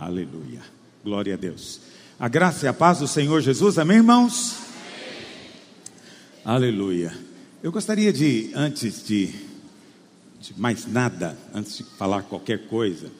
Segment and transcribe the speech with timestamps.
[0.00, 0.60] Aleluia.
[1.02, 1.80] Glória a Deus.
[2.20, 4.56] A graça e a paz do Senhor Jesus, amém, irmãos?
[6.44, 6.70] Amém.
[6.70, 7.12] Aleluia.
[7.64, 9.34] Eu gostaria de, antes de,
[10.40, 13.10] de, mais nada, antes de falar qualquer coisa,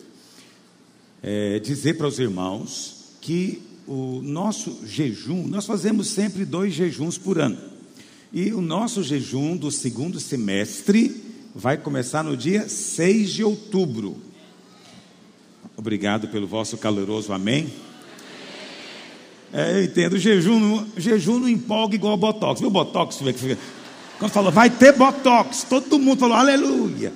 [1.21, 7.41] é, dizer para os irmãos que o nosso jejum, nós fazemos sempre dois jejuns por
[7.41, 7.59] ano.
[8.33, 14.28] E o nosso jejum do segundo semestre vai começar no dia 6 de outubro.
[15.79, 17.73] Obrigado pelo vosso caloroso amém.
[19.53, 22.61] É, eu entendo, jejum, jejum não empolga igual Botox.
[22.61, 23.21] Viu Botox?
[24.19, 27.13] Quando falou, vai ter Botox, todo mundo falou, aleluia.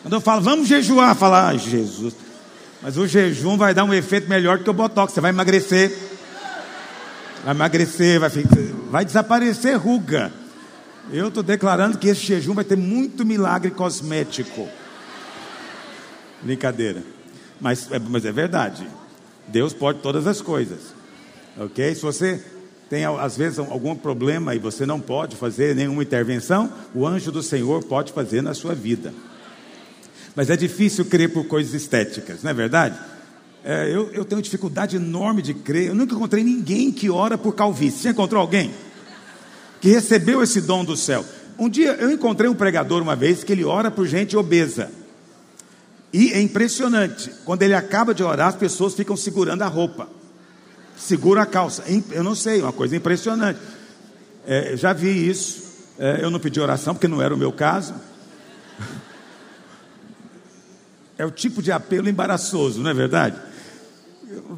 [0.00, 2.14] Quando eu falo, vamos jejuar, fala, ah, Jesus.
[2.80, 5.12] Mas o jejum vai dar um efeito melhor do que o Botox.
[5.12, 5.92] Você vai emagrecer.
[7.42, 8.30] Vai emagrecer, vai,
[8.92, 10.32] vai desaparecer ruga.
[11.12, 14.68] Eu estou declarando que esse jejum vai ter muito milagre cosmético.
[16.40, 17.02] Brincadeira.
[17.62, 18.84] Mas, é, mas é verdade.
[19.46, 20.80] Deus pode todas as coisas.
[21.56, 21.94] Ok?
[21.94, 22.42] Se você
[22.90, 27.42] tem às vezes algum problema e você não pode fazer nenhuma intervenção, o anjo do
[27.42, 29.14] Senhor pode fazer na sua vida.
[30.34, 32.98] Mas é difícil crer por coisas estéticas, não é verdade?
[33.64, 35.88] É, eu, eu, tenho dificuldade enorme de crer.
[35.88, 38.00] Eu nunca encontrei ninguém que ora por calvície.
[38.00, 38.72] Você encontrou alguém
[39.80, 41.24] que recebeu esse dom do céu?
[41.56, 44.90] Um dia eu encontrei um pregador uma vez que ele ora por gente obesa.
[46.12, 50.08] E é impressionante, quando ele acaba de orar, as pessoas ficam segurando a roupa,
[50.96, 51.84] segura a calça.
[51.86, 53.58] É eu não sei, uma coisa impressionante.
[54.46, 55.62] É, já vi isso.
[55.98, 57.94] É, eu não pedi oração porque não era o meu caso.
[61.18, 63.36] É o tipo de apelo embaraçoso, não é verdade?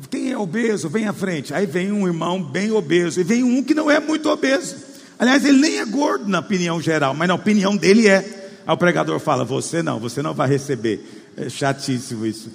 [0.08, 1.52] Quem é obeso, vem à frente.
[1.52, 4.76] Aí vem um irmão bem obeso, e vem um que não é muito obeso.
[5.18, 8.62] Aliás, ele nem é gordo na opinião geral, mas na opinião dele é.
[8.66, 11.23] Aí o pregador fala: Você não, você não vai receber.
[11.36, 12.50] É chatíssimo isso.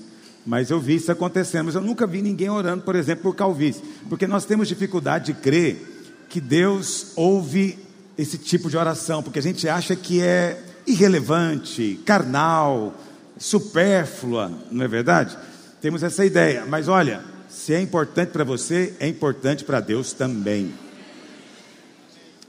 [0.45, 1.65] Mas eu vi isso acontecendo.
[1.65, 3.83] Mas eu nunca vi ninguém orando, por exemplo, por calvície.
[4.07, 7.77] Porque nós temos dificuldade de crer que Deus ouve
[8.17, 9.21] esse tipo de oração.
[9.21, 12.95] Porque a gente acha que é irrelevante, carnal,
[13.37, 14.51] supérflua.
[14.71, 15.37] Não é verdade?
[15.81, 16.65] Temos essa ideia.
[16.65, 20.73] Mas olha, se é importante para você, é importante para Deus também.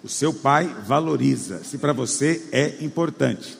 [0.02, 3.59] O seu pai valoriza, se para você é importante.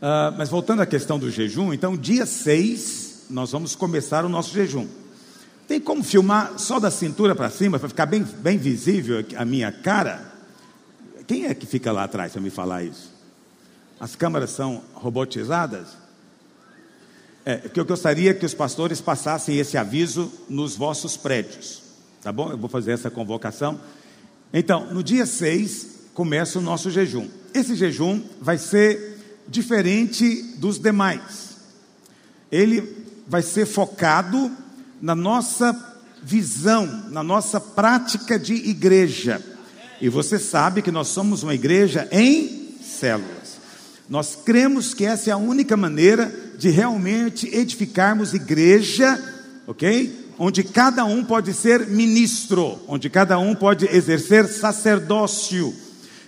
[0.00, 4.54] Uh, mas voltando à questão do jejum, então, dia 6, nós vamos começar o nosso
[4.54, 4.88] jejum.
[5.68, 9.70] Tem como filmar só da cintura para cima, para ficar bem, bem visível a minha
[9.70, 10.32] cara?
[11.26, 13.12] Quem é que fica lá atrás para me falar isso?
[14.00, 15.88] As câmeras são robotizadas?
[17.44, 21.82] É, eu gostaria que os pastores passassem esse aviso nos vossos prédios.
[22.22, 22.50] Tá bom?
[22.50, 23.78] Eu vou fazer essa convocação.
[24.52, 27.28] Então, no dia 6, começa o nosso jejum.
[27.54, 29.19] Esse jejum vai ser
[29.50, 31.56] diferente dos demais.
[32.50, 34.50] Ele vai ser focado
[35.02, 35.76] na nossa
[36.22, 39.44] visão, na nossa prática de igreja.
[40.00, 43.58] E você sabe que nós somos uma igreja em células.
[44.08, 49.18] Nós cremos que essa é a única maneira de realmente edificarmos igreja,
[49.66, 50.30] ok?
[50.38, 55.74] Onde cada um pode ser ministro, onde cada um pode exercer sacerdócio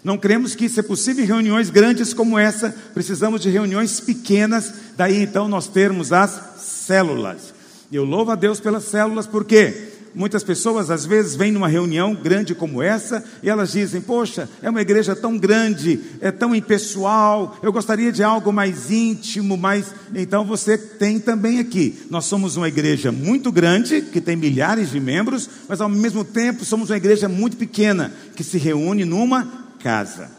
[0.04, 4.72] não cremos que isso é possível em reuniões grandes como essa, precisamos de reuniões pequenas,
[4.96, 7.54] daí então nós termos as células.
[7.92, 12.54] Eu louvo a Deus pelas células, porque muitas pessoas às vezes vêm numa reunião grande
[12.54, 17.72] como essa e elas dizem: Poxa, é uma igreja tão grande, é tão impessoal, eu
[17.72, 19.94] gostaria de algo mais íntimo, mais.
[20.14, 22.02] Então você tem também aqui.
[22.10, 26.64] Nós somos uma igreja muito grande, que tem milhares de membros, mas ao mesmo tempo
[26.64, 30.30] somos uma igreja muito pequena, que se reúne numa casa.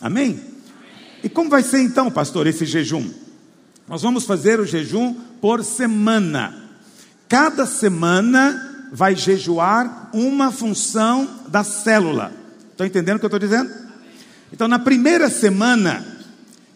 [0.00, 0.40] Amém?
[1.22, 3.10] E como vai ser então, pastor, esse jejum?
[3.88, 6.70] Nós vamos fazer o jejum por semana.
[7.28, 12.32] Cada semana vai jejuar uma função da célula.
[12.70, 13.70] Estão entendendo o que eu estou dizendo?
[14.52, 16.04] Então, na primeira semana,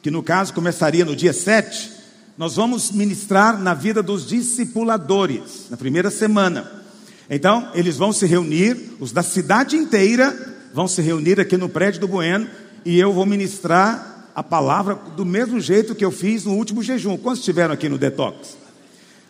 [0.03, 1.93] que no caso começaria no dia 7,
[2.39, 6.71] nós vamos ministrar na vida dos discipuladores, na primeira semana.
[7.29, 12.03] Então, eles vão se reunir, os da cidade inteira, vão se reunir aqui no prédio
[12.03, 12.47] do Bueno
[12.85, 17.17] e eu vou ministrar a palavra do mesmo jeito que eu fiz no último jejum.
[17.17, 18.59] Quantos estiveram aqui no detox?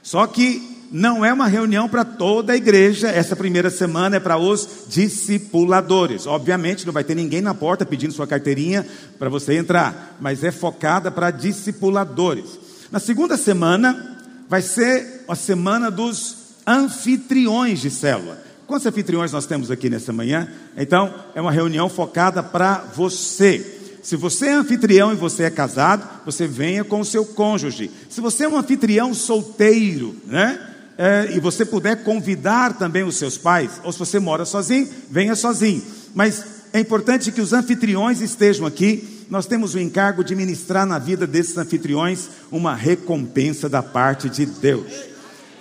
[0.02, 3.06] Só que não é uma reunião para toda a igreja.
[3.06, 6.26] Essa primeira semana é para os discipuladores.
[6.26, 8.84] Obviamente, não vai ter ninguém na porta pedindo sua carteirinha
[9.16, 12.58] para você entrar, mas é focada para discipuladores.
[12.90, 18.45] Na segunda semana, vai ser a semana dos anfitriões de célula.
[18.66, 20.48] Quantos anfitriões nós temos aqui nessa manhã?
[20.76, 23.74] Então, é uma reunião focada para você.
[24.02, 27.90] Se você é anfitrião e você é casado, você venha com o seu cônjuge.
[28.08, 30.74] Se você é um anfitrião solteiro, né?
[30.98, 35.34] é, e você puder convidar também os seus pais, ou se você mora sozinho, venha
[35.34, 35.82] sozinho.
[36.14, 39.24] Mas é importante que os anfitriões estejam aqui.
[39.28, 44.46] Nós temos o encargo de ministrar na vida desses anfitriões uma recompensa da parte de
[44.46, 45.15] Deus.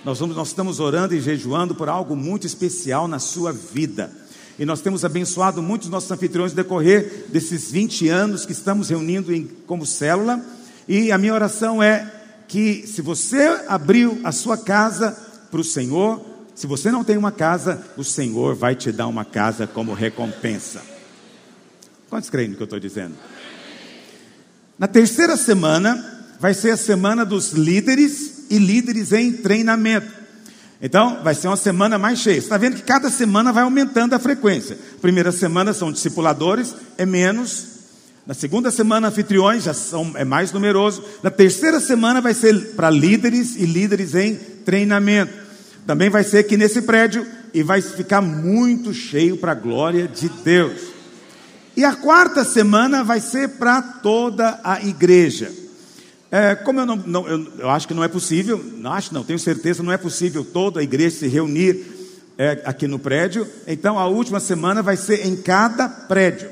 [0.06, 4.08] Nós, vamos, nós estamos orando e jejuando por algo muito especial na sua vida.
[4.56, 9.34] E nós temos abençoado muitos nossos anfitriões no decorrer desses 20 anos que estamos reunindo
[9.34, 10.40] em, como célula.
[10.86, 12.08] E a minha oração é
[12.46, 15.10] que, se você abriu a sua casa
[15.50, 16.24] para o Senhor,
[16.54, 20.82] se você não tem uma casa, o Senhor vai te dar uma casa como recompensa.
[22.08, 23.16] Quantos creem no que eu estou dizendo?
[24.78, 30.06] Na terceira semana, vai ser a semana dos líderes e líderes em treinamento.
[30.80, 32.36] Então, vai ser uma semana mais cheia.
[32.36, 34.76] Você está vendo que cada semana vai aumentando a frequência.
[35.00, 37.76] Primeira semana são discipuladores, é menos.
[38.26, 41.02] Na segunda semana, anfitriões, já são, é mais numeroso.
[41.22, 45.32] Na terceira semana vai ser para líderes e líderes em treinamento.
[45.86, 50.28] Também vai ser aqui nesse prédio e vai ficar muito cheio para a glória de
[50.28, 50.80] Deus.
[51.76, 55.65] E a quarta semana vai ser para toda a igreja.
[56.36, 59.24] É, como eu não, não eu, eu, acho que não é possível, não acho não,
[59.24, 61.82] tenho certeza, não é possível toda a igreja se reunir
[62.36, 66.50] é, aqui no prédio, então a última semana vai ser em cada prédio.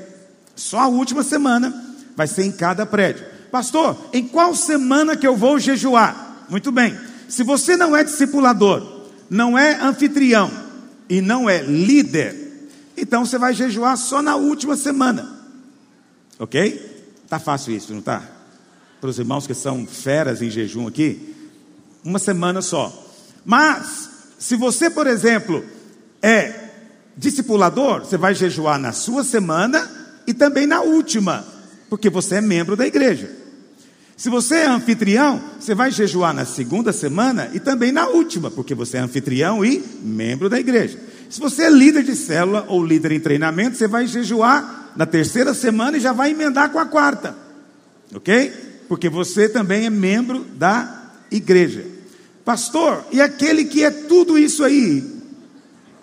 [0.55, 1.71] Só a última semana
[2.17, 3.27] vai ser em cada prédio.
[3.51, 6.47] Pastor, em qual semana que eu vou jejuar?
[6.49, 6.97] Muito bem.
[7.29, 10.49] Se você não é discipulador, não é anfitrião
[11.07, 15.31] e não é líder, então você vai jejuar só na última semana.
[16.39, 17.05] Ok?
[17.29, 18.34] Tá fácil isso, não tá?
[18.99, 21.35] Para os irmãos que são feras em jejum aqui,
[22.03, 22.91] uma semana só.
[23.43, 24.09] Mas,
[24.39, 25.63] se você, por exemplo,
[26.21, 26.69] é
[27.17, 29.89] discipulador, você vai jejuar na sua semana
[30.27, 31.45] e também na última,
[31.89, 33.29] porque você é membro da igreja.
[34.17, 38.73] Se você é anfitrião, você vai jejuar na segunda semana e também na última, porque
[38.73, 40.97] você é anfitrião e membro da igreja.
[41.29, 45.53] Se você é líder de célula ou líder em treinamento, você vai jejuar na terceira
[45.53, 47.35] semana e já vai emendar com a quarta.
[48.13, 48.53] Ok?
[48.87, 51.85] Porque você também é membro da igreja.
[52.43, 55.03] Pastor, e aquele que é tudo isso aí?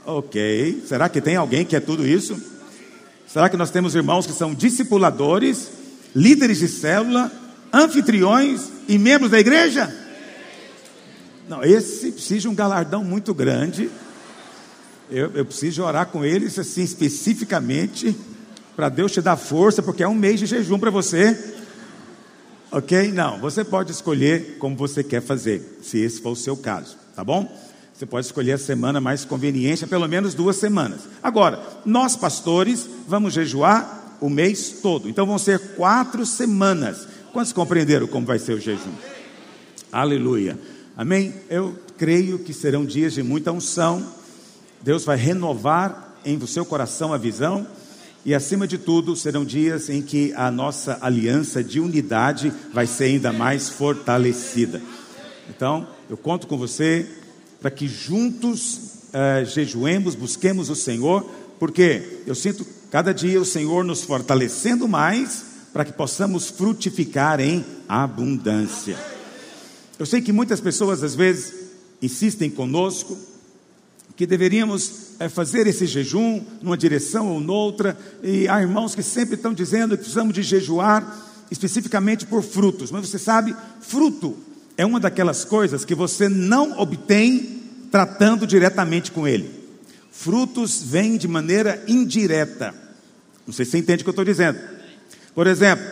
[0.04, 2.36] Ok, será que tem alguém que é tudo isso?
[3.26, 5.68] Será que nós temos irmãos que são discipuladores,
[6.14, 7.30] líderes de célula,
[7.72, 9.94] anfitriões e membros da igreja?
[11.48, 13.88] Não, esse precisa de um galardão muito grande.
[15.10, 18.16] Eu, eu preciso orar com eles assim especificamente
[18.74, 21.61] para Deus te dar força, porque é um mês de jejum para você.
[22.72, 23.12] Ok?
[23.12, 27.22] Não, você pode escolher como você quer fazer, se esse for o seu caso, tá
[27.22, 27.54] bom?
[27.92, 31.02] Você pode escolher a semana mais conveniente, pelo menos duas semanas.
[31.22, 37.06] Agora, nós pastores vamos jejuar o mês todo, então vão ser quatro semanas.
[37.30, 38.92] Quantos compreenderam como vai ser o jejum?
[39.92, 40.58] Aleluia.
[40.96, 41.34] Amém?
[41.50, 44.02] Eu creio que serão dias de muita unção.
[44.80, 47.66] Deus vai renovar em seu coração a visão
[48.24, 53.04] e acima de tudo, serão dias em que a nossa aliança de unidade vai ser
[53.04, 54.80] ainda mais fortalecida.
[55.50, 57.04] Então, eu conto com você
[57.60, 58.74] para que juntos
[59.08, 61.28] uh, jejuemos, busquemos o Senhor,
[61.58, 67.64] porque eu sinto cada dia o Senhor nos fortalecendo mais para que possamos frutificar em
[67.88, 68.96] abundância.
[69.98, 71.54] Eu sei que muitas pessoas às vezes
[72.00, 73.18] insistem conosco
[74.16, 79.36] que deveríamos é, fazer esse jejum numa direção ou noutra, e há irmãos que sempre
[79.36, 84.36] estão dizendo que precisamos de jejuar especificamente por frutos, mas você sabe, fruto
[84.76, 89.48] é uma daquelas coisas que você não obtém tratando diretamente com ele.
[90.10, 92.74] Frutos vêm de maneira indireta.
[93.46, 94.58] Não sei se você entende o que eu estou dizendo.
[95.34, 95.84] Por exemplo,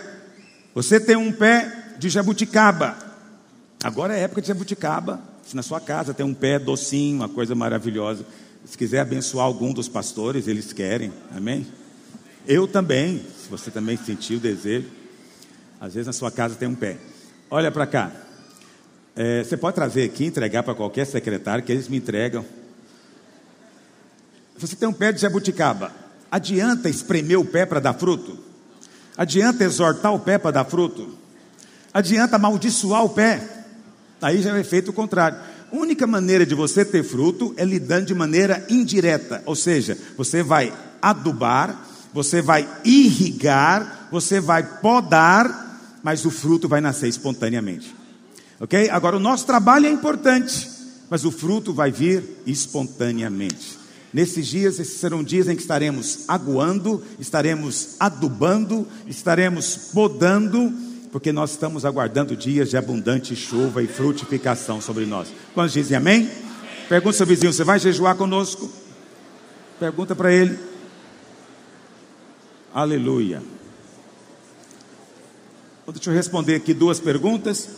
[0.75, 2.96] você tem um pé de jabuticaba.
[3.84, 5.20] Agora é época de jabuticaba.
[5.46, 8.25] Se na sua casa tem um pé docinho, uma coisa maravilhosa.
[8.64, 11.67] Se quiser abençoar algum dos pastores, eles querem, amém?
[12.47, 14.88] Eu também, se você também sentiu o desejo.
[15.81, 16.99] Às vezes na sua casa tem um pé.
[17.50, 18.12] Olha para cá.
[19.17, 22.45] É, você pode trazer aqui, entregar para qualquer secretário, que eles me entregam.
[24.57, 25.93] Você tem um pé de jabuticaba.
[26.31, 28.38] Adianta espremer o pé para dar fruto?
[29.17, 31.19] Adianta exortar o pé para dar fruto?
[31.93, 33.64] Adianta amaldiçoar o pé?
[34.23, 35.38] Aí já é feito o contrário.
[35.72, 40.72] Única maneira de você ter fruto é lidando de maneira indireta, ou seja, você vai
[41.00, 47.94] adubar, você vai irrigar, você vai podar, mas o fruto vai nascer espontaneamente.
[48.58, 48.90] Ok?
[48.90, 50.68] Agora, o nosso trabalho é importante,
[51.08, 53.78] mas o fruto vai vir espontaneamente.
[54.12, 60.72] Nesses dias, esses serão dias em que estaremos aguando, estaremos adubando, estaremos podando,
[61.12, 65.29] porque nós estamos aguardando dias de abundante chuva e frutificação sobre nós.
[65.55, 66.31] Quantos dizem amém?
[66.88, 68.71] Pergunta ao seu vizinho: Você vai jejuar conosco?
[69.79, 70.59] Pergunta para ele.
[72.73, 73.43] Aleluia.
[75.93, 77.69] Deixa eu responder aqui duas perguntas.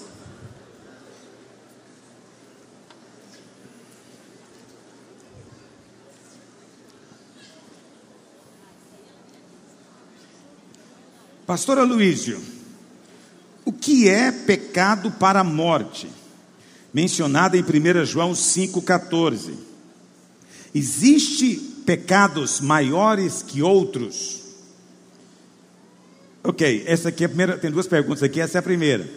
[11.47, 12.41] Pastor Aloísio,
[13.64, 16.09] o que é pecado para a morte?
[16.92, 19.54] Mencionado em 1 João 5,14.
[20.75, 24.40] Existe pecados maiores que outros?
[26.45, 29.09] Ok, essa aqui é a primeira, tem duas perguntas aqui, essa é a primeira.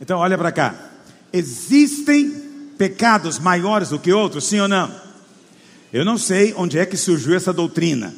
[0.00, 0.92] Então olha para cá.
[1.32, 2.30] Existem
[2.78, 4.94] pecados maiores do que outros, sim ou não?
[5.92, 8.14] Eu não sei onde é que surgiu essa doutrina.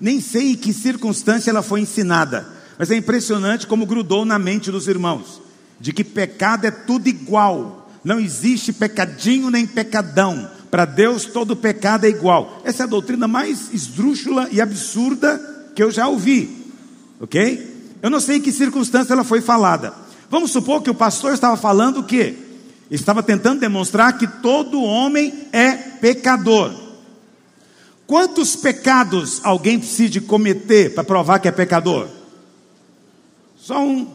[0.00, 2.57] Nem sei em que circunstância ela foi ensinada.
[2.78, 5.42] Mas é impressionante como grudou na mente dos irmãos,
[5.80, 7.90] de que pecado é tudo igual.
[8.04, 10.48] Não existe pecadinho nem pecadão.
[10.70, 12.60] Para Deus todo pecado é igual.
[12.64, 15.40] Essa é a doutrina mais esdrúxula e absurda
[15.74, 16.72] que eu já ouvi.
[17.20, 17.96] OK?
[18.00, 19.92] Eu não sei em que circunstância ela foi falada.
[20.30, 22.36] Vamos supor que o pastor estava falando o quê?
[22.90, 26.72] Estava tentando demonstrar que todo homem é pecador.
[28.06, 32.17] Quantos pecados alguém precisa cometer para provar que é pecador?
[33.68, 34.06] Só um.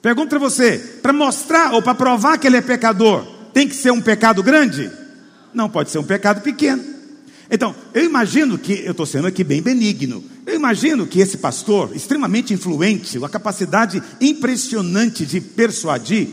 [0.00, 3.90] Pergunto para você: para mostrar ou para provar que ele é pecador, tem que ser
[3.90, 4.88] um pecado grande?
[5.52, 6.84] Não, pode ser um pecado pequeno.
[7.50, 11.96] Então, eu imagino que, eu estou sendo aqui bem benigno, eu imagino que esse pastor,
[11.96, 16.28] extremamente influente, uma capacidade impressionante de persuadir,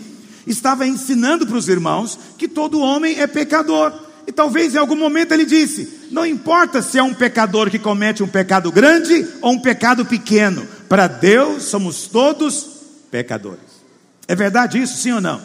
[0.45, 3.91] estava ensinando para os irmãos que todo homem é pecador.
[4.27, 8.21] E talvez em algum momento ele disse: não importa se é um pecador que comete
[8.21, 12.65] um pecado grande ou um pecado pequeno, para Deus somos todos
[13.11, 13.79] pecadores.
[14.27, 15.39] É verdade isso, sim ou não?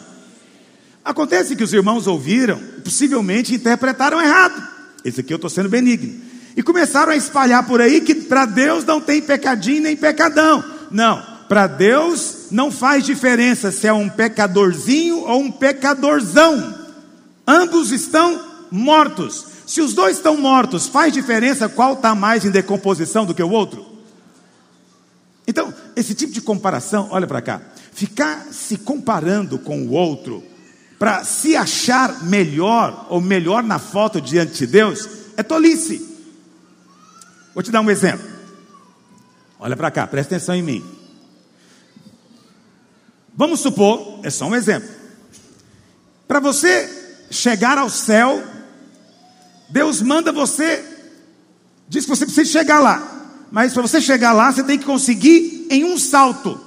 [1.03, 4.61] Acontece que os irmãos ouviram, possivelmente interpretaram errado.
[5.03, 6.19] Esse aqui eu estou sendo benigno.
[6.57, 10.63] E começaram a espalhar por aí que para Deus não tem pecadinho nem pecadão.
[10.89, 16.73] Não, para Deus não faz diferença se é um pecadorzinho ou um pecadorzão.
[17.47, 19.45] Ambos estão mortos.
[19.67, 23.49] Se os dois estão mortos, faz diferença qual está mais em decomposição do que o
[23.49, 23.94] outro?
[25.47, 27.61] Então, esse tipo de comparação, olha para cá,
[27.91, 30.43] ficar se comparando com o outro
[30.97, 36.15] para se achar melhor ou melhor na foto diante de Deus, é tolice.
[37.53, 38.27] Vou te dar um exemplo.
[39.59, 40.83] Olha para cá, presta atenção em mim.
[43.35, 44.89] Vamos supor, é só um exemplo.
[46.27, 46.89] Para você
[47.29, 48.43] chegar ao céu,
[49.69, 50.83] Deus manda você,
[51.87, 53.14] diz que você precisa chegar lá.
[53.55, 56.59] Mas para você chegar lá, você tem que conseguir em um salto.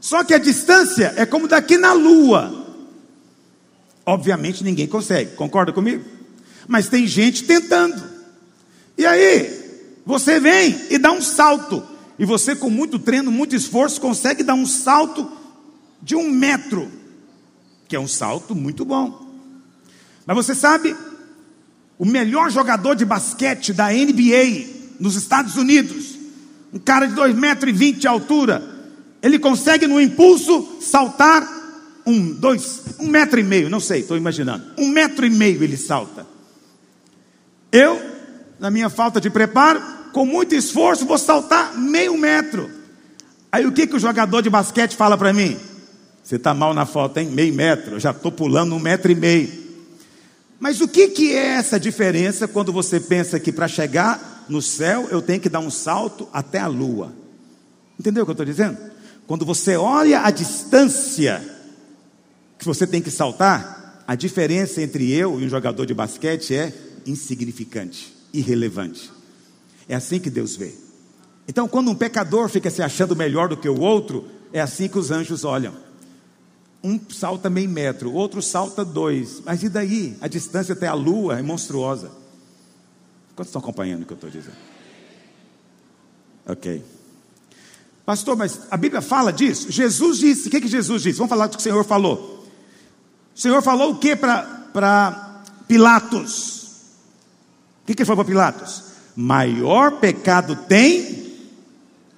[0.00, 2.66] Só que a distância é como daqui na lua.
[4.04, 6.04] Obviamente ninguém consegue, concorda comigo?
[6.66, 8.02] Mas tem gente tentando.
[8.98, 11.80] E aí, você vem e dá um salto.
[12.18, 15.30] E você, com muito treino, muito esforço, consegue dar um salto
[16.02, 16.90] de um metro,
[17.86, 19.30] que é um salto muito bom.
[20.26, 20.96] Mas você sabe,
[21.96, 26.15] o melhor jogador de basquete da NBA nos Estados Unidos,
[26.76, 28.62] um cara de 2,20 metros e de altura,
[29.22, 31.42] ele consegue no impulso saltar
[32.06, 34.62] um, dois, um metro e meio, não sei, estou imaginando.
[34.76, 36.26] Um metro e meio ele salta.
[37.72, 38.00] Eu,
[38.60, 42.70] na minha falta de preparo, com muito esforço, vou saltar meio metro.
[43.50, 45.56] Aí o que, que o jogador de basquete fala para mim?
[46.22, 47.30] Você está mal na foto, hein?
[47.30, 49.50] Meio metro, eu já estou pulando um metro e meio.
[50.60, 55.08] Mas o que, que é essa diferença quando você pensa que para chegar no céu
[55.10, 57.12] eu tenho que dar um salto até a lua?
[57.98, 58.78] Entendeu o que eu estou dizendo?
[59.26, 61.42] Quando você olha a distância
[62.58, 66.72] que você tem que saltar, a diferença entre eu e um jogador de basquete é
[67.04, 69.10] insignificante, irrelevante.
[69.88, 70.72] É assim que Deus vê.
[71.48, 74.98] Então, quando um pecador fica se achando melhor do que o outro, é assim que
[74.98, 75.74] os anjos olham.
[76.82, 79.42] Um salta meio metro, outro salta dois.
[79.44, 80.16] Mas e daí?
[80.20, 82.10] A distância até a lua é monstruosa.
[83.36, 84.56] Quantos estão acompanhando o que eu estou dizendo?
[86.46, 86.82] Ok.
[88.06, 89.70] Pastor, mas a Bíblia fala disso?
[89.70, 90.48] Jesus disse.
[90.48, 91.18] O que, que Jesus disse?
[91.18, 92.48] Vamos falar do que o Senhor falou.
[93.34, 96.62] O Senhor falou o que para Pilatos?
[97.82, 98.84] O que, que ele falou para Pilatos?
[99.14, 101.34] Maior pecado tem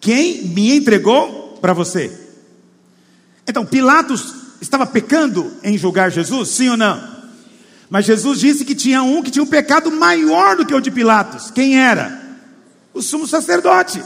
[0.01, 2.17] quem me entregou para você.
[3.47, 6.51] Então, Pilatos estava pecando em julgar Jesus?
[6.51, 7.18] Sim ou não?
[7.91, 10.91] Mas Jesus disse que tinha um que tinha um pecado maior do que o de
[10.91, 11.51] Pilatos.
[11.51, 12.21] Quem era?
[12.93, 14.03] O sumo sacerdote,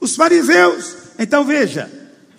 [0.00, 0.96] os fariseus.
[1.18, 1.90] Então veja,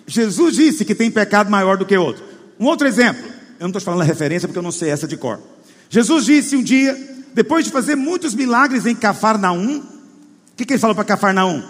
[0.06, 2.24] Jesus disse que tem pecado maior do que outro.
[2.58, 3.24] Um outro exemplo.
[3.58, 5.40] Eu não estou falando a referência porque eu não sei essa de cor.
[5.88, 6.96] Jesus disse um dia,
[7.32, 11.62] depois de fazer muitos milagres em Cafarnaum, o que, que ele falou para Cafarnaum?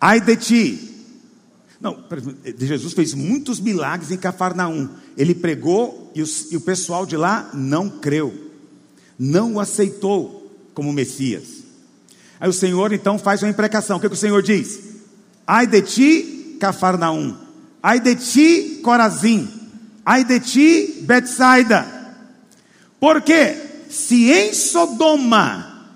[0.00, 0.93] Ai de ti.
[1.84, 2.02] Não,
[2.58, 4.88] Jesus fez muitos milagres em Cafarnaum.
[5.18, 8.32] Ele pregou e, os, e o pessoal de lá não creu,
[9.18, 11.62] não o aceitou como Messias.
[12.40, 13.98] Aí o Senhor então faz uma imprecação.
[13.98, 14.80] O que, que o Senhor diz?
[15.46, 17.36] Ai de ti, Cafarnaum.
[17.82, 19.46] Ai de ti, Corazim.
[20.06, 21.86] Ai de ti, Betsaida.
[22.98, 23.58] Porque
[23.90, 25.90] se em Sodoma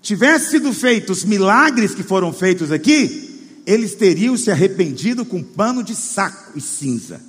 [0.00, 3.33] tivesse sido feitos os milagres que foram feitos aqui,
[3.66, 7.20] eles teriam se arrependido com pano de saco e cinza.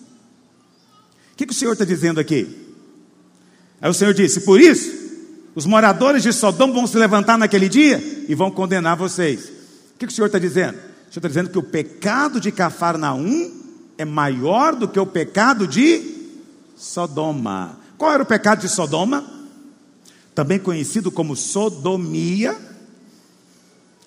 [1.33, 2.47] O que, que o Senhor está dizendo aqui?
[3.81, 4.91] Aí o Senhor disse: Por isso,
[5.53, 9.45] os moradores de Sodoma vão se levantar naquele dia e vão condenar vocês.
[9.95, 10.75] O que o Senhor está dizendo?
[10.75, 13.51] O Senhor está dizendo que o pecado de Cafarnaum
[13.97, 16.15] é maior do que o pecado de
[16.75, 17.79] Sodoma.
[17.97, 19.25] Qual era o pecado de Sodoma?
[20.33, 22.57] Também conhecido como sodomia.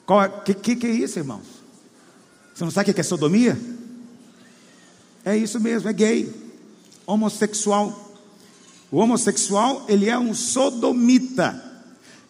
[0.06, 1.57] O é, que, que, que é isso, irmãos?
[2.58, 3.56] Você não sabe o que é sodomia?
[5.24, 6.28] É isso mesmo, é gay,
[7.06, 8.16] homossexual.
[8.90, 11.62] O homossexual, ele é um sodomita.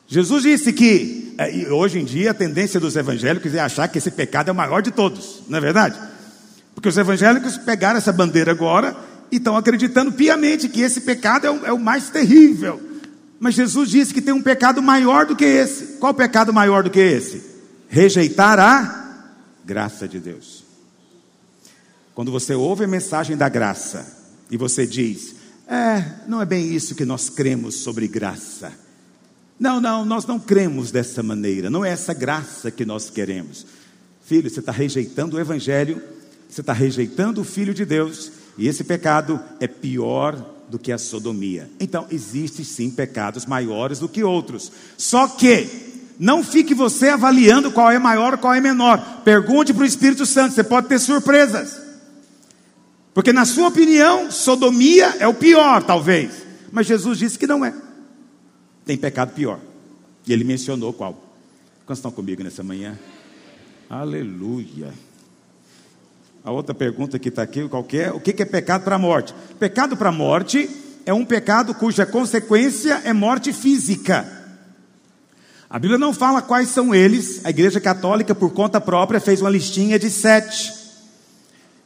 [0.07, 4.11] Jesus disse que, é, hoje em dia, a tendência dos evangélicos é achar que esse
[4.11, 5.99] pecado é o maior de todos, não é verdade?
[6.75, 8.95] Porque os evangélicos pegaram essa bandeira agora
[9.33, 12.79] e estão acreditando piamente que esse pecado é o, é o mais terrível.
[13.41, 15.97] Mas Jesus disse que tem um pecado maior do que esse.
[15.97, 17.43] Qual pecado maior do que esse?
[17.89, 18.98] Rejeitar a
[19.69, 20.65] graça de Deus.
[22.15, 24.17] Quando você ouve a mensagem da graça
[24.51, 25.35] e você diz,
[25.69, 28.73] é, não é bem isso que nós cremos sobre graça.
[29.61, 31.69] Não, não, nós não cremos dessa maneira.
[31.69, 33.67] Não é essa graça que nós queremos.
[34.25, 36.03] Filho, você está rejeitando o Evangelho,
[36.49, 40.35] você está rejeitando o Filho de Deus, e esse pecado é pior
[40.71, 41.69] do que a sodomia.
[41.79, 44.73] Então, existem sim pecados maiores do que outros.
[44.97, 49.23] Só que, não fique você avaliando qual é maior, qual é menor.
[49.25, 51.81] Pergunte para o Espírito Santo, você pode ter surpresas.
[53.15, 56.31] Porque, na sua opinião, sodomia é o pior, talvez.
[56.73, 57.73] Mas Jesus disse que não é.
[58.85, 59.61] Tem pecado pior.
[60.27, 61.13] E ele mencionou qual.
[61.87, 62.99] Quantos estão comigo nessa manhã?
[63.89, 64.93] Aleluia.
[66.45, 69.35] A outra pergunta que está aqui, qualquer, o que é pecado para a morte?
[69.59, 70.69] Pecado para a morte
[71.07, 74.38] é um pecado cuja consequência é morte física.
[75.71, 77.41] A Bíblia não fala quais são eles.
[77.45, 80.73] A Igreja Católica, por conta própria, fez uma listinha de sete.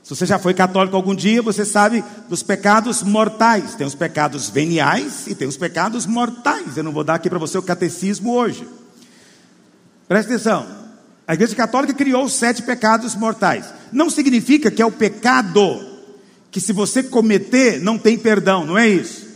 [0.03, 3.75] Se você já foi católico algum dia, você sabe dos pecados mortais.
[3.75, 6.77] Tem os pecados veniais e tem os pecados mortais.
[6.77, 8.69] Eu não vou dar aqui para você o catecismo hoje.
[10.07, 10.67] Presta atenção.
[11.27, 13.67] A Igreja Católica criou os sete pecados mortais.
[13.93, 15.81] Não significa que é o pecado
[16.51, 19.32] que, se você cometer, não tem perdão, não é isso.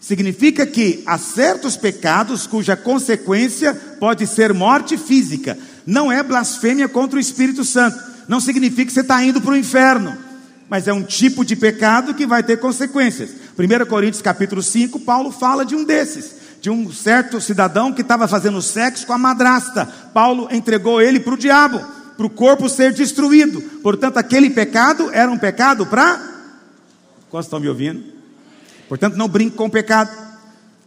[0.00, 5.58] Significa que há certos pecados cuja consequência pode ser morte física.
[5.86, 9.56] Não é blasfêmia contra o Espírito Santo não significa que você está indo para o
[9.56, 10.16] inferno,
[10.68, 13.30] mas é um tipo de pecado que vai ter consequências.
[13.58, 18.28] 1 Coríntios capítulo 5, Paulo fala de um desses, de um certo cidadão que estava
[18.28, 19.84] fazendo sexo com a madrasta.
[20.14, 21.84] Paulo entregou ele para o diabo,
[22.16, 23.60] para o corpo ser destruído.
[23.82, 26.20] Portanto, aquele pecado era um pecado para.
[27.28, 28.19] Quantos estão me ouvindo?
[28.90, 30.10] Portanto, não brinque com o pecado.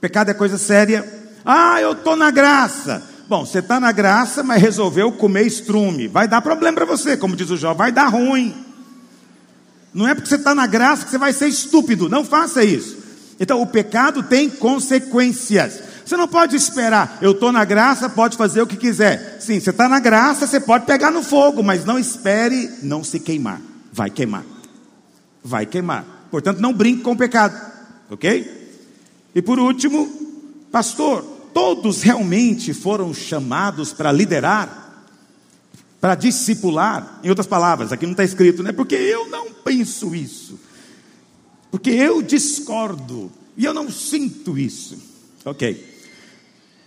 [0.01, 1.07] Pecado é coisa séria.
[1.45, 3.01] Ah, eu estou na graça.
[3.29, 6.09] Bom, você está na graça, mas resolveu comer estrume.
[6.09, 8.53] Vai dar problema para você, como diz o Jó, vai dar ruim.
[9.93, 12.09] Não é porque você está na graça que você vai ser estúpido.
[12.09, 12.97] Não faça isso.
[13.39, 15.81] Então, o pecado tem consequências.
[16.05, 19.37] Você não pode esperar, eu estou na graça, pode fazer o que quiser.
[19.39, 23.17] Sim, você está na graça, você pode pegar no fogo, mas não espere não se
[23.17, 23.61] queimar.
[23.93, 24.43] Vai queimar.
[25.41, 26.03] Vai queimar.
[26.29, 27.72] Portanto, não brinque com o pecado.
[28.09, 28.63] Ok?
[29.35, 30.07] E por último,
[30.71, 35.05] pastor, todos realmente foram chamados para liderar,
[35.99, 37.19] para discipular.
[37.23, 38.71] Em outras palavras, aqui não está escrito, né?
[38.71, 40.59] Porque eu não penso isso,
[41.71, 44.97] porque eu discordo e eu não sinto isso.
[45.45, 45.97] Ok,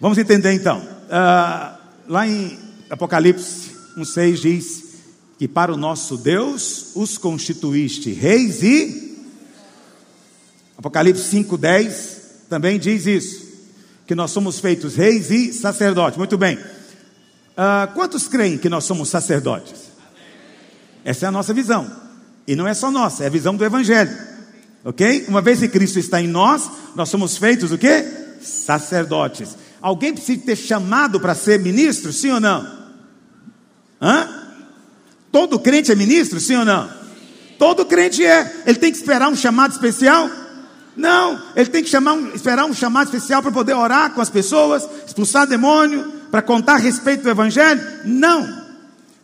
[0.00, 0.78] vamos entender então.
[0.78, 2.58] Uh, lá em
[2.90, 4.84] Apocalipse 1,6 diz
[5.38, 9.15] que para o nosso Deus os constituíste reis e.
[10.78, 12.16] Apocalipse 5,10
[12.48, 13.46] também diz isso
[14.06, 16.16] que nós somos feitos reis e sacerdotes.
[16.16, 16.56] Muito bem.
[16.56, 19.74] Uh, quantos creem que nós somos sacerdotes?
[21.04, 21.90] Essa é a nossa visão.
[22.46, 24.16] E não é só nossa, é a visão do Evangelho.
[24.84, 25.24] Ok?
[25.26, 28.04] Uma vez que Cristo está em nós, nós somos feitos o quê?
[28.40, 29.56] Sacerdotes.
[29.80, 32.64] Alguém precisa ter chamado para ser ministro, sim ou não?
[34.00, 34.28] Hã?
[35.32, 36.88] Todo crente é ministro, sim ou não?
[37.58, 38.62] Todo crente é.
[38.66, 40.30] Ele tem que esperar um chamado especial?
[40.96, 44.30] Não, ele tem que chamar um, esperar um chamado especial para poder orar com as
[44.30, 47.80] pessoas, expulsar demônio, para contar a respeito do Evangelho?
[48.04, 48.64] Não.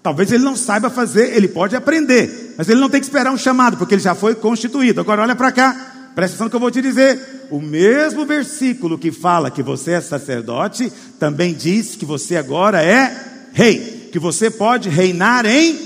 [0.02, 3.38] Talvez ele não saiba fazer, ele pode aprender, mas ele não tem que esperar um
[3.38, 5.00] chamado, porque ele já foi constituído.
[5.00, 7.46] Agora olha para cá, presta atenção que eu vou te dizer.
[7.50, 13.48] O mesmo versículo que fala que você é sacerdote, também diz que você agora é
[13.52, 15.78] rei, que você pode reinar em.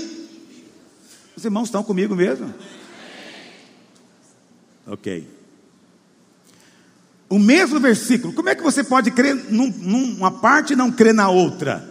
[1.35, 2.53] Os irmãos estão comigo mesmo?
[4.87, 5.36] Ok.
[7.29, 11.13] O mesmo versículo, como é que você pode crer num, numa parte e não crer
[11.13, 11.87] na outra?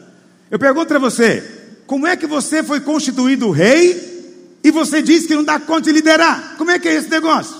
[0.50, 1.42] Eu pergunto para você,
[1.86, 5.92] como é que você foi constituído rei e você diz que não dá conta de
[5.92, 6.56] liderar?
[6.56, 7.56] Como é que é esse negócio?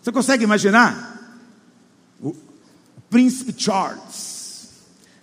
[0.00, 1.10] Você consegue imaginar?
[2.20, 2.34] O
[3.10, 4.68] príncipe Charles,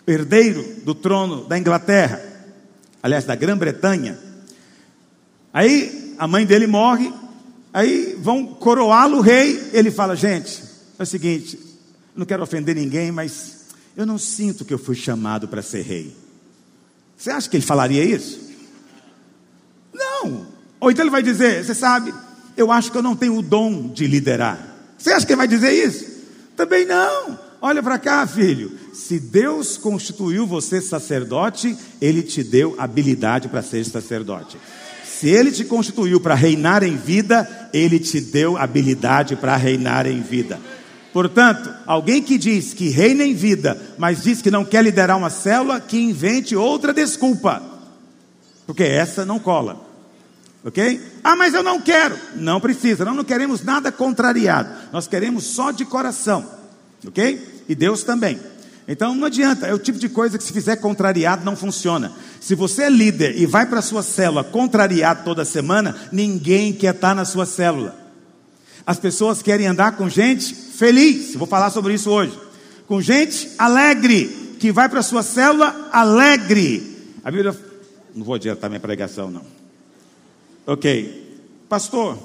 [0.05, 2.21] herdeiro do trono da Inglaterra,
[3.01, 4.19] aliás, da Grã-Bretanha.
[5.53, 7.11] Aí a mãe dele morre,
[7.73, 9.69] aí vão coroá-lo rei.
[9.73, 10.68] Ele fala: gente,
[10.99, 11.57] é o seguinte,
[12.15, 13.59] não quero ofender ninguém, mas
[13.95, 16.15] eu não sinto que eu fui chamado para ser rei.
[17.17, 18.39] Você acha que ele falaria isso?
[19.93, 20.47] Não.
[20.79, 22.13] Ou então ele vai dizer: Você sabe,
[22.55, 24.75] eu acho que eu não tenho o dom de liderar.
[24.97, 26.05] Você acha que ele vai dizer isso?
[26.55, 27.39] Também não.
[27.61, 28.71] Olha para cá, filho.
[28.93, 34.57] Se Deus constituiu você sacerdote, Ele te deu habilidade para ser sacerdote.
[35.03, 40.21] Se Ele te constituiu para reinar em vida, Ele te deu habilidade para reinar em
[40.21, 40.59] vida.
[41.11, 45.29] Portanto, alguém que diz que reina em vida, mas diz que não quer liderar uma
[45.29, 47.61] célula, que invente outra desculpa.
[48.67, 49.87] Porque essa não cola.
[50.63, 51.01] Ok?
[51.23, 52.17] Ah, mas eu não quero.
[52.35, 54.69] Não precisa, nós não queremos nada contrariado.
[54.91, 56.45] Nós queremos só de coração.
[57.07, 57.63] Ok?
[57.67, 58.39] E Deus também.
[58.87, 62.11] Então não adianta, é o tipo de coisa que se fizer contrariado não funciona.
[62.41, 66.95] Se você é líder e vai para a sua célula contrariado toda semana, ninguém quer
[66.95, 67.95] estar na sua célula.
[68.85, 71.35] As pessoas querem andar com gente feliz.
[71.35, 72.37] Vou falar sobre isso hoje.
[72.87, 76.97] Com gente alegre, que vai para a sua célula alegre.
[77.23, 77.55] A Bíblia.
[78.15, 79.43] Não vou adiantar minha pregação, não.
[80.65, 81.27] Ok.
[81.67, 82.17] Pastor,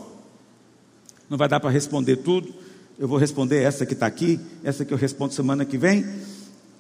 [1.29, 2.55] não vai dar para responder tudo.
[2.99, 6.07] Eu vou responder essa que está aqui, essa que eu respondo semana que vem.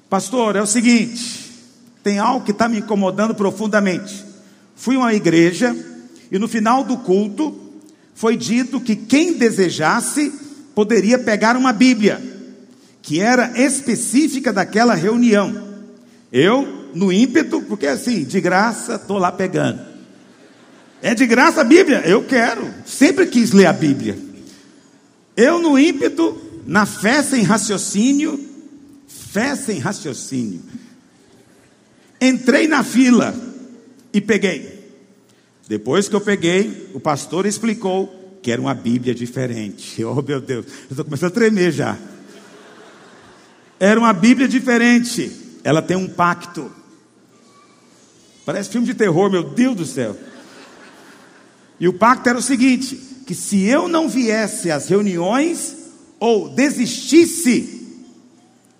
[0.08, 1.52] Pastor, é o seguinte:
[2.02, 4.24] tem algo que está me incomodando profundamente.
[4.76, 5.74] Fui a uma igreja
[6.30, 7.63] e no final do culto
[8.14, 10.32] foi dito que quem desejasse
[10.74, 12.22] poderia pegar uma Bíblia,
[13.02, 15.74] que era específica daquela reunião.
[16.32, 19.80] Eu, no ímpeto, porque assim, de graça, estou lá pegando.
[21.02, 22.02] É de graça a Bíblia?
[22.06, 22.72] Eu quero.
[22.86, 24.16] Sempre quis ler a Bíblia.
[25.36, 28.40] Eu, no ímpeto, na fé sem raciocínio,
[29.06, 30.62] fé sem raciocínio,
[32.20, 33.34] entrei na fila
[34.12, 34.73] e peguei.
[35.68, 40.04] Depois que eu peguei, o pastor explicou que era uma Bíblia diferente.
[40.04, 41.96] Oh, meu Deus, eu estou começando a tremer já.
[43.80, 45.58] Era uma Bíblia diferente.
[45.64, 46.70] Ela tem um pacto.
[48.44, 50.16] Parece filme de terror, meu Deus do céu.
[51.80, 52.96] E o pacto era o seguinte:
[53.26, 55.76] que se eu não viesse às reuniões
[56.20, 57.82] ou desistisse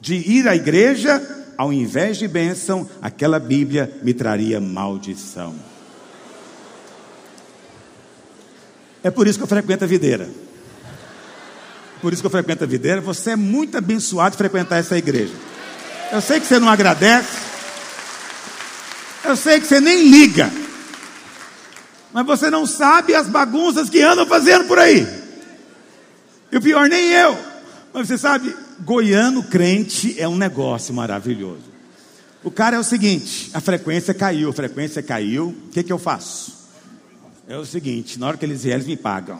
[0.00, 1.22] de ir à igreja,
[1.56, 5.54] ao invés de bênção, aquela Bíblia me traria maldição.
[9.04, 10.30] É por isso que eu frequento a videira.
[12.00, 13.02] Por isso que eu frequento a videira.
[13.02, 15.34] Você é muito abençoado de frequentar essa igreja.
[16.10, 17.28] Eu sei que você não agradece.
[19.22, 20.50] Eu sei que você nem liga.
[22.14, 25.06] Mas você não sabe as bagunças que andam fazendo por aí.
[26.50, 27.38] E o pior, nem eu.
[27.92, 31.74] Mas você sabe, goiano crente é um negócio maravilhoso.
[32.42, 35.48] O cara é o seguinte: a frequência caiu, a frequência caiu.
[35.48, 36.63] O que, que eu faço?
[37.48, 39.38] É o seguinte: na hora que eles vierem, eles me pagam.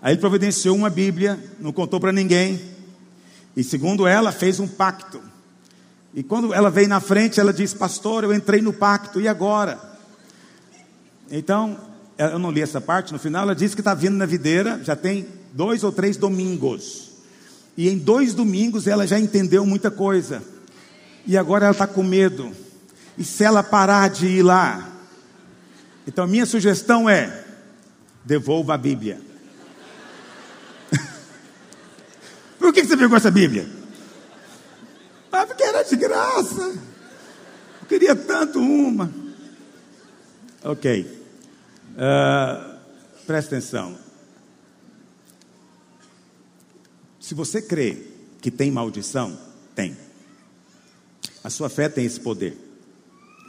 [0.00, 2.60] Aí ele providenciou uma Bíblia, não contou para ninguém.
[3.56, 5.20] E segundo ela, fez um pacto.
[6.14, 9.78] E quando ela veio na frente, ela disse: Pastor, eu entrei no pacto, e agora?
[11.30, 11.78] Então,
[12.16, 14.96] eu não li essa parte, no final ela disse que está vindo na videira, já
[14.96, 17.10] tem dois ou três domingos.
[17.76, 20.42] E em dois domingos ela já entendeu muita coisa.
[21.26, 22.50] E agora ela está com medo.
[23.16, 24.97] E se ela parar de ir lá,
[26.08, 27.44] então, minha sugestão é:
[28.24, 29.20] devolva a Bíblia.
[32.58, 33.68] Por que você pegou essa Bíblia?
[35.30, 36.78] Ah, porque era de graça.
[37.82, 39.12] Eu queria tanto uma.
[40.64, 41.02] Ok.
[41.92, 42.78] Uh,
[43.26, 43.98] presta atenção.
[47.20, 48.02] Se você crê
[48.40, 49.38] que tem maldição,
[49.74, 49.94] tem.
[51.44, 52.56] A sua fé tem esse poder.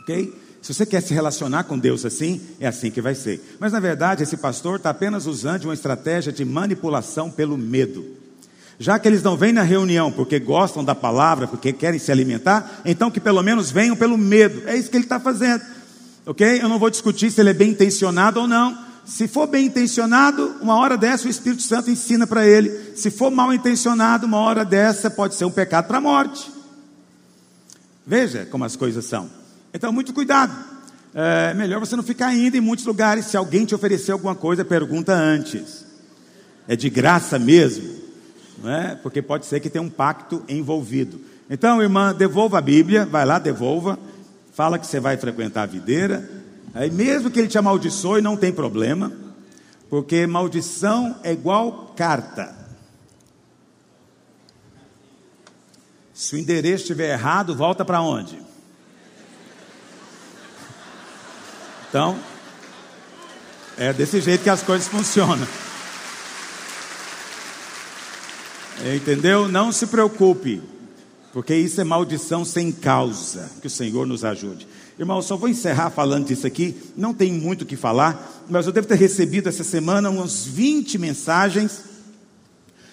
[0.02, 0.38] Ok?
[0.62, 3.58] Se você quer se relacionar com Deus assim, é assim que vai ser.
[3.60, 8.06] Mas na verdade, esse pastor está apenas usando uma estratégia de manipulação pelo medo.
[8.78, 12.82] Já que eles não vêm na reunião porque gostam da palavra, porque querem se alimentar,
[12.86, 14.63] então que pelo menos venham pelo medo.
[14.67, 15.62] É isso que ele está fazendo.
[16.26, 16.62] Ok?
[16.62, 18.89] Eu não vou discutir se ele é bem intencionado ou não.
[19.06, 22.95] Se for bem intencionado, uma hora dessa o Espírito Santo ensina para ele.
[22.95, 26.52] Se for mal intencionado, uma hora dessa pode ser um pecado para a morte.
[28.06, 29.38] Veja como as coisas são.
[29.73, 30.53] Então, muito cuidado.
[31.13, 33.25] É melhor você não ficar indo em muitos lugares.
[33.25, 35.86] Se alguém te oferecer alguma coisa, pergunta antes.
[36.67, 37.89] É de graça mesmo,
[38.62, 38.95] não é?
[38.95, 41.19] Porque pode ser que tenha um pacto envolvido.
[41.49, 43.97] Então, irmã, devolva a Bíblia, vai lá, devolva.
[44.53, 46.29] Fala que você vai frequentar a videira.
[46.75, 49.12] Aí, mesmo que ele te amaldiçoe, não tem problema,
[49.89, 52.55] porque maldição é igual carta.
[56.13, 58.48] Se o endereço estiver errado, volta para onde?
[61.89, 62.19] Então,
[63.75, 65.47] é desse jeito que as coisas funcionam.
[68.95, 69.47] Entendeu?
[69.47, 70.62] Não se preocupe,
[71.34, 73.49] porque isso é maldição sem causa.
[73.60, 74.67] Que o Senhor nos ajude.
[74.99, 76.78] Irmão, só vou encerrar falando disso aqui.
[76.95, 80.97] Não tem muito o que falar, mas eu devo ter recebido essa semana umas 20
[80.97, 81.84] mensagens.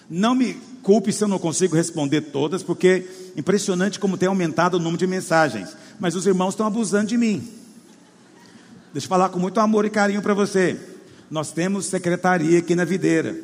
[0.08, 3.06] Não me culpe se eu não consigo responder todas, porque
[3.36, 5.76] impressionante como tem aumentado o número de mensagens.
[6.00, 7.55] Mas os irmãos estão abusando de mim.
[8.96, 10.74] Deixa eu falar com muito amor e carinho para você.
[11.30, 13.38] Nós temos secretaria aqui na videira.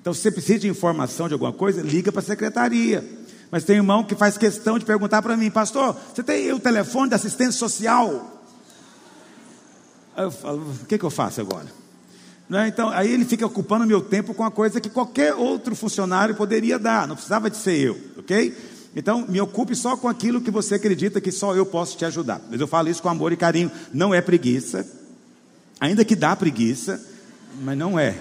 [0.00, 3.04] Então, se você precisa de informação de alguma coisa, liga para a secretaria.
[3.50, 7.10] Mas tem irmão que faz questão de perguntar para mim, pastor, você tem o telefone
[7.10, 8.42] da assistência social?
[10.16, 11.66] Eu falo, o que, que eu faço agora?
[12.48, 12.68] Né?
[12.68, 16.78] Então, aí ele fica ocupando meu tempo com uma coisa que qualquer outro funcionário poderia
[16.78, 18.56] dar, não precisava de ser eu, ok?
[18.96, 22.40] Então, me ocupe só com aquilo que você acredita que só eu posso te ajudar.
[22.50, 24.86] Mas eu falo isso com amor e carinho, não é preguiça,
[25.78, 27.00] ainda que dá preguiça,
[27.62, 28.18] mas não é.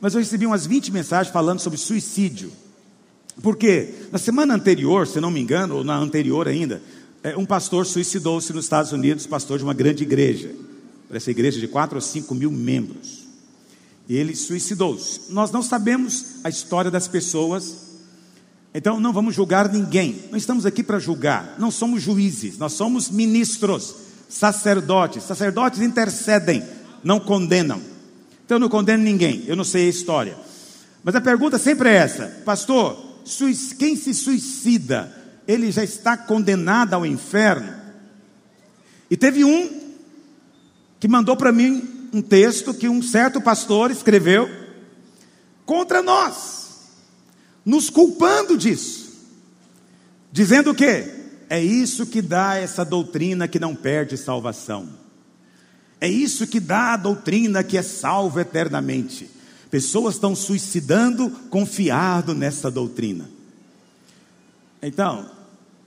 [0.00, 2.52] Mas eu recebi umas 20 mensagens falando sobre suicídio.
[3.42, 6.80] Porque na semana anterior, se não me engano, ou na anterior ainda,
[7.22, 10.54] é, um pastor suicidou-se nos Estados Unidos, pastor de uma grande igreja
[11.16, 13.24] essa igreja de 4 ou 5 mil membros.
[14.08, 15.32] E ele suicidou-se.
[15.32, 17.83] Nós não sabemos a história das pessoas,
[18.74, 20.24] então não vamos julgar ninguém.
[20.30, 23.94] Não estamos aqui para julgar, não somos juízes, nós somos ministros,
[24.28, 25.22] sacerdotes.
[25.22, 26.62] Sacerdotes intercedem,
[27.02, 27.80] não condenam.
[28.44, 30.36] Então eu não condeno ninguém, eu não sei a história.
[31.04, 33.20] Mas a pergunta sempre é essa: Pastor,
[33.78, 35.14] quem se suicida,
[35.46, 37.72] ele já está condenado ao inferno?
[39.10, 39.84] E teve um
[40.98, 44.48] que mandou para mim um texto que um certo pastor escreveu
[45.66, 46.63] contra nós,
[47.64, 49.12] nos culpando disso,
[50.30, 51.10] dizendo o quê?
[51.48, 54.88] É isso que dá essa doutrina que não perde salvação.
[56.00, 59.30] É isso que dá a doutrina que é salvo eternamente.
[59.70, 63.28] Pessoas estão suicidando confiado nessa doutrina.
[64.82, 65.30] Então,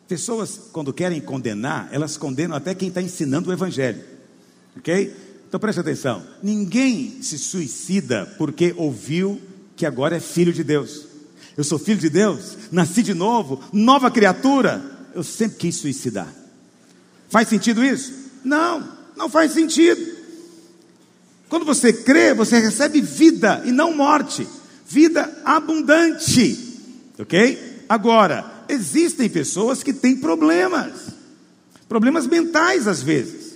[0.07, 4.03] pessoas, quando querem condenar, elas condenam até quem está ensinando o Evangelho.
[4.75, 5.15] Ok?
[5.47, 9.41] Então preste atenção: ninguém se suicida porque ouviu
[9.75, 11.06] que agora é filho de Deus.
[11.57, 14.79] Eu sou filho de Deus, nasci de novo, nova criatura.
[15.15, 16.31] Eu sempre quis suicidar.
[17.29, 18.13] Faz sentido isso?
[18.43, 20.15] Não, não faz sentido.
[21.49, 24.47] Quando você crê, você recebe vida e não morte,
[24.87, 26.79] vida abundante.
[27.17, 27.83] Ok?
[27.89, 30.91] Agora, existem pessoas que têm problemas,
[31.89, 33.55] problemas mentais às vezes.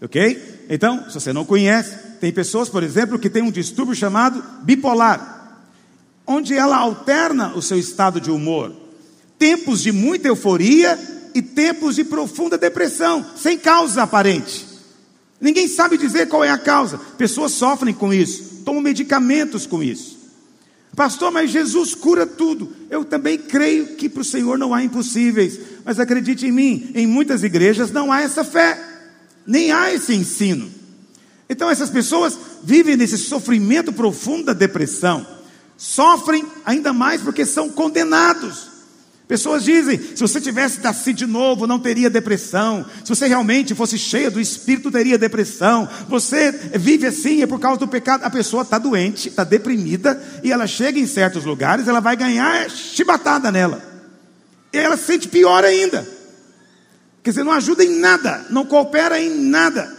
[0.00, 0.64] Ok?
[0.70, 5.41] Então, se você não conhece, tem pessoas, por exemplo, que têm um distúrbio chamado bipolar,
[6.26, 8.72] onde ela alterna o seu estado de humor.
[9.38, 10.98] Tempos de muita euforia
[11.34, 14.66] e tempos de profunda depressão, sem causa aparente.
[15.40, 16.98] Ninguém sabe dizer qual é a causa.
[17.18, 20.20] Pessoas sofrem com isso, tomam medicamentos com isso.
[20.94, 22.72] Pastor, mas Jesus cura tudo.
[22.90, 25.58] Eu também creio que para o Senhor não há impossíveis.
[25.84, 28.92] Mas acredite em mim, em muitas igrejas não há essa fé
[29.46, 30.70] nem há esse ensino.
[31.48, 35.26] Então essas pessoas vivem nesse sofrimento profundo da depressão,
[35.82, 38.68] sofrem ainda mais porque são condenados.
[39.26, 42.86] Pessoas dizem: se você tivesse nascido de novo, não teria depressão.
[43.02, 45.88] Se você realmente fosse cheia do Espírito, teria depressão.
[46.08, 48.22] Você vive assim, é por causa do pecado.
[48.22, 52.70] A pessoa está doente, está deprimida, e ela chega em certos lugares, ela vai ganhar
[52.70, 53.82] chibatada nela.
[54.72, 56.06] E ela se sente pior ainda.
[57.24, 59.92] Quer dizer, não ajuda em nada, não coopera em nada.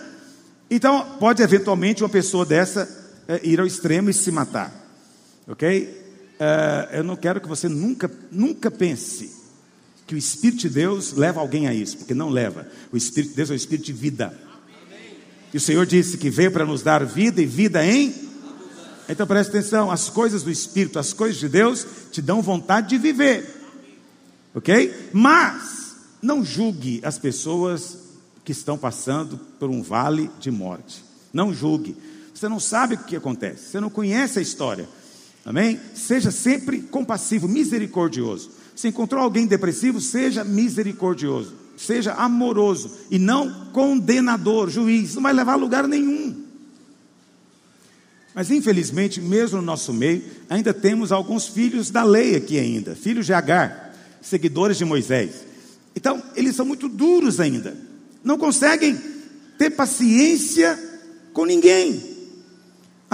[0.71, 2.87] Então, pode eventualmente uma pessoa dessa
[3.27, 4.82] é, ir ao extremo e se matar.
[5.47, 6.03] Ok?
[6.39, 9.31] É, eu não quero que você nunca, nunca pense
[10.05, 12.67] que o Espírito de Deus leva alguém a isso, porque não leva.
[12.91, 14.37] O Espírito de Deus é o Espírito de vida.
[15.53, 18.13] E o Senhor disse que veio para nos dar vida e vida em.
[19.07, 22.97] Então preste atenção: as coisas do Espírito, as coisas de Deus te dão vontade de
[22.97, 23.61] viver.
[24.55, 25.09] Ok?
[25.13, 27.97] Mas não julgue as pessoas
[28.43, 31.03] que estão passando por um vale de morte.
[31.31, 31.95] Não julgue.
[32.33, 34.87] Você não sabe o que acontece, você não conhece a história.
[35.45, 35.79] Amém?
[35.93, 38.51] Seja sempre compassivo, misericordioso.
[38.75, 45.53] Se encontrou alguém depressivo, seja misericordioso, seja amoroso e não condenador, juiz, não vai levar
[45.53, 46.43] a lugar nenhum.
[48.33, 53.25] Mas infelizmente, mesmo no nosso meio, ainda temos alguns filhos da lei aqui ainda, filhos
[53.25, 55.45] de Agar, seguidores de Moisés.
[55.95, 57.77] Então, eles são muito duros ainda.
[58.23, 58.99] Não conseguem
[59.57, 60.79] ter paciência
[61.31, 62.12] com ninguém.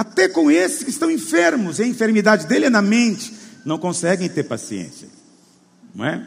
[0.00, 3.34] Até com esses que estão enfermos, e a enfermidade dele é na mente,
[3.66, 5.06] não conseguem ter paciência.
[5.94, 6.26] Não é?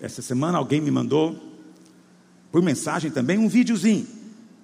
[0.00, 1.36] Essa semana alguém me mandou,
[2.52, 4.06] por mensagem também, um videozinho,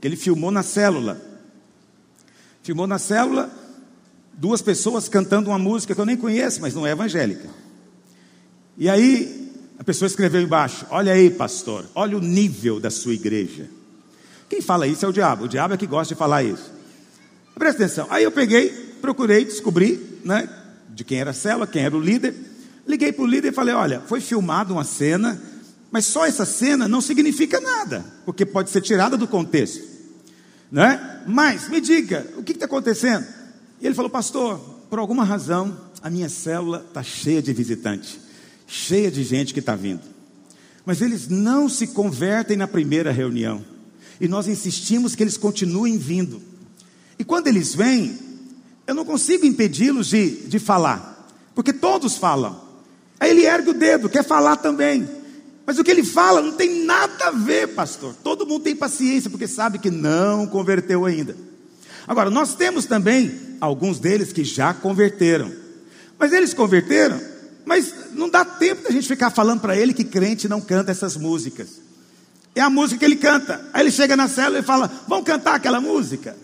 [0.01, 1.21] que ele filmou na célula.
[2.63, 3.51] Filmou na célula
[4.35, 7.49] duas pessoas cantando uma música que eu nem conheço, mas não é evangélica.
[8.77, 13.69] E aí a pessoa escreveu embaixo: Olha aí, pastor, olha o nível da sua igreja.
[14.49, 15.47] Quem fala isso é o diabo.
[15.47, 16.78] O diabo é que gosta de falar isso.
[17.59, 18.07] Presta atenção.
[18.09, 20.49] Aí eu peguei, procurei, descobri, né,
[20.91, 22.35] de quem era a célula, quem era o líder.
[22.87, 25.41] Liguei para o líder e falei: Olha, foi filmada uma cena,
[25.91, 29.87] mas só essa cena não significa nada, porque pode ser tirada do contexto.
[30.71, 31.23] Né?
[31.27, 33.27] Mas me diga, o que está acontecendo?
[33.81, 38.19] E ele falou: Pastor, por alguma razão, a minha célula está cheia de visitantes,
[38.67, 40.03] cheia de gente que está vindo.
[40.87, 43.63] Mas eles não se convertem na primeira reunião.
[44.21, 46.41] E nós insistimos que eles continuem vindo.
[47.19, 48.19] E quando eles vêm,
[48.87, 52.61] eu não consigo impedi-los de, de falar, porque todos falam.
[53.21, 55.09] Aí ele ergue o dedo, quer falar também.
[55.67, 58.15] Mas o que ele fala não tem nada a ver, pastor.
[58.25, 61.37] Todo mundo tem paciência, porque sabe que não converteu ainda.
[62.07, 65.53] Agora, nós temos também alguns deles que já converteram.
[66.19, 67.21] Mas eles converteram,
[67.67, 71.17] mas não dá tempo da gente ficar falando para ele que crente não canta essas
[71.17, 71.69] músicas.
[72.55, 73.63] É a música que ele canta.
[73.75, 76.35] Aí ele chega na célula e fala: Vamos cantar aquela música?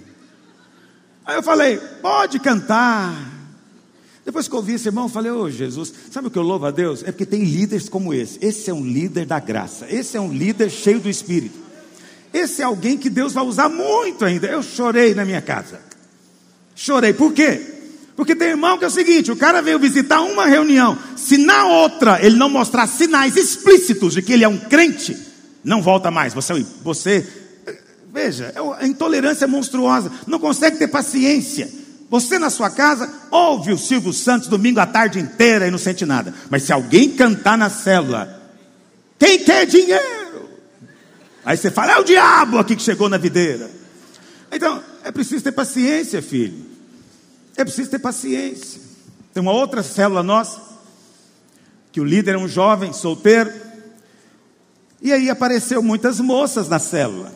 [1.25, 3.35] Aí eu falei: Pode cantar.
[4.25, 6.43] Depois que eu ouvi esse irmão, eu falei, ô oh, Jesus, sabe o que eu
[6.43, 7.03] louvo a Deus?
[7.03, 8.39] É porque tem líderes como esse.
[8.41, 9.87] Esse é um líder da graça.
[9.91, 11.59] Esse é um líder cheio do Espírito.
[12.33, 14.47] Esse é alguém que Deus vai usar muito ainda.
[14.47, 15.79] Eu chorei na minha casa.
[16.75, 17.13] Chorei.
[17.13, 17.61] Por quê?
[18.17, 20.99] Porque tem irmão que é o seguinte: o cara veio visitar uma reunião.
[21.17, 25.17] Se na outra ele não mostrar sinais explícitos de que ele é um crente,
[25.63, 26.33] não volta mais.
[26.33, 27.27] Você, você
[28.15, 30.11] veja, é a intolerância monstruosa.
[30.25, 31.69] Não consegue ter paciência.
[32.09, 36.07] Você na sua casa ouve o Silvio Santos domingo à tarde inteira e não sente
[36.07, 36.33] nada.
[36.49, 38.41] Mas se alguém cantar na célula,
[39.19, 40.49] quem quer dinheiro?
[41.45, 43.69] Aí você fala, é o diabo aqui que chegou na videira.
[44.53, 46.65] Então, é preciso ter paciência, filho.
[47.57, 48.81] É preciso ter paciência.
[49.33, 50.61] Tem uma outra célula nossa,
[51.91, 53.53] que o líder é um jovem solteiro.
[55.03, 57.33] E aí apareceu muitas moças na célula,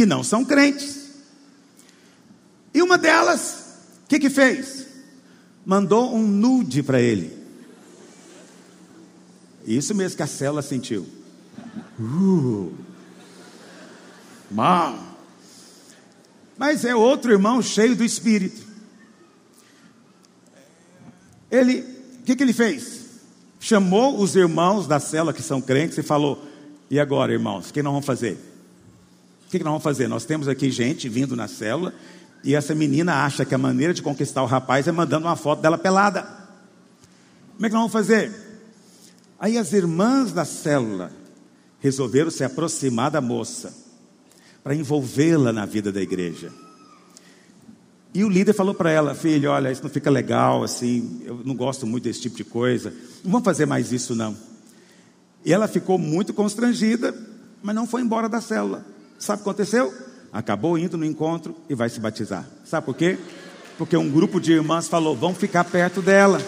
[0.00, 1.10] que não são crentes.
[2.72, 3.74] E uma delas
[4.08, 4.86] que que fez?
[5.62, 7.36] Mandou um nude para ele.
[9.66, 11.06] Isso mesmo que a célula sentiu.
[11.98, 12.72] Uh,
[14.50, 14.98] mal.
[16.56, 18.66] Mas é outro irmão cheio do Espírito.
[21.50, 21.80] Ele,
[22.20, 23.04] o que, que ele fez?
[23.60, 26.42] Chamou os irmãos da célula que são crentes e falou:
[26.90, 28.49] E agora, irmãos, o que nós vamos fazer?
[29.50, 30.06] O que nós vamos fazer?
[30.06, 31.92] Nós temos aqui gente vindo na célula
[32.44, 35.60] e essa menina acha que a maneira de conquistar o rapaz é mandando uma foto
[35.60, 36.22] dela pelada.
[36.22, 38.32] Como é que nós vamos fazer?
[39.40, 41.10] Aí as irmãs da célula
[41.80, 43.74] resolveram se aproximar da moça
[44.62, 46.52] para envolvê-la na vida da igreja.
[48.14, 51.56] E o líder falou para ela: Filho, olha, isso não fica legal, assim, eu não
[51.56, 54.36] gosto muito desse tipo de coisa, não vamos fazer mais isso não.
[55.44, 57.12] E ela ficou muito constrangida,
[57.60, 58.86] mas não foi embora da célula.
[59.20, 60.10] Sabe o que aconteceu?
[60.32, 62.44] acabou indo no encontro e vai se batizar.
[62.64, 63.18] Sabe por quê?
[63.76, 66.40] Porque um grupo de irmãs falou: vamos ficar perto dela.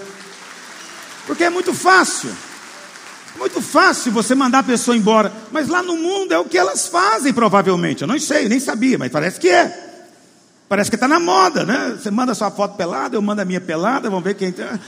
[1.27, 2.31] Porque é muito fácil.
[3.39, 5.33] Muito fácil você mandar a pessoa embora.
[5.51, 8.03] Mas lá no mundo é o que elas fazem, provavelmente.
[8.03, 9.91] Eu não sei, nem sabia, mas parece que é.
[10.69, 11.97] Parece que está na moda, né?
[11.99, 14.53] Você manda sua foto pelada, eu mando a minha pelada, vamos ver quem.
[14.53, 14.79] Tá.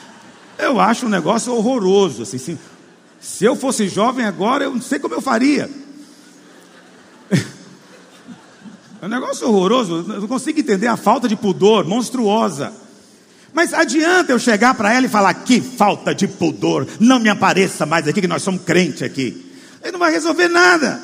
[0.59, 2.23] Eu acho um negócio horroroso.
[2.23, 2.59] Assim.
[3.21, 5.69] Se eu fosse jovem agora, eu não sei como eu faria.
[9.05, 9.97] É um negócio horroroso.
[10.09, 12.73] Eu não consigo entender a falta de pudor monstruosa.
[13.53, 17.85] Mas adianta eu chegar para ela e falar: que falta de pudor, não me apareça
[17.85, 19.53] mais aqui, que nós somos crente aqui.
[19.83, 20.99] Ele não vai resolver nada.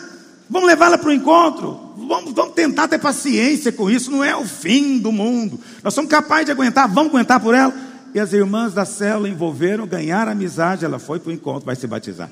[0.48, 1.92] Vamos levá-la para o encontro.
[2.09, 4.11] Vamos, vamos tentar ter paciência com isso.
[4.11, 5.61] Não é o fim do mundo.
[5.84, 6.88] Nós somos capazes de aguentar.
[6.88, 7.74] Vamos aguentar por ela.
[8.14, 10.86] E as irmãs da célula envolveram, ganharam amizade.
[10.86, 12.30] Ela foi para o encontro, vai se batizar.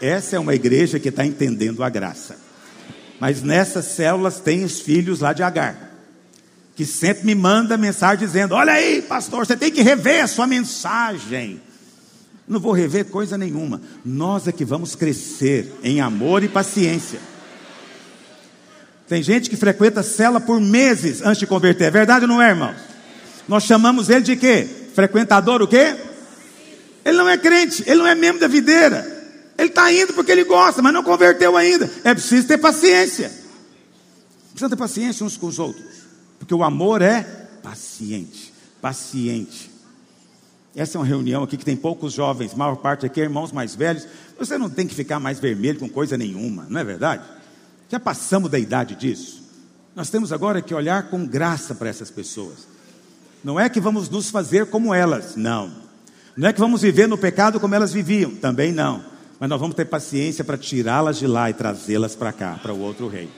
[0.00, 2.48] Essa é uma igreja que está entendendo a graça.
[3.20, 5.90] Mas nessas células tem os filhos lá de Agar
[6.80, 10.46] que sempre me manda mensagem dizendo: Olha aí, pastor, você tem que rever a sua
[10.46, 11.60] mensagem.
[12.48, 13.82] Não vou rever coisa nenhuma.
[14.02, 17.20] Nós é que vamos crescer em amor e paciência.
[19.06, 21.84] Tem gente que frequenta cela por meses antes de converter.
[21.84, 22.74] É verdade ou não é, irmão?
[23.46, 24.66] Nós chamamos ele de quê?
[24.94, 25.94] Frequentador o quê?
[27.04, 29.19] Ele não é crente, ele não é membro da videira.
[29.60, 31.90] Ele está indo porque ele gosta, mas não converteu ainda.
[32.02, 33.30] É preciso ter paciência.
[34.52, 35.84] Precisa ter paciência uns com os outros.
[36.38, 37.22] Porque o amor é
[37.62, 39.70] paciente, paciente.
[40.74, 43.74] Essa é uma reunião aqui que tem poucos jovens, maior parte aqui é irmãos mais
[43.74, 44.06] velhos.
[44.38, 47.22] Você não tem que ficar mais vermelho com coisa nenhuma, não é verdade?
[47.90, 49.42] Já passamos da idade disso.
[49.94, 52.66] Nós temos agora que olhar com graça para essas pessoas.
[53.44, 55.70] Não é que vamos nos fazer como elas, não.
[56.34, 59.09] Não é que vamos viver no pecado como elas viviam, também não.
[59.40, 62.80] Mas nós vamos ter paciência para tirá-las de lá e trazê-las para cá, para o
[62.80, 63.30] outro rei.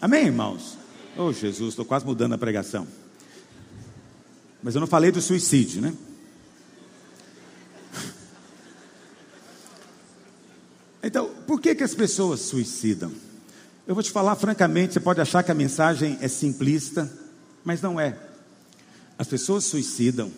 [0.00, 0.76] Amém, irmãos?
[1.16, 2.88] Oh, Jesus, estou quase mudando a pregação.
[4.60, 5.94] Mas eu não falei do suicídio, né?
[11.00, 13.12] Então, por que, que as pessoas suicidam?
[13.86, 17.08] Eu vou te falar francamente, você pode achar que a mensagem é simplista,
[17.64, 18.18] mas não é.
[19.16, 20.32] As pessoas suicidam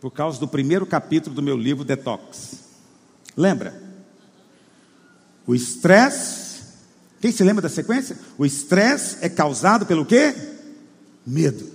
[0.00, 2.69] por causa do primeiro capítulo do meu livro Detox.
[3.36, 3.80] Lembra?
[5.46, 6.50] O estresse
[7.20, 8.16] quem se lembra da sequência?
[8.38, 10.34] O estresse é causado pelo quê?
[11.26, 11.70] Medo.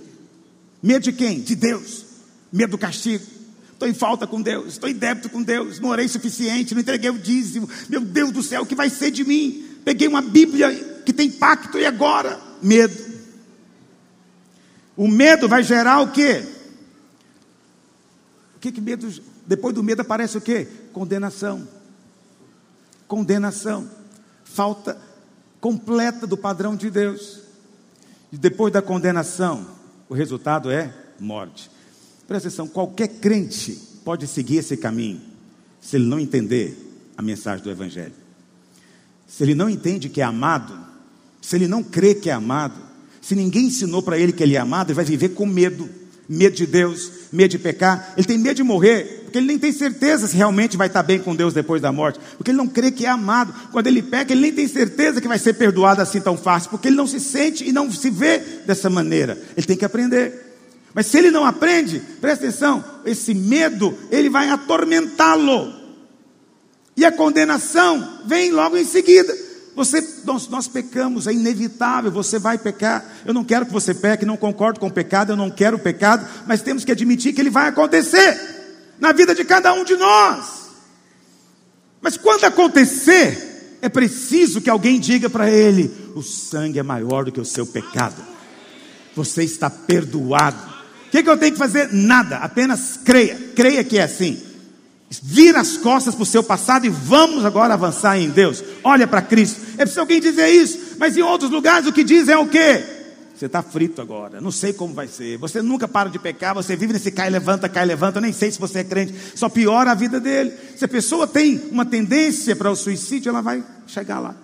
[0.82, 1.40] Medo de quem?
[1.40, 2.04] De Deus.
[2.52, 3.24] Medo do castigo.
[3.72, 7.10] Estou em falta com Deus, estou em débito com Deus, não orei suficiente, não entreguei
[7.10, 7.68] o dízimo.
[7.88, 9.64] Meu Deus do céu, o que vai ser de mim?
[9.84, 12.40] Peguei uma Bíblia que tem pacto e agora?
[12.62, 12.96] Medo.
[14.96, 16.42] O medo vai gerar o quê?
[18.56, 19.06] O que que medo?
[19.46, 20.66] Depois do medo aparece o quê?
[20.96, 21.68] Condenação.
[23.06, 23.86] Condenação.
[24.46, 24.96] Falta
[25.60, 27.40] completa do padrão de Deus.
[28.32, 29.66] E depois da condenação,
[30.08, 30.90] o resultado é
[31.20, 31.70] morte.
[32.26, 35.20] Presta atenção: qualquer crente pode seguir esse caminho,
[35.82, 36.74] se ele não entender
[37.14, 38.14] a mensagem do Evangelho.
[39.26, 40.82] Se ele não entende que é amado,
[41.42, 42.80] se ele não crê que é amado,
[43.20, 45.90] se ninguém ensinou para ele que ele é amado, ele vai viver com medo
[46.28, 49.72] medo de Deus, medo de pecar, ele tem medo de morrer, porque ele nem tem
[49.72, 52.90] certeza se realmente vai estar bem com Deus depois da morte, porque ele não crê
[52.90, 53.52] que é amado.
[53.70, 56.88] Quando ele peca, ele nem tem certeza que vai ser perdoado assim tão fácil, porque
[56.88, 59.38] ele não se sente e não se vê dessa maneira.
[59.56, 60.56] Ele tem que aprender.
[60.94, 65.70] Mas se ele não aprende, presta atenção, esse medo, ele vai atormentá-lo.
[66.96, 69.36] E a condenação vem logo em seguida.
[69.74, 73.04] Você, nós, nós, pecamos, é inevitável, você vai pecar.
[73.26, 75.80] Eu não quero que você peque, não concordo com o pecado, eu não quero o
[75.80, 78.55] pecado, mas temos que admitir que ele vai acontecer
[78.98, 80.66] na vida de cada um de nós.
[82.00, 87.32] Mas quando acontecer, é preciso que alguém diga para ele: o sangue é maior do
[87.32, 88.22] que o seu pecado,
[89.14, 90.76] você está perdoado.
[91.06, 91.92] O que, que eu tenho que fazer?
[91.92, 94.42] Nada, apenas creia, creia que é assim.
[95.22, 98.62] Vira as costas para o seu passado e vamos agora avançar em Deus.
[98.82, 99.60] Olha para Cristo.
[99.74, 102.95] É preciso alguém dizer isso, mas em outros lugares o que diz é o quê?
[103.36, 105.36] Você está frito agora, não sei como vai ser.
[105.36, 108.18] Você nunca para de pecar, você vive nesse cai, levanta, cai, levanta.
[108.18, 110.52] Eu nem sei se você é crente, só piora a vida dele.
[110.74, 114.34] Se a pessoa tem uma tendência para o suicídio, ela vai chegar lá.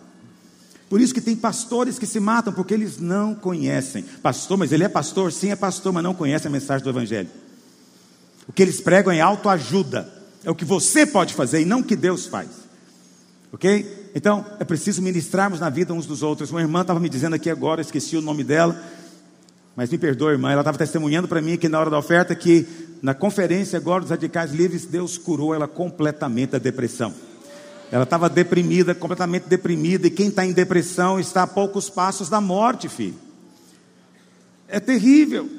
[0.90, 4.05] Por isso que tem pastores que se matam, porque eles não conhecem.
[4.22, 5.32] Pastor, mas ele é pastor?
[5.32, 7.30] Sim, é pastor, mas não conhece a mensagem do Evangelho.
[8.47, 10.12] O que eles pregam é autoajuda.
[10.45, 12.49] É o que você pode fazer e não o que Deus faz.
[13.53, 14.11] Ok?
[14.14, 16.50] Então, é preciso ministrarmos na vida uns dos outros.
[16.50, 18.82] Uma irmã estava me dizendo aqui agora, esqueci o nome dela,
[19.76, 22.66] mas me perdoe, irmã, ela estava testemunhando para mim aqui na hora da oferta que
[23.03, 27.12] na conferência agora dos radicais livres, Deus curou ela completamente da depressão.
[27.90, 32.40] Ela estava deprimida, completamente deprimida, e quem está em depressão está a poucos passos da
[32.40, 33.16] morte, filho.
[34.66, 35.50] É terrível.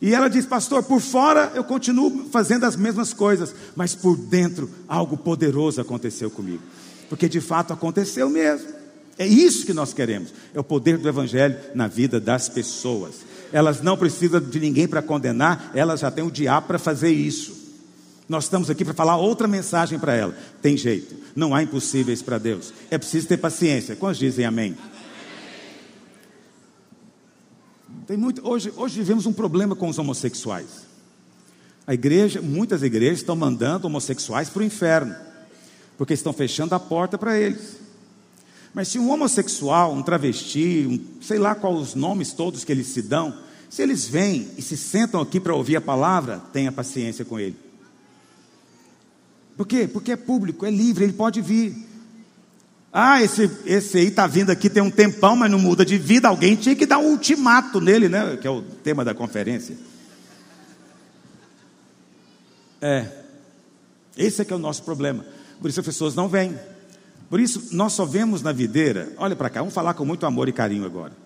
[0.00, 4.68] E ela diz, pastor, por fora eu continuo fazendo as mesmas coisas, mas por dentro
[4.88, 6.62] algo poderoso aconteceu comigo.
[7.12, 8.68] Porque de fato aconteceu mesmo.
[9.18, 10.32] É isso que nós queremos.
[10.54, 13.16] É o poder do Evangelho na vida das pessoas.
[13.52, 17.54] Elas não precisam de ninguém para condenar, elas já têm o diabo para fazer isso.
[18.26, 20.34] Nós estamos aqui para falar outra mensagem para ela.
[20.62, 22.72] Tem jeito, não há impossíveis para Deus.
[22.90, 23.94] É preciso ter paciência.
[23.94, 24.74] Quantos dizem amém?
[28.06, 30.86] Tem muito, hoje, hoje vivemos um problema com os homossexuais.
[31.86, 35.14] A igreja, muitas igrejas estão mandando homossexuais para o inferno,
[36.02, 37.76] porque estão fechando a porta para eles.
[38.74, 42.88] Mas se um homossexual, um travesti, um, sei lá quais os nomes todos que eles
[42.88, 43.32] se dão,
[43.70, 47.54] se eles vêm e se sentam aqui para ouvir a palavra, tenha paciência com ele.
[49.56, 49.86] Por quê?
[49.86, 51.72] Porque é público, é livre, ele pode vir.
[52.92, 56.26] Ah, esse, esse aí está vindo aqui tem um tempão, mas não muda de vida.
[56.26, 58.36] Alguém tinha que dar um ultimato nele, né?
[58.38, 59.76] Que é o tema da conferência.
[62.80, 63.06] É.
[64.16, 65.24] Esse é que é o nosso problema.
[65.62, 66.58] Por isso as pessoas não vêm.
[67.30, 69.12] Por isso nós só vemos na videira.
[69.16, 71.16] Olha para cá, vamos falar com muito amor e carinho agora.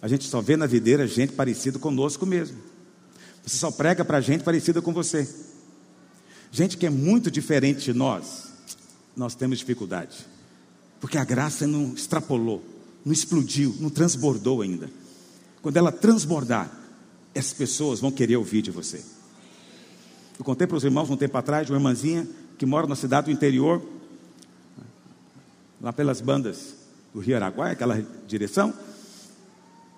[0.00, 2.58] A gente só vê na videira gente parecida conosco mesmo.
[3.42, 5.28] Você só prega para gente parecida com você.
[6.50, 8.52] Gente que é muito diferente de nós,
[9.16, 10.18] nós temos dificuldade.
[11.00, 12.62] Porque a graça não extrapolou,
[13.04, 14.90] não explodiu, não transbordou ainda.
[15.62, 16.70] Quando ela transbordar,
[17.34, 19.02] as pessoas vão querer ouvir de você.
[20.38, 22.28] Eu contei para os irmãos um tempo atrás de uma irmãzinha
[22.58, 23.82] que mora na cidade do interior,
[25.80, 26.74] lá pelas bandas
[27.12, 28.72] do Rio Araguaia, aquela direção,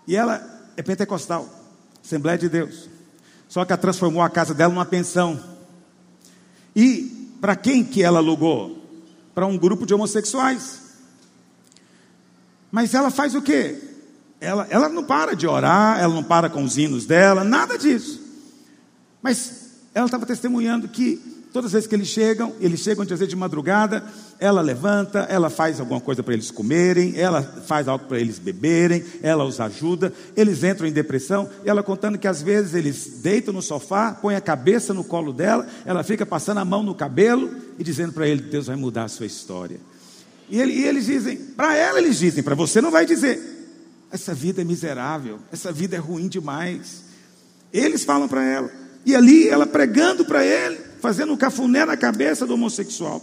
[0.06, 0.42] e ela
[0.76, 1.48] é pentecostal,
[2.02, 2.88] Assembleia de Deus.
[3.48, 5.42] Só que ela transformou a casa dela numa pensão.
[6.74, 8.82] E para quem que ela alugou?
[9.34, 10.80] Para um grupo de homossexuais.
[12.70, 13.80] Mas ela faz o quê?
[14.40, 18.20] Ela, ela não para de orar, ela não para com os hinos dela, nada disso.
[19.22, 23.36] Mas ela estava testemunhando que Todas as vezes que eles chegam, eles chegam vezes de
[23.36, 24.04] madrugada,
[24.40, 29.04] ela levanta, ela faz alguma coisa para eles comerem, ela faz algo para eles beberem,
[29.22, 33.62] ela os ajuda, eles entram em depressão, ela contando que às vezes eles deitam no
[33.62, 37.48] sofá, põem a cabeça no colo dela, ela fica passando a mão no cabelo
[37.78, 39.78] e dizendo para ele: Deus vai mudar a sua história.
[40.50, 43.40] E, ele, e eles dizem, para ela eles dizem, para você não vai dizer,
[44.10, 47.04] essa vida é miserável, essa vida é ruim demais.
[47.72, 52.46] Eles falam para ela, e ali ela pregando para ele, fazendo um cafuné na cabeça
[52.46, 53.22] do homossexual.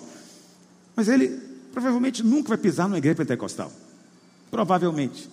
[0.96, 1.40] Mas ele
[1.74, 3.72] provavelmente nunca vai pisar numa igreja pentecostal.
[4.50, 5.30] Provavelmente.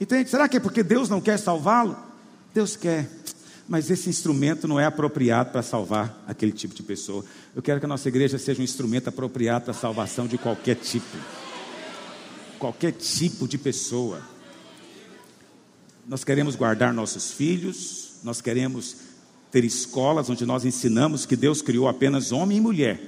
[0.00, 0.30] Entende?
[0.30, 1.96] Será que é porque Deus não quer salvá-lo?
[2.54, 3.08] Deus quer.
[3.68, 7.24] Mas esse instrumento não é apropriado para salvar aquele tipo de pessoa.
[7.54, 10.76] Eu quero que a nossa igreja seja um instrumento apropriado para a salvação de qualquer
[10.76, 11.16] tipo.
[12.58, 14.20] Qualquer tipo de pessoa.
[16.06, 18.96] Nós queremos guardar nossos filhos, nós queremos
[19.50, 23.00] ter escolas onde nós ensinamos que Deus criou apenas homem e mulher.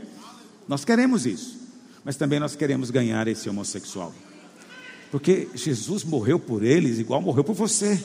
[0.67, 1.59] Nós queremos isso,
[2.05, 4.13] mas também nós queremos ganhar esse homossexual,
[5.11, 8.03] porque Jesus morreu por eles igual morreu por você,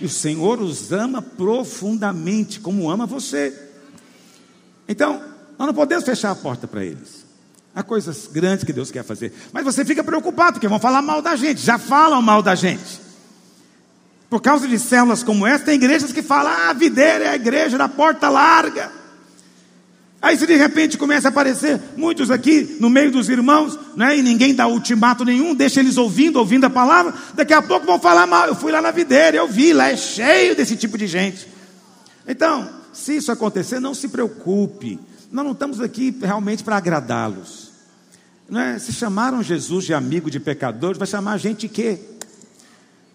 [0.00, 3.54] e o Senhor os ama profundamente, como ama você.
[4.88, 5.22] Então,
[5.58, 7.24] nós não podemos fechar a porta para eles.
[7.74, 11.20] Há coisas grandes que Deus quer fazer, mas você fica preocupado, porque vão falar mal
[11.20, 13.05] da gente, já falam mal da gente.
[14.28, 17.36] Por causa de células como essa, tem igrejas que falam: ah, a videira é a
[17.36, 18.90] igreja da porta larga.
[20.20, 24.22] Aí se de repente começa a aparecer muitos aqui no meio dos irmãos, né, e
[24.22, 28.26] ninguém dá ultimato nenhum, deixa eles ouvindo, ouvindo a palavra, daqui a pouco vão falar
[28.26, 28.48] mal.
[28.48, 31.46] Eu fui lá na videira, eu vi, lá é cheio desse tipo de gente.
[32.26, 34.98] Então, se isso acontecer, não se preocupe.
[35.30, 37.70] Nós não estamos aqui realmente para agradá-los.
[38.48, 38.78] Não é?
[38.78, 42.00] Se chamaram Jesus de amigo de pecadores, vai chamar a gente quê?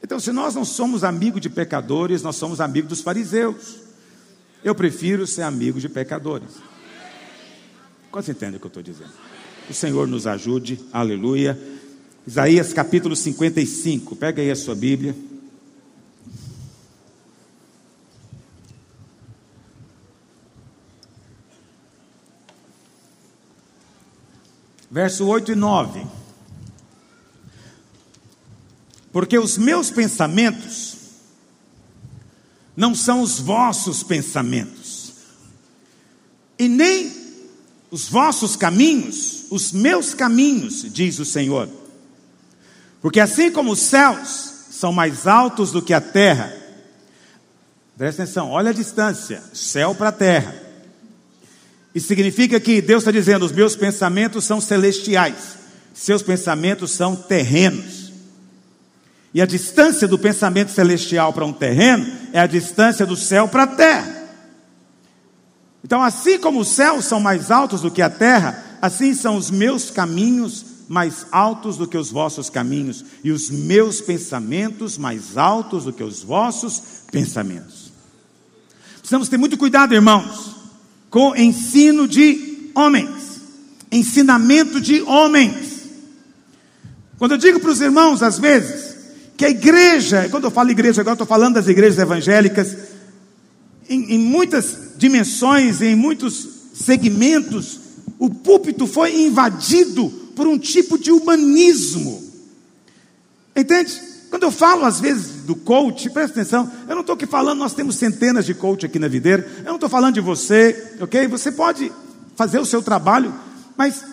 [0.03, 3.77] Então, se nós não somos amigos de pecadores, nós somos amigos dos fariseus.
[4.63, 6.49] Eu prefiro ser amigo de pecadores.
[8.11, 9.11] Quantos entendem o que eu estou dizendo?
[9.69, 11.57] O Senhor nos ajude, aleluia.
[12.25, 15.15] Isaías capítulo 55, pega aí a sua Bíblia.
[24.89, 26.20] Verso 8 e 9.
[29.11, 30.97] Porque os meus pensamentos
[32.75, 35.13] não são os vossos pensamentos,
[36.57, 37.11] e nem
[37.89, 41.67] os vossos caminhos, os meus caminhos, diz o Senhor.
[43.01, 46.55] Porque assim como os céus são mais altos do que a terra,
[47.97, 50.55] presta atenção, olha a distância, céu para terra.
[51.93, 55.57] Isso significa que Deus está dizendo: os meus pensamentos são celestiais,
[55.93, 58.00] seus pensamentos são terrenos.
[59.33, 63.63] E a distância do pensamento celestial para um terreno é a distância do céu para
[63.63, 64.21] a terra.
[65.83, 69.49] Então, assim como os céus são mais altos do que a terra, assim são os
[69.49, 75.85] meus caminhos mais altos do que os vossos caminhos, e os meus pensamentos mais altos
[75.85, 77.93] do que os vossos pensamentos.
[78.99, 80.57] Precisamos ter muito cuidado, irmãos,
[81.09, 83.41] com ensino de homens,
[83.89, 85.89] ensinamento de homens.
[87.17, 88.90] Quando eu digo para os irmãos, às vezes,
[89.41, 92.77] que a igreja, quando eu falo igreja agora, estou falando das igrejas evangélicas,
[93.89, 97.79] em, em muitas dimensões, em muitos segmentos,
[98.19, 102.23] o púlpito foi invadido por um tipo de humanismo.
[103.55, 103.99] Entende?
[104.29, 107.73] Quando eu falo às vezes do coach, presta atenção, eu não estou aqui falando, nós
[107.73, 111.27] temos centenas de coach aqui na videira, eu não estou falando de você, ok?
[111.29, 111.91] Você pode
[112.35, 113.33] fazer o seu trabalho,
[113.75, 114.05] mas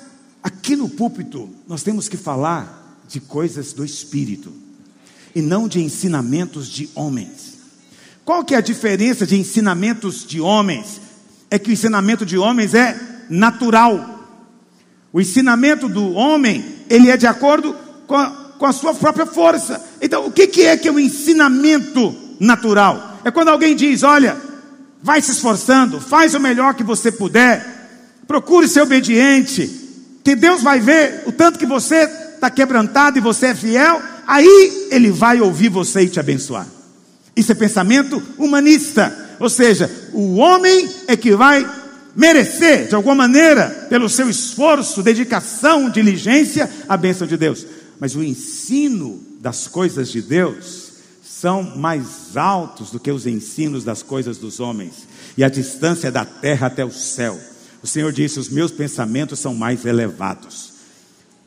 [0.43, 4.68] aqui no púlpito nós temos que falar de coisas do Espírito
[5.35, 7.59] e não de ensinamentos de homens.
[8.25, 11.01] Qual que é a diferença de ensinamentos de homens?
[11.51, 14.29] É que o ensinamento de homens é natural.
[15.13, 17.75] O ensinamento do homem, ele é de acordo
[18.07, 18.27] com a,
[18.59, 19.83] com a sua própria força.
[20.01, 23.19] Então, o que, que é que é o ensinamento natural?
[23.25, 24.37] É quando alguém diz: olha,
[25.03, 27.89] vai se esforçando, faz o melhor que você puder,
[28.27, 29.71] procure ser obediente,
[30.23, 34.89] que Deus vai ver o tanto que você está quebrantado e você é fiel, aí
[34.91, 36.67] Ele vai ouvir você e te abençoar.
[37.37, 41.65] Isso é pensamento humanista, ou seja, o homem é que vai
[42.17, 47.65] merecer, de alguma maneira, pelo seu esforço, dedicação, diligência, a bênção de Deus.
[48.01, 50.89] Mas o ensino das coisas de Deus
[51.23, 56.25] são mais altos do que os ensinos das coisas dos homens, e a distância da
[56.25, 57.39] terra até o céu.
[57.81, 60.73] O Senhor disse: Os meus pensamentos são mais elevados,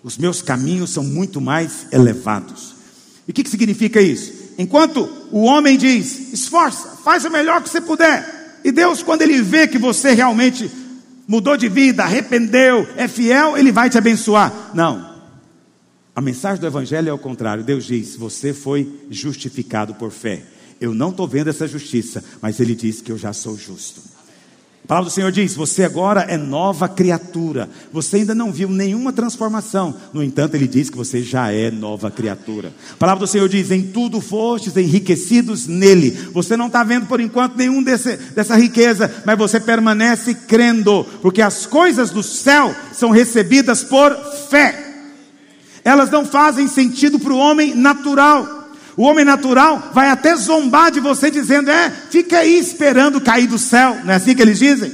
[0.03, 2.75] os meus caminhos são muito mais elevados.
[3.27, 4.33] E o que, que significa isso?
[4.57, 9.41] Enquanto o homem diz: esforça, faz o melhor que você puder, e Deus, quando Ele
[9.41, 10.69] vê que você realmente
[11.27, 14.71] mudou de vida, arrependeu, é fiel, Ele vai te abençoar.
[14.73, 15.11] Não.
[16.13, 17.63] A mensagem do Evangelho é o contrário.
[17.63, 20.43] Deus diz: Você foi justificado por fé.
[20.79, 24.01] Eu não estou vendo essa justiça, mas Ele diz que eu já sou justo.
[24.91, 27.69] Palavra do Senhor diz: Você agora é nova criatura.
[27.93, 29.95] Você ainda não viu nenhuma transformação.
[30.11, 32.73] No entanto, Ele diz que você já é nova criatura.
[32.91, 36.11] A palavra do Senhor diz: Em tudo fostes enriquecidos nele.
[36.33, 41.41] Você não está vendo por enquanto nenhum desse, dessa riqueza, mas você permanece crendo, porque
[41.41, 44.13] as coisas do céu são recebidas por
[44.49, 44.77] fé.
[45.85, 48.60] Elas não fazem sentido para o homem natural.
[49.01, 53.57] O homem natural vai até zombar de você, dizendo: É, fica aí esperando cair do
[53.57, 53.97] céu.
[54.03, 54.91] Não é assim que eles dizem?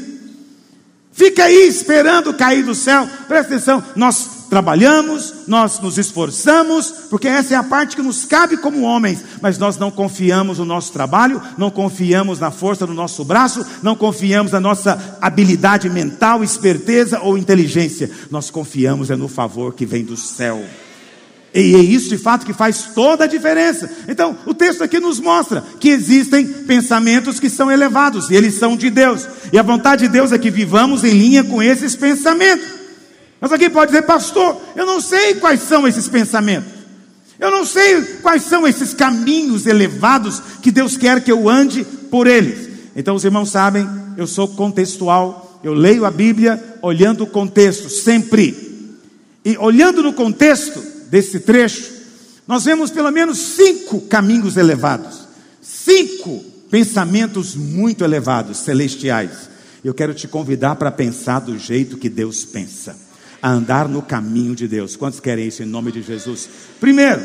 [1.12, 3.06] Fica aí esperando cair do céu.
[3.28, 8.56] Presta atenção, nós trabalhamos, nós nos esforçamos, porque essa é a parte que nos cabe
[8.56, 13.26] como homens, mas nós não confiamos no nosso trabalho, não confiamos na força do nosso
[13.26, 18.10] braço, não confiamos na nossa habilidade mental, esperteza ou inteligência.
[18.32, 20.64] Nós confiamos é no favor que vem do céu.
[21.54, 23.90] E é isso de fato que faz toda a diferença.
[24.08, 28.76] Então, o texto aqui nos mostra que existem pensamentos que são elevados, e eles são
[28.78, 29.28] de Deus.
[29.52, 32.68] E a vontade de Deus é que vivamos em linha com esses pensamentos.
[33.40, 36.78] Mas alguém pode dizer, pastor, eu não sei quais são esses pensamentos.
[37.40, 42.26] Eu não sei quais são esses caminhos elevados que Deus quer que eu ande por
[42.26, 42.70] eles.
[42.96, 43.88] Então, os irmãos sabem,
[44.18, 48.56] eu sou contextual, eu leio a Bíblia olhando o contexto, sempre.
[49.46, 51.98] E olhando no contexto, desse trecho,
[52.48, 55.28] nós vemos pelo menos cinco caminhos elevados,
[55.62, 59.50] cinco pensamentos muito elevados, celestiais.
[59.84, 62.96] Eu quero te convidar para pensar do jeito que Deus pensa,
[63.42, 64.96] a andar no caminho de Deus.
[64.96, 66.50] Quantos querem isso em nome de Jesus?
[66.80, 67.22] Primeiro,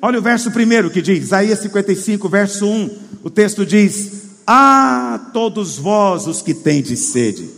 [0.00, 2.98] olha o verso primeiro que diz, Isaías 55, verso 1.
[3.22, 4.12] O texto diz:
[4.46, 7.48] Ah, todos vós os que tendes sede,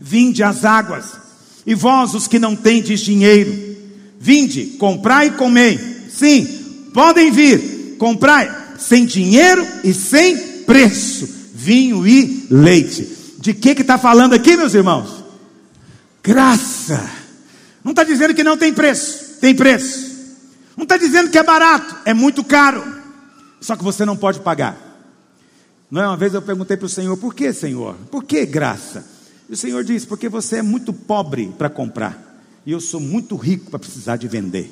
[0.00, 1.23] vinde às águas.
[1.66, 3.76] E vós, os que não tendes dinheiro,
[4.18, 5.78] vinde, comprai e comei.
[6.10, 6.46] Sim,
[6.92, 13.08] podem vir, comprai, sem dinheiro e sem preço, vinho e leite.
[13.38, 15.24] De que está falando aqui, meus irmãos?
[16.22, 17.10] Graça.
[17.82, 20.14] Não está dizendo que não tem preço, tem preço.
[20.76, 22.82] Não está dizendo que é barato, é muito caro.
[23.60, 24.76] Só que você não pode pagar.
[25.90, 27.94] Não é uma vez eu perguntei para o Senhor, por que, Senhor?
[28.10, 29.13] Por que graça?
[29.48, 33.36] E o Senhor diz: Porque você é muito pobre para comprar, e eu sou muito
[33.36, 34.70] rico para precisar de vender.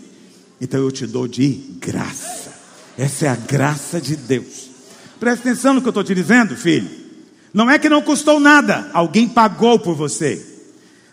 [0.60, 1.48] Então eu te dou de
[1.80, 2.52] graça.
[2.96, 4.70] Essa é a graça de Deus.
[5.18, 6.88] Presta atenção no que eu estou te dizendo, filho.
[7.52, 10.46] Não é que não custou nada, alguém pagou por você.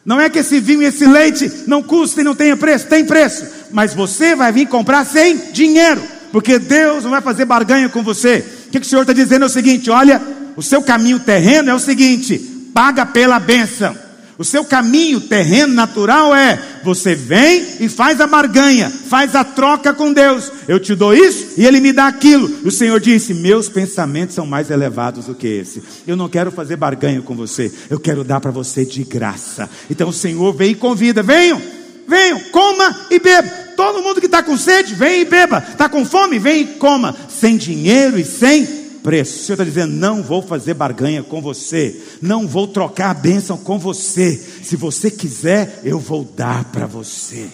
[0.06, 3.46] Não é que esse vinho e esse leite não custem, não tenha preço, tem preço.
[3.72, 6.02] Mas você vai vir comprar sem dinheiro,
[6.32, 8.44] porque Deus não vai fazer barganha com você.
[8.68, 10.22] O que, o Senhor está dizendo é o seguinte: olha,
[10.56, 13.96] o seu caminho terreno é o seguinte: paga pela bênção.
[14.40, 19.94] O seu caminho terreno natural é: você vem e faz a barganha, faz a troca
[19.94, 20.50] com Deus.
[20.66, 22.50] Eu te dou isso e Ele me dá aquilo.
[22.64, 25.84] O Senhor disse: Meus pensamentos são mais elevados do que esse.
[26.08, 29.70] Eu não quero fazer barganha com você, eu quero dar para você de graça.
[29.90, 31.62] Então o Senhor vem e convida: venham,
[32.08, 33.50] venham, coma e beba.
[33.76, 35.62] Todo mundo que está com sede, vem e beba.
[35.70, 37.14] Está com fome, vem e coma.
[37.28, 39.40] Sem dinheiro e sem preço.
[39.40, 43.58] O Senhor está dizendo: não vou fazer barganha com você, não vou trocar a bênção
[43.58, 44.36] com você.
[44.36, 47.50] Se você quiser, eu vou dar para você.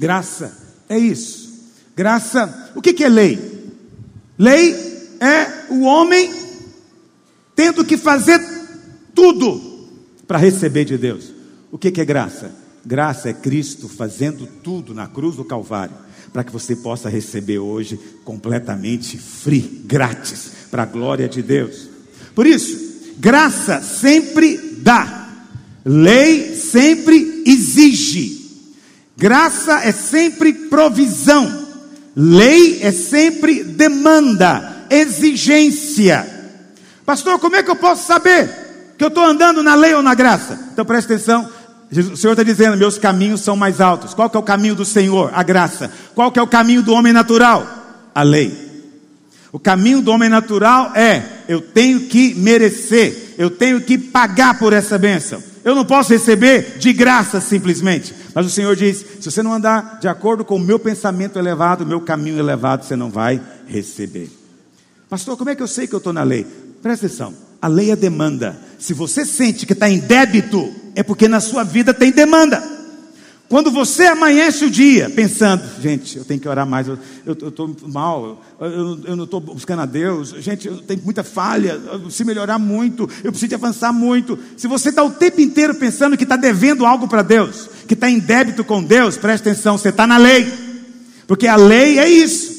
[0.00, 0.52] Graça
[0.88, 1.70] é isso.
[1.94, 3.70] Graça, o que, que é lei?
[4.36, 4.74] Lei
[5.20, 6.34] é o homem
[7.54, 8.40] tendo que fazer
[9.14, 9.88] tudo
[10.26, 11.32] para receber de Deus.
[11.70, 12.50] O que, que é graça?
[12.84, 15.94] Graça é Cristo fazendo tudo na cruz do Calvário,
[16.32, 21.88] para que você possa receber hoje completamente free, grátis, para a glória de Deus.
[22.34, 25.28] Por isso, graça sempre dá,
[25.84, 28.50] lei sempre exige,
[29.16, 31.68] graça é sempre provisão,
[32.16, 36.26] lei é sempre demanda, exigência.
[37.04, 38.48] Pastor, como é que eu posso saber
[38.96, 40.68] que eu estou andando na lei ou na graça?
[40.72, 41.48] Então presta atenção,
[41.92, 44.14] o Senhor está dizendo: meus caminhos são mais altos.
[44.14, 45.30] Qual que é o caminho do Senhor?
[45.34, 45.92] A graça.
[46.14, 47.66] Qual que é o caminho do homem natural?
[48.14, 48.72] A lei.
[49.52, 54.72] O caminho do homem natural é: eu tenho que merecer, eu tenho que pagar por
[54.72, 55.42] essa bênção.
[55.62, 58.14] Eu não posso receber de graça simplesmente.
[58.34, 61.84] Mas o Senhor diz: se você não andar de acordo com o meu pensamento elevado,
[61.84, 64.30] o meu caminho elevado, você não vai receber.
[65.10, 66.46] Pastor, como é que eu sei que eu estou na lei?
[66.82, 67.34] Presta atenção.
[67.60, 68.58] A lei é demanda.
[68.78, 72.62] Se você sente que está em débito, é porque na sua vida tem demanda.
[73.52, 78.42] Quando você amanhece o dia pensando, gente, eu tenho que orar mais, eu estou mal,
[78.58, 82.58] eu, eu, não estou buscando a Deus, gente, eu tenho muita falha, eu preciso melhorar
[82.58, 84.38] muito, eu preciso avançar muito.
[84.56, 88.08] Se você está o tempo inteiro pensando que está devendo algo para Deus, que está
[88.08, 90.50] em débito com Deus, preste atenção, você está na lei,
[91.26, 92.54] porque a lei é isso,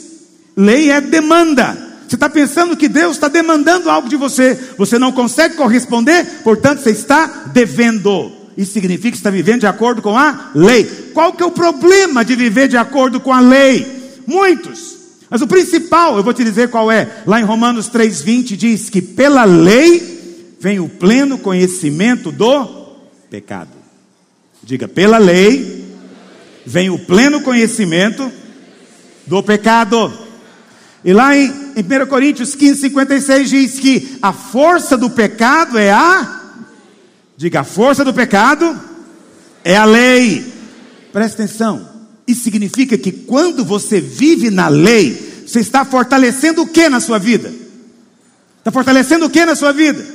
[0.56, 1.93] lei é demanda.
[2.08, 6.80] Você está pensando que Deus está demandando algo de você, você não consegue corresponder, portanto
[6.80, 8.32] você está devendo.
[8.58, 10.84] Isso significa que está vivendo de acordo com a lei.
[11.14, 14.22] Qual que é o problema de viver de acordo com a lei?
[14.28, 14.94] Muitos.
[15.30, 17.24] Mas o principal, eu vou te dizer qual é.
[17.26, 22.94] Lá em Romanos 3:20 diz que pela lei vem o pleno conhecimento do
[23.30, 23.72] pecado.
[24.62, 25.84] Diga, pela lei
[26.66, 28.32] vem o pleno conhecimento
[29.26, 30.14] do pecado.
[31.04, 35.92] E lá em, em 1 Coríntios 15, 56 diz que a força do pecado é
[35.92, 36.42] a.
[37.36, 38.80] Diga, a força do pecado
[39.64, 40.46] é a lei.
[41.12, 41.90] Presta atenção.
[42.26, 47.20] Isso significa que quando você vive na lei, você está fortalecendo o que na sua
[47.20, 47.52] vida?
[48.60, 50.06] Está fortalecendo o que na sua vida?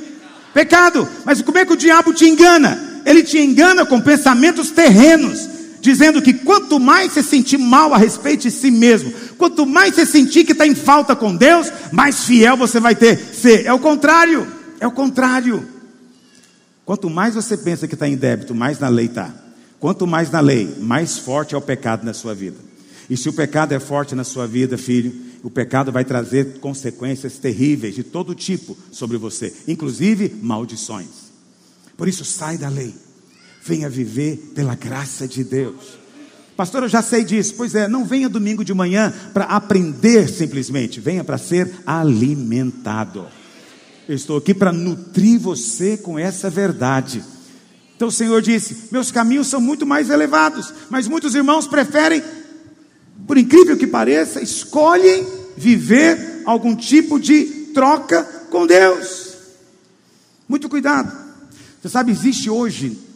[0.55, 1.07] Pecado.
[1.23, 3.01] Mas como é que o diabo te engana?
[3.05, 8.41] Ele te engana com pensamentos terrenos dizendo que quanto mais você sentir mal a respeito
[8.41, 12.57] de si mesmo, quanto mais você sentir que está em falta com Deus, mais fiel
[12.57, 13.65] você vai ter ser.
[13.65, 14.47] É o contrário,
[14.79, 15.67] é o contrário.
[16.85, 19.33] Quanto mais você pensa que está em débito, mais na lei está.
[19.79, 22.57] Quanto mais na lei, mais forte é o pecado na sua vida.
[23.09, 27.37] E se o pecado é forte na sua vida, filho, o pecado vai trazer consequências
[27.37, 31.29] terríveis de todo tipo sobre você, inclusive maldições.
[31.95, 32.93] Por isso, sai da lei
[33.69, 35.99] venha viver pela graça de Deus.
[36.57, 37.53] Pastor, eu já sei disso.
[37.55, 43.27] Pois é, não venha domingo de manhã para aprender simplesmente, venha para ser alimentado.
[44.07, 47.23] Eu estou aqui para nutrir você com essa verdade.
[47.95, 52.23] Então o Senhor disse: Meus caminhos são muito mais elevados, mas muitos irmãos preferem,
[53.27, 59.35] por incrível que pareça, escolhem viver algum tipo de troca com Deus.
[60.47, 61.15] Muito cuidado.
[61.79, 63.08] Você sabe, existe hoje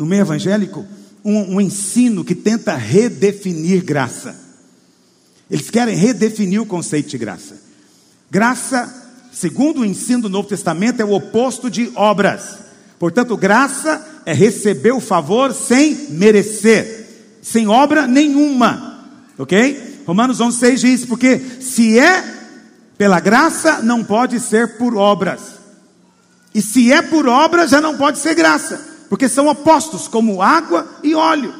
[0.00, 0.86] no meio evangélico,
[1.22, 4.34] um, um ensino que tenta redefinir graça.
[5.50, 7.60] Eles querem redefinir o conceito de graça.
[8.30, 12.60] Graça, segundo o ensino do Novo Testamento, é o oposto de obras.
[12.98, 17.06] Portanto, graça é receber o favor sem merecer,
[17.42, 19.06] sem obra nenhuma.
[19.36, 20.02] Ok?
[20.06, 22.24] Romanos 11,6 diz: Porque se é
[22.96, 25.40] pela graça, não pode ser por obras.
[26.54, 30.88] E se é por obras, já não pode ser graça porque são opostos, como água
[31.02, 31.52] e óleo.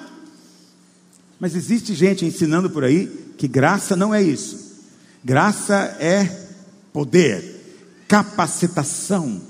[1.41, 4.79] Mas existe gente ensinando por aí que graça não é isso.
[5.25, 6.47] Graça é
[6.93, 9.41] poder, capacitação,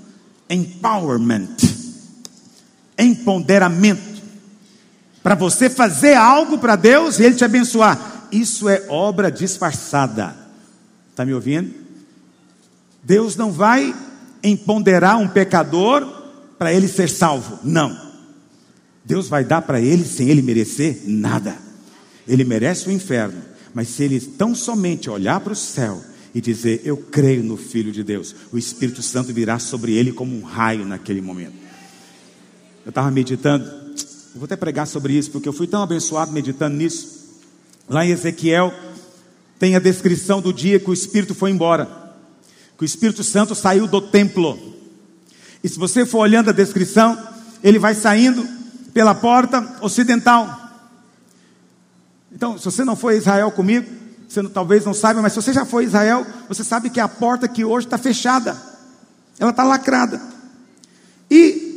[0.49, 1.57] empowerment,
[2.99, 4.23] empoderamento.
[5.23, 8.29] Para você fazer algo para Deus e Ele te abençoar.
[8.33, 10.35] Isso é obra disfarçada.
[11.11, 11.75] Está me ouvindo?
[13.05, 13.95] Deus não vai
[14.43, 16.20] empoderar um pecador
[16.61, 17.59] para ele ser salvo.
[17.65, 17.99] Não.
[19.03, 21.57] Deus vai dar para ele sem ele merecer nada.
[22.29, 23.41] Ele merece o inferno,
[23.73, 26.05] mas se ele tão somente olhar para o céu
[26.35, 30.37] e dizer: Eu creio no Filho de Deus, o Espírito Santo virá sobre ele como
[30.37, 31.55] um raio naquele momento.
[32.85, 36.77] Eu estava meditando, eu vou até pregar sobre isso, porque eu fui tão abençoado meditando
[36.77, 37.41] nisso.
[37.89, 38.71] Lá em Ezequiel,
[39.59, 41.89] tem a descrição do dia que o Espírito foi embora.
[42.77, 44.79] que o Espírito Santo saiu do templo.
[45.63, 47.19] E se você for olhando a descrição,
[47.63, 48.47] ele vai saindo
[48.93, 50.59] pela porta ocidental.
[52.33, 53.87] Então, se você não foi a Israel comigo,
[54.29, 57.01] você não, talvez não saiba, mas se você já foi a Israel, você sabe que
[57.01, 58.57] a porta que hoje está fechada,
[59.39, 60.21] ela está lacrada.
[61.31, 61.71] E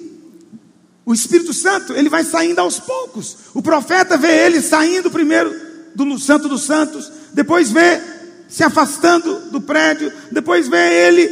[1.06, 3.38] o Espírito Santo, ele vai saindo aos poucos.
[3.54, 5.54] O profeta vê ele saindo primeiro
[5.96, 8.02] do Santo dos Santos, depois vê
[8.48, 11.28] se afastando do prédio, depois vê ele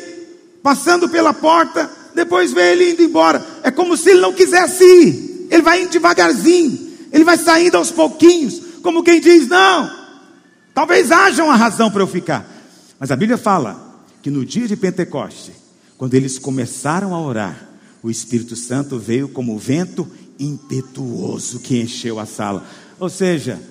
[0.63, 3.45] passando pela porta, depois vê ele indo embora.
[3.63, 5.47] É como se ele não quisesse ir.
[5.49, 9.91] Ele vai indo devagarzinho, ele vai saindo aos pouquinhos, como quem diz: Não,
[10.73, 12.49] talvez haja uma razão para eu ficar.
[12.97, 15.51] Mas a Bíblia fala que no dia de Pentecoste,
[15.97, 17.69] quando eles começaram a orar,
[18.01, 20.07] o Espírito Santo veio como vento
[20.39, 22.65] impetuoso que encheu a sala.
[22.99, 23.61] Ou seja,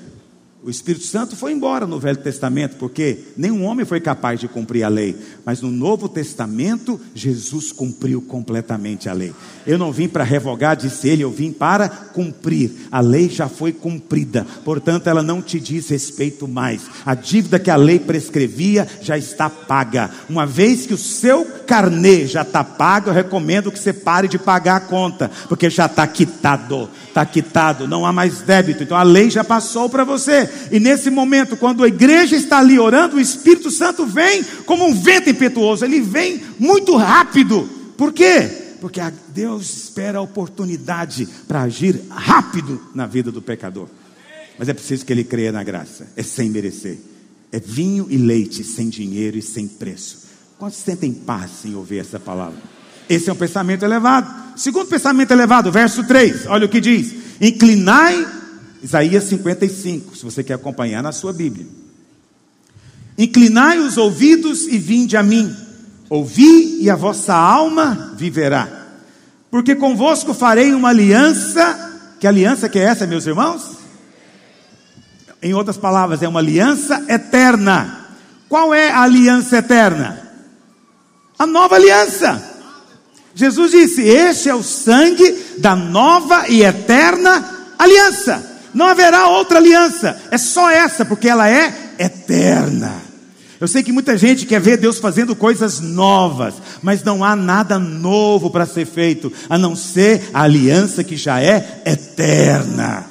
[0.62, 4.82] o Espírito Santo foi embora no Velho Testamento, porque nenhum homem foi capaz de cumprir
[4.82, 5.16] a lei.
[5.42, 9.32] Mas no Novo Testamento, Jesus cumpriu completamente a lei.
[9.66, 12.72] Eu não vim para revogar, disse ele, eu vim para cumprir.
[12.92, 16.82] A lei já foi cumprida, portanto, ela não te diz respeito mais.
[17.06, 20.11] A dívida que a lei prescrevia já está paga.
[20.28, 24.38] Uma vez que o seu carnê já está pago, eu recomendo que você pare de
[24.38, 26.90] pagar a conta, porque já está quitado.
[27.11, 28.84] Está quitado, não há mais débito.
[28.84, 30.48] Então a lei já passou para você.
[30.70, 34.94] E nesse momento, quando a igreja está ali orando, o Espírito Santo vem como um
[34.94, 37.68] vento impetuoso, ele vem muito rápido.
[37.96, 38.48] Por quê?
[38.80, 39.00] Porque
[39.34, 43.88] Deus espera a oportunidade para agir rápido na vida do pecador.
[44.56, 46.98] Mas é preciso que ele creia na graça, é sem merecer.
[47.50, 50.28] É vinho e leite, sem dinheiro e sem preço.
[50.56, 52.61] Quantos sentem paz em ouvir essa palavra?
[53.08, 54.39] Esse é um pensamento elevado.
[54.61, 58.28] Segundo pensamento elevado, verso 3, olha o que diz: Inclinai
[58.82, 61.66] Isaías 55, se você quer acompanhar na sua Bíblia.
[63.16, 65.50] Inclinai os ouvidos e vinde a mim,
[66.11, 68.68] ouvi e a vossa alma viverá,
[69.50, 71.88] porque convosco farei uma aliança.
[72.20, 73.78] Que aliança que é essa, meus irmãos?
[75.40, 78.08] Em outras palavras, é uma aliança eterna.
[78.46, 80.20] Qual é a aliança eterna?
[81.38, 82.49] A nova aliança.
[83.35, 88.47] Jesus disse: Este é o sangue da nova e eterna aliança.
[88.72, 93.11] Não haverá outra aliança, é só essa, porque ela é eterna.
[93.61, 97.78] Eu sei que muita gente quer ver Deus fazendo coisas novas, mas não há nada
[97.78, 103.09] novo para ser feito, a não ser a aliança que já é eterna.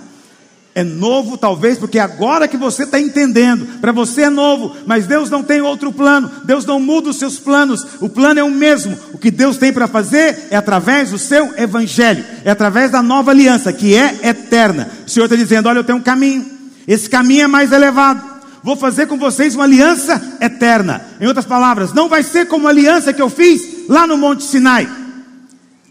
[0.76, 5.30] É novo, talvez, porque agora que você está entendendo, para você é novo, mas Deus
[5.30, 8.98] não tem outro plano, Deus não muda os seus planos, o plano é o mesmo.
[9.12, 13.32] O que Deus tem para fazer é através do seu evangelho, é através da nova
[13.32, 14.90] aliança, que é eterna.
[15.06, 16.46] O Senhor está dizendo: Olha, eu tenho um caminho,
[16.88, 18.30] esse caminho é mais elevado.
[18.64, 21.02] Vou fazer com vocês uma aliança eterna.
[21.20, 24.44] Em outras palavras, não vai ser como a aliança que eu fiz lá no Monte
[24.44, 24.88] Sinai.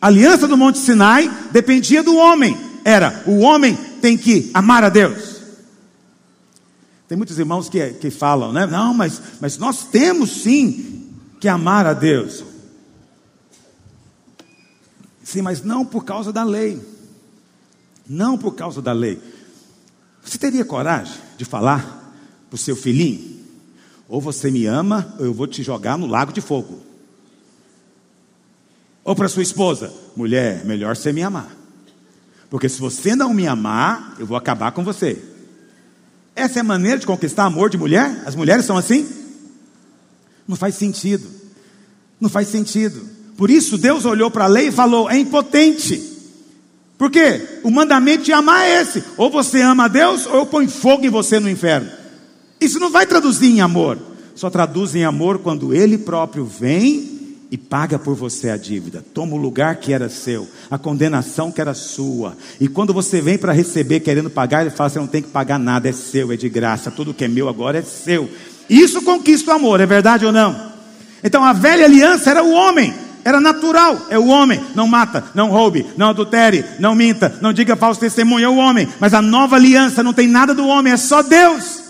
[0.00, 2.56] A aliança do Monte Sinai dependia do homem.
[2.84, 5.38] Era o homem tem que amar a Deus.
[7.08, 8.66] Tem muitos irmãos que, que falam, né?
[8.66, 12.44] Não, mas, mas nós temos sim que amar a Deus.
[15.24, 16.80] Sim, mas não por causa da lei.
[18.06, 19.20] Não por causa da lei.
[20.22, 22.14] Você teria coragem de falar
[22.48, 23.38] para o seu filhinho?
[24.08, 26.80] Ou você me ama, ou eu vou te jogar no lago de fogo.
[29.04, 31.57] Ou para sua esposa, mulher, melhor você me amar.
[32.50, 35.22] Porque se você não me amar, eu vou acabar com você.
[36.34, 38.22] Essa é a maneira de conquistar amor de mulher?
[38.24, 39.06] As mulheres são assim?
[40.46, 41.28] Não faz sentido.
[42.20, 43.00] Não faz sentido.
[43.36, 46.16] Por isso Deus olhou para a lei e falou: é impotente.
[46.96, 47.60] Por quê?
[47.62, 51.04] O mandamento de amar é esse: ou você ama a Deus, ou eu ponho fogo
[51.04, 51.90] em você no inferno.
[52.60, 53.98] Isso não vai traduzir em amor.
[54.34, 57.17] Só traduz em amor quando Ele próprio vem
[57.50, 61.60] e paga por você a dívida, toma o lugar que era seu, a condenação que
[61.60, 62.36] era sua.
[62.60, 65.58] E quando você vem para receber querendo pagar, ele fala: você não tem que pagar
[65.58, 68.28] nada, é seu, é de graça, tudo que é meu agora é seu.
[68.68, 70.72] Isso conquista o amor, é verdade ou não?
[71.24, 72.94] Então a velha aliança era o homem,
[73.24, 74.60] era natural, é o homem.
[74.74, 78.86] Não mata, não roube, não adultere, não minta, não diga falso testemunho, é o homem.
[79.00, 81.87] Mas a nova aliança não tem nada do homem, é só Deus.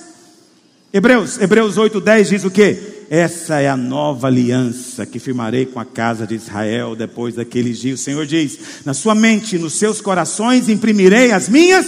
[0.92, 2.78] Hebreus, Hebreus 8:10 diz o quê?
[3.10, 8.00] Essa é a nova aliança que firmarei com a casa de Israel depois daqueles dias.
[8.00, 11.86] O Senhor diz: Na sua mente, nos seus corações imprimirei as minhas.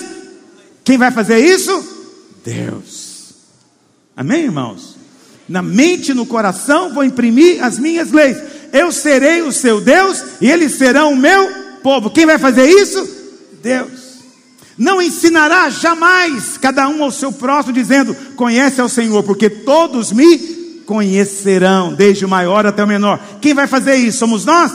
[0.84, 1.84] Quem vai fazer isso?
[2.44, 3.34] Deus.
[4.16, 4.96] Amém, irmãos?
[5.48, 8.36] Na mente e no coração vou imprimir as minhas leis.
[8.72, 11.50] Eu serei o seu Deus e eles serão o meu
[11.82, 12.10] povo.
[12.10, 13.08] Quem vai fazer isso?
[13.62, 13.99] Deus.
[14.80, 20.38] Não ensinará jamais cada um ao seu próximo, dizendo: Conhece ao Senhor, porque todos me
[20.86, 23.20] conhecerão, desde o maior até o menor.
[23.42, 24.16] Quem vai fazer isso?
[24.20, 24.72] Somos nós?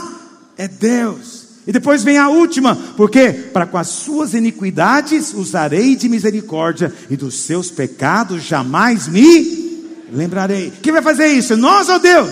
[0.55, 1.45] É Deus.
[1.65, 7.17] E depois vem a última, porque para com as suas iniquidades usarei de misericórdia, e
[7.17, 10.71] dos seus pecados jamais me lembrarei.
[10.83, 11.57] Quem vai fazer isso?
[11.57, 12.29] Nós ou Deus?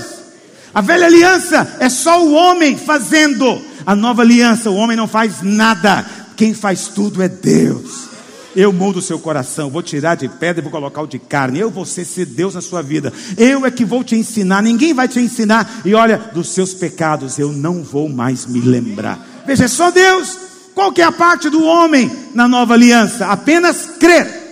[0.72, 5.42] A velha aliança é só o homem fazendo, a nova aliança, o homem não faz
[5.42, 6.06] nada,
[6.36, 8.14] quem faz tudo é Deus.
[8.56, 11.60] Eu mudo o seu coração, vou tirar de pedra e vou colocar o de carne.
[11.60, 13.12] Eu vou ser, ser Deus na sua vida.
[13.36, 15.82] Eu é que vou te ensinar, ninguém vai te ensinar.
[15.84, 19.44] E olha, dos seus pecados eu não vou mais me lembrar.
[19.46, 20.38] Veja, é só Deus.
[20.76, 23.28] Qual que é a parte do homem na nova aliança?
[23.28, 24.44] Apenas crer.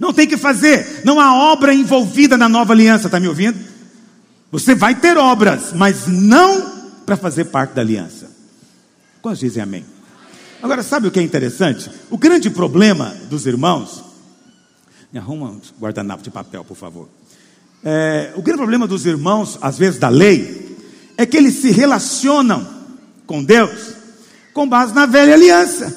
[0.00, 3.58] Não tem que fazer, não há obra envolvida na nova aliança, está me ouvindo?
[4.50, 6.72] Você vai ter obras, mas não
[7.06, 8.30] para fazer parte da aliança.
[9.22, 9.93] Quantos dizem amém?
[10.64, 11.90] Agora, sabe o que é interessante?
[12.10, 14.02] O grande problema dos irmãos.
[15.12, 17.06] Me arruma um guardanapo de papel, por favor.
[17.84, 20.74] É, o grande problema dos irmãos, às vezes da lei,
[21.18, 22.66] é que eles se relacionam
[23.26, 23.92] com Deus
[24.54, 25.94] com base na velha aliança.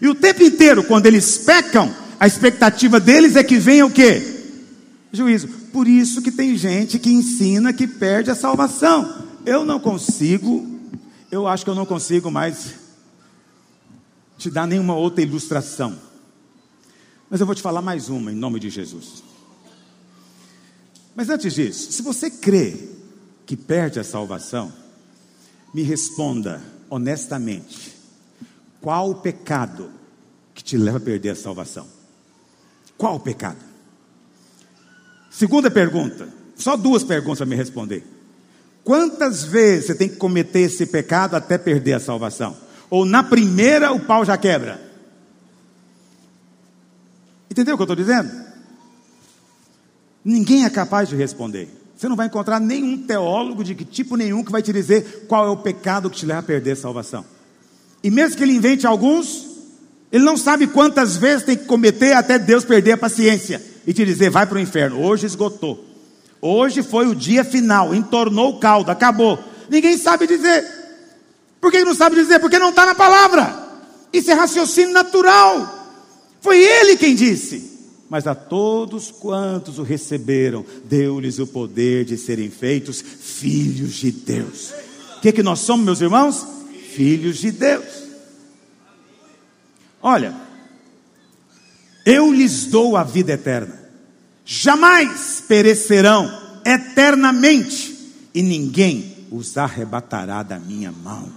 [0.00, 4.22] E o tempo inteiro, quando eles pecam, a expectativa deles é que venha o quê?
[5.12, 5.48] Juízo.
[5.72, 9.26] Por isso que tem gente que ensina que perde a salvação.
[9.44, 10.64] Eu não consigo,
[11.28, 12.78] eu acho que eu não consigo mais
[14.40, 15.96] te dar nenhuma outra ilustração.
[17.28, 19.22] Mas eu vou te falar mais uma, em nome de Jesus.
[21.14, 22.88] Mas antes disso, se você crê
[23.44, 24.72] que perde a salvação,
[25.74, 27.94] me responda honestamente:
[28.80, 29.92] qual o pecado
[30.54, 31.86] que te leva a perder a salvação?
[32.96, 33.58] Qual o pecado?
[35.30, 38.04] Segunda pergunta, só duas perguntas para me responder.
[38.82, 42.56] Quantas vezes você tem que cometer esse pecado até perder a salvação?
[42.90, 44.80] Ou na primeira o pau já quebra.
[47.48, 48.30] Entendeu o que eu estou dizendo?
[50.24, 51.68] Ninguém é capaz de responder.
[51.96, 55.46] Você não vai encontrar nenhum teólogo de que tipo nenhum que vai te dizer qual
[55.46, 57.24] é o pecado que te leva a perder a salvação.
[58.02, 59.46] E mesmo que ele invente alguns,
[60.10, 64.04] ele não sabe quantas vezes tem que cometer até Deus perder a paciência e te
[64.04, 65.00] dizer: vai para o inferno.
[65.00, 65.84] Hoje esgotou.
[66.40, 69.38] Hoje foi o dia final, entornou o caldo, acabou.
[69.68, 70.79] Ninguém sabe dizer.
[71.60, 72.38] Por que não sabe dizer?
[72.38, 73.68] Porque não está na palavra.
[74.12, 75.78] Isso é raciocínio natural.
[76.40, 77.70] Foi ele quem disse.
[78.08, 84.72] Mas a todos quantos o receberam, deu-lhes o poder de serem feitos filhos de Deus.
[85.16, 86.44] O que, que nós somos, meus irmãos?
[86.92, 87.84] Filhos de Deus.
[90.02, 90.34] Olha,
[92.04, 93.78] eu lhes dou a vida eterna,
[94.44, 96.28] jamais perecerão
[96.64, 97.96] eternamente,
[98.34, 101.30] e ninguém os arrebatará da minha mão.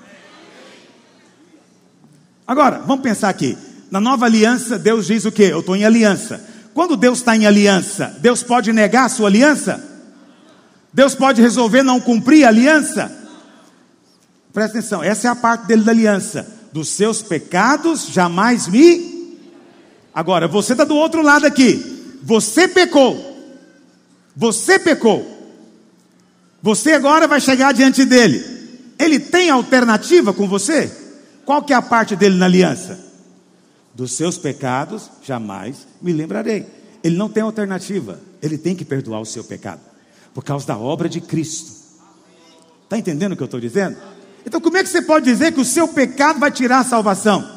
[2.47, 3.57] Agora, vamos pensar aqui.
[3.89, 5.43] Na nova aliança, Deus diz o que?
[5.43, 6.43] Eu estou em aliança.
[6.73, 9.83] Quando Deus está em aliança, Deus pode negar a sua aliança?
[10.91, 13.11] Deus pode resolver não cumprir a aliança?
[14.51, 16.47] Presta atenção, essa é a parte dele da aliança.
[16.71, 19.37] Dos seus pecados jamais me.
[20.13, 22.19] Agora, você está do outro lado aqui.
[22.23, 23.31] Você pecou.
[24.35, 25.29] Você pecou.
[26.61, 28.43] Você agora vai chegar diante dele.
[28.97, 31.02] Ele tem alternativa com você?
[31.45, 32.99] Qual que é a parte dele na aliança?
[33.93, 36.65] Dos seus pecados jamais me lembrarei.
[37.03, 38.19] Ele não tem alternativa.
[38.41, 39.81] Ele tem que perdoar o seu pecado.
[40.33, 41.71] Por causa da obra de Cristo.
[42.83, 43.97] Está entendendo o que eu estou dizendo?
[44.45, 47.47] Então, como é que você pode dizer que o seu pecado vai tirar a salvação?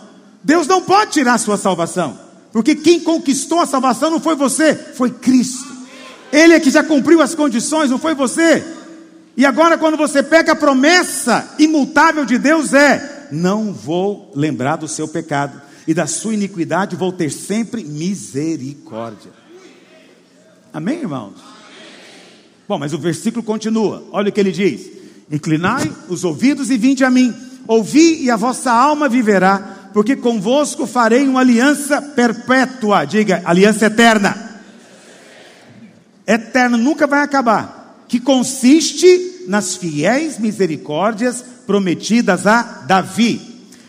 [0.43, 2.19] Deus não pode tirar a sua salvação.
[2.53, 5.67] Porque quem conquistou a salvação não foi você, foi Cristo.
[6.33, 8.65] Ele é que já cumpriu as condições, não foi você.
[9.37, 14.89] E agora, quando você pega a promessa imutável de Deus, é: não vou lembrar do
[14.89, 19.31] seu pecado, e da sua iniquidade vou ter sempre misericórdia.
[20.73, 21.35] Amém, irmãos?
[22.69, 24.91] Bom, mas o versículo continua, olha o que ele diz:
[25.31, 27.35] Inclinai os ouvidos e vinde a mim,
[27.69, 34.61] ouvi e a vossa alma viverá, porque convosco farei uma aliança perpétua, diga, aliança eterna.
[36.27, 43.41] Eterna nunca vai acabar, que consiste nas fiéis misericórdias prometidas a Davi.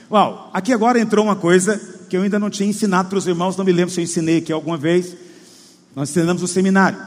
[0.09, 1.79] Uau, aqui agora entrou uma coisa
[2.09, 4.37] que eu ainda não tinha ensinado para os irmãos, não me lembro se eu ensinei
[4.37, 5.15] aqui alguma vez.
[5.95, 6.97] Nós ensinamos no seminário.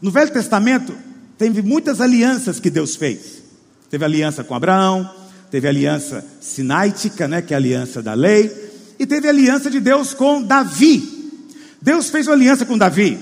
[0.00, 0.94] No Velho Testamento,
[1.38, 3.42] teve muitas alianças que Deus fez.
[3.90, 5.08] Teve aliança com Abraão,
[5.50, 8.50] teve aliança sináitica, né, que é a aliança da lei,
[8.98, 11.30] e teve aliança de Deus com Davi.
[11.80, 13.18] Deus fez uma aliança com Davi.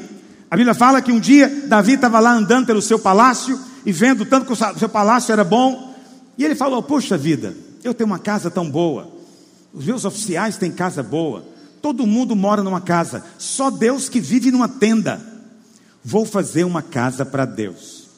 [0.50, 4.24] A Bíblia fala que um dia Davi estava lá andando pelo seu palácio e vendo
[4.24, 5.94] tanto que o seu palácio era bom,
[6.36, 9.10] e ele falou: Puxa vida, eu tenho uma casa tão boa,
[9.72, 11.44] os meus oficiais têm casa boa,
[11.80, 15.20] todo mundo mora numa casa, só Deus que vive numa tenda.
[16.02, 18.08] Vou fazer uma casa para Deus.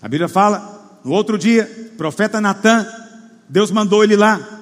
[0.00, 2.86] A Bíblia fala, no outro dia, profeta Natan,
[3.48, 4.60] Deus mandou ele lá.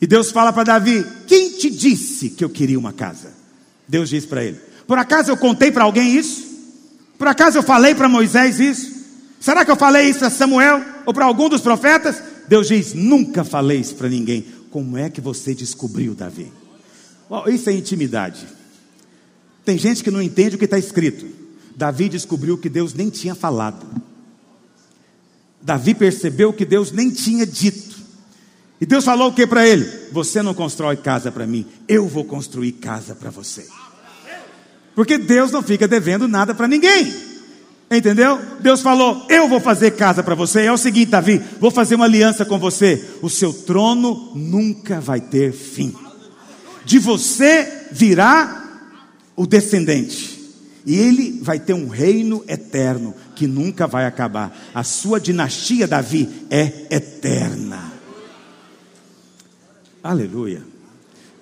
[0.00, 3.32] E Deus fala para Davi: Quem te disse que eu queria uma casa?
[3.86, 6.48] Deus diz para ele: Por acaso eu contei para alguém isso?
[7.18, 8.99] Por acaso eu falei para Moisés isso?
[9.40, 12.22] Será que eu falei isso a Samuel ou para algum dos profetas?
[12.46, 14.44] Deus diz: Nunca falei isso para ninguém.
[14.70, 16.52] Como é que você descobriu, Davi?
[17.48, 18.46] Isso é intimidade.
[19.64, 21.26] Tem gente que não entende o que está escrito.
[21.74, 23.86] Davi descobriu que Deus nem tinha falado.
[25.62, 27.98] Davi percebeu que Deus nem tinha dito.
[28.80, 29.84] E Deus falou o que para ele?
[30.12, 33.66] Você não constrói casa para mim, eu vou construir casa para você.
[34.94, 37.29] Porque Deus não fica devendo nada para ninguém.
[37.90, 38.40] Entendeu?
[38.60, 40.62] Deus falou: Eu vou fazer casa para você.
[40.62, 43.04] É o seguinte, Davi: vou fazer uma aliança com você.
[43.20, 45.92] O seu trono nunca vai ter fim.
[46.84, 48.64] De você virá
[49.34, 50.38] o descendente.
[50.86, 54.56] E ele vai ter um reino eterno que nunca vai acabar.
[54.72, 57.92] A sua dinastia, Davi, é eterna.
[60.02, 60.62] Aleluia.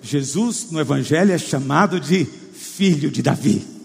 [0.01, 3.78] Jesus no Evangelho é chamado de filho de Davi.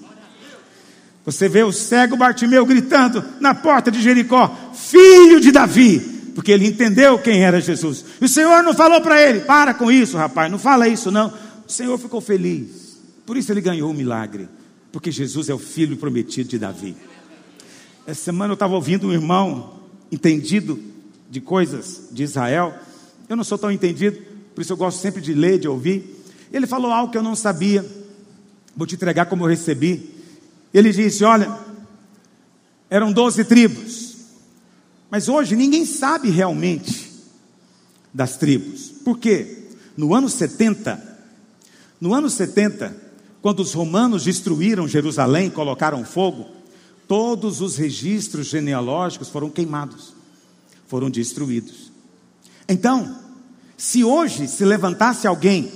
[1.25, 5.99] Você vê o cego Bartimeu gritando na porta de Jericó: Filho de Davi,
[6.35, 8.05] porque ele entendeu quem era Jesus.
[8.20, 11.33] E o Senhor não falou para ele: Para com isso, rapaz, não fala isso não.
[11.66, 14.49] O Senhor ficou feliz, por isso ele ganhou o milagre,
[14.93, 16.95] porque Jesus é o filho prometido de Davi.
[18.07, 19.81] Essa semana eu estava ouvindo um irmão
[20.12, 20.79] entendido
[21.31, 22.75] de coisas de Israel.
[23.27, 24.20] Eu não sou tão entendido,
[24.55, 26.22] por isso eu gosto sempre de ler, de ouvir.
[26.53, 27.85] Ele falou algo que eu não sabia.
[28.77, 30.14] Vou te entregar como eu recebi.
[30.75, 31.57] Ele disse: Olha,
[32.91, 34.16] eram doze tribos,
[35.09, 37.12] mas hoje ninguém sabe realmente
[38.12, 38.91] das tribos.
[39.05, 39.68] Por quê?
[39.97, 41.01] No ano 70,
[42.01, 42.95] no ano 70,
[43.41, 46.47] quando os romanos destruíram Jerusalém, colocaram fogo,
[47.07, 50.12] todos os registros genealógicos foram queimados,
[50.89, 51.93] foram destruídos.
[52.68, 53.16] Então,
[53.77, 55.70] se hoje se levantasse alguém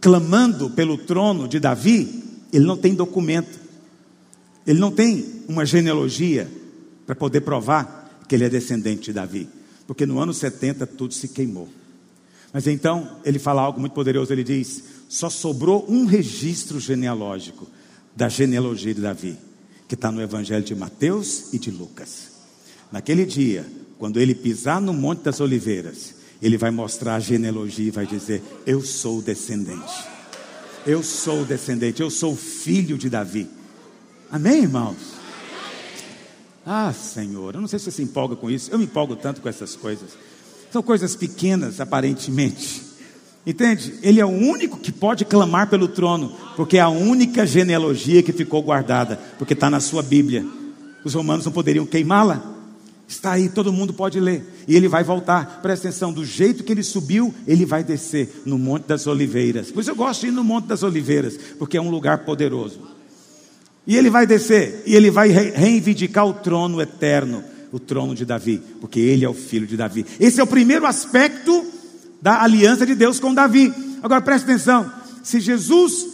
[0.00, 3.61] clamando pelo trono de Davi, ele não tem documento,
[4.66, 6.50] ele não tem uma genealogia
[7.06, 9.48] para poder provar que ele é descendente de Davi,
[9.86, 11.68] porque no ano 70 tudo se queimou.
[12.52, 17.66] Mas então ele fala algo muito poderoso, ele diz: só sobrou um registro genealógico
[18.14, 19.36] da genealogia de Davi,
[19.88, 22.30] que está no Evangelho de Mateus e de Lucas.
[22.90, 23.66] Naquele dia,
[23.98, 28.42] quando ele pisar no Monte das Oliveiras, ele vai mostrar a genealogia e vai dizer:
[28.66, 30.12] Eu sou descendente.
[30.84, 33.48] Eu sou descendente, eu sou filho de Davi.
[34.32, 34.96] Amém, irmãos?
[36.64, 38.70] Ah, Senhor, eu não sei se você se empolga com isso.
[38.70, 40.12] Eu me empolgo tanto com essas coisas.
[40.72, 42.80] São coisas pequenas, aparentemente.
[43.46, 43.92] Entende?
[44.02, 48.32] Ele é o único que pode clamar pelo trono, porque é a única genealogia que
[48.32, 50.46] ficou guardada, porque está na sua Bíblia.
[51.04, 52.42] Os romanos não poderiam queimá-la.
[53.06, 54.64] Está aí, todo mundo pode ler.
[54.66, 55.60] E ele vai voltar.
[55.60, 59.70] Presta atenção: do jeito que ele subiu, ele vai descer no Monte das Oliveiras.
[59.70, 62.91] Por isso eu gosto de ir no Monte das Oliveiras, porque é um lugar poderoso.
[63.86, 68.62] E ele vai descer, e ele vai reivindicar o trono eterno, o trono de Davi,
[68.80, 70.06] porque ele é o filho de Davi.
[70.20, 71.64] Esse é o primeiro aspecto
[72.20, 73.72] da aliança de Deus com Davi.
[74.02, 74.90] Agora presta atenção:
[75.22, 76.06] se Jesus,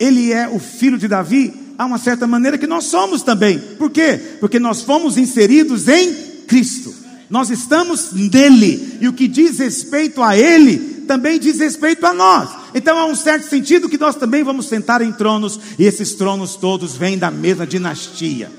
[0.00, 3.58] ele é o filho de Davi, há uma certa maneira que nós somos também.
[3.78, 4.20] Por quê?
[4.40, 6.12] Porque nós fomos inseridos em
[6.46, 6.92] Cristo.
[7.28, 12.50] Nós estamos nele, e o que diz respeito a ele também diz respeito a nós.
[12.74, 16.56] Então há um certo sentido que nós também vamos sentar em tronos, e esses tronos
[16.56, 18.50] todos vêm da mesma dinastia.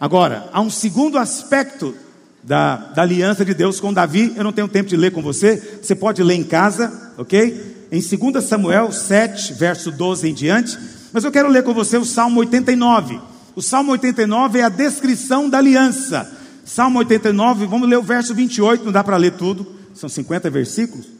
[0.00, 1.94] Agora, há um segundo aspecto
[2.42, 5.78] da, da, aliança de Deus com Davi, eu não tenho tempo de ler com você,
[5.82, 7.86] você pode ler em casa, ok?
[7.90, 10.78] Em 2 Samuel 7, verso 12 em diante,
[11.12, 13.18] mas eu quero ler com você o Salmo 89.
[13.56, 16.30] O Salmo 89 é a descrição da aliança.
[16.64, 21.13] Salmo 89, vamos ler o verso 28, não dá para ler tudo, são 50 versículos.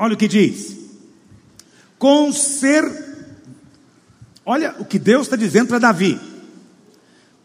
[0.00, 0.74] Olha o que diz:
[1.98, 3.08] Conser...
[4.46, 6.18] Olha o que Deus está dizendo para Davi: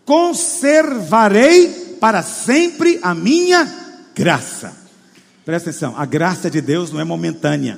[0.05, 3.69] Conservarei para sempre a minha
[4.15, 4.73] graça.
[5.43, 7.77] Presta atenção, a graça de Deus não é momentânea.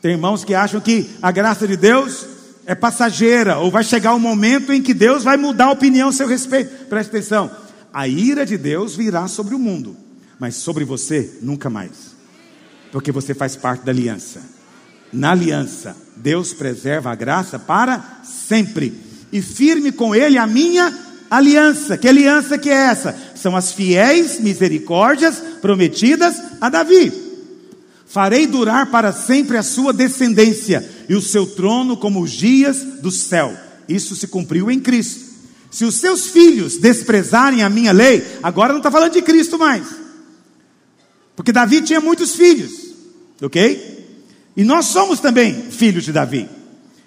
[0.00, 2.26] Tem irmãos que acham que a graça de Deus
[2.64, 6.08] é passageira, ou vai chegar o um momento em que Deus vai mudar a opinião
[6.08, 6.86] a seu respeito.
[6.86, 7.50] Preste atenção:
[7.92, 9.94] a ira de Deus virá sobre o mundo,
[10.40, 12.11] mas sobre você nunca mais,
[12.92, 14.40] porque você faz parte da aliança.
[15.12, 18.92] Na aliança, Deus preserva a graça para sempre,
[19.32, 20.96] e firme com Ele a minha
[21.30, 21.96] aliança.
[21.96, 23.16] Que aliança que é essa?
[23.34, 27.10] São as fiéis misericórdias prometidas a Davi.
[28.06, 33.10] Farei durar para sempre a sua descendência e o seu trono como os dias do
[33.10, 33.56] céu.
[33.88, 35.32] isso se cumpriu em Cristo.
[35.70, 40.01] Se os seus filhos desprezarem a minha lei, agora não está falando de Cristo mais.
[41.34, 42.72] Porque Davi tinha muitos filhos,
[43.40, 43.92] ok?
[44.56, 46.48] E nós somos também filhos de Davi.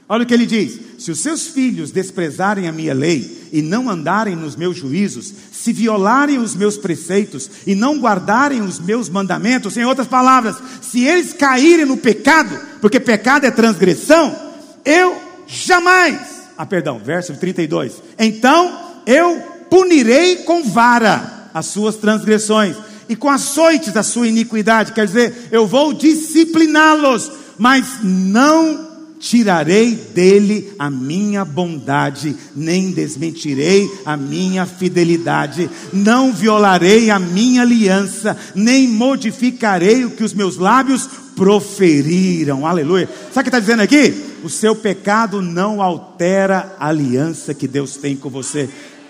[0.07, 3.89] Olha o que ele diz: se os seus filhos desprezarem a minha lei e não
[3.89, 9.77] andarem nos meus juízos, se violarem os meus preceitos e não guardarem os meus mandamentos,
[9.77, 14.35] em outras palavras, se eles caírem no pecado, porque pecado é transgressão,
[14.83, 15.15] eu
[15.47, 16.19] jamais,
[16.57, 22.75] ah, perdão, verso 32, então eu punirei com vara as suas transgressões
[23.07, 30.73] e com açoites a sua iniquidade, quer dizer, eu vou discipliná-los, mas não tirarei dele
[30.77, 40.05] a minha bondade, nem desmentirei a minha fidelidade, não violarei a minha aliança, nem modificarei
[40.05, 42.67] o que os meus lábios proferiram.
[42.67, 43.09] Aleluia.
[43.33, 44.13] Sabe o que está dizendo aqui?
[44.43, 48.69] O seu pecado não altera a aliança que Deus tem com você.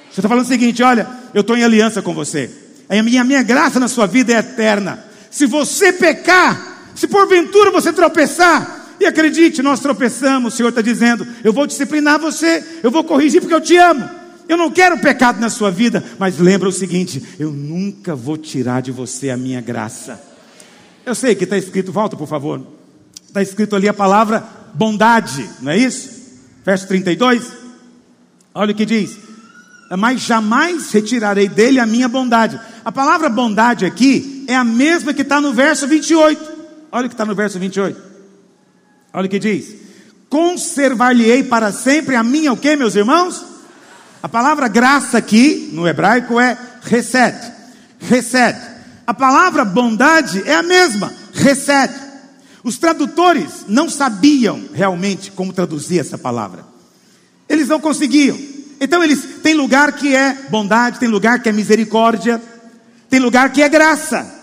[0.10, 2.50] Você está falando o seguinte: olha, eu estou em aliança com você.
[2.90, 5.04] A minha, a minha graça na sua vida é eterna.
[5.32, 11.28] Se você pecar, se porventura você tropeçar, e acredite, nós tropeçamos, o Senhor está dizendo:
[11.44, 14.10] eu vou disciplinar você, eu vou corrigir porque eu te amo.
[14.48, 18.82] Eu não quero pecado na sua vida, mas lembra o seguinte: eu nunca vou tirar
[18.82, 20.22] de você a minha graça.
[21.06, 22.66] Eu sei que está escrito, volta por favor.
[23.28, 24.44] Está escrito ali a palavra
[24.74, 26.10] bondade, não é isso?
[26.64, 27.52] Verso 32.
[28.54, 29.18] Olha o que diz:
[29.98, 32.60] Mas jamais retirarei dele a minha bondade.
[32.84, 36.56] A palavra bondade aqui é a mesma que está no verso 28.
[36.92, 38.02] Olha o que está no verso 28.
[39.14, 39.76] Olha o que diz:
[40.30, 43.46] Conservar-lhe-ei para sempre a minha, o que, meus irmãos?
[44.24, 47.36] A palavra graça aqui, no hebraico, é resed.
[48.00, 48.56] Resed.
[49.06, 51.92] A palavra bondade é a mesma, resed.
[52.64, 56.66] Os tradutores não sabiam realmente como traduzir essa palavra.
[57.48, 58.55] Eles não conseguiam.
[58.80, 62.42] Então eles tem lugar que é bondade, tem lugar que é misericórdia,
[63.10, 64.34] tem lugar que é graça.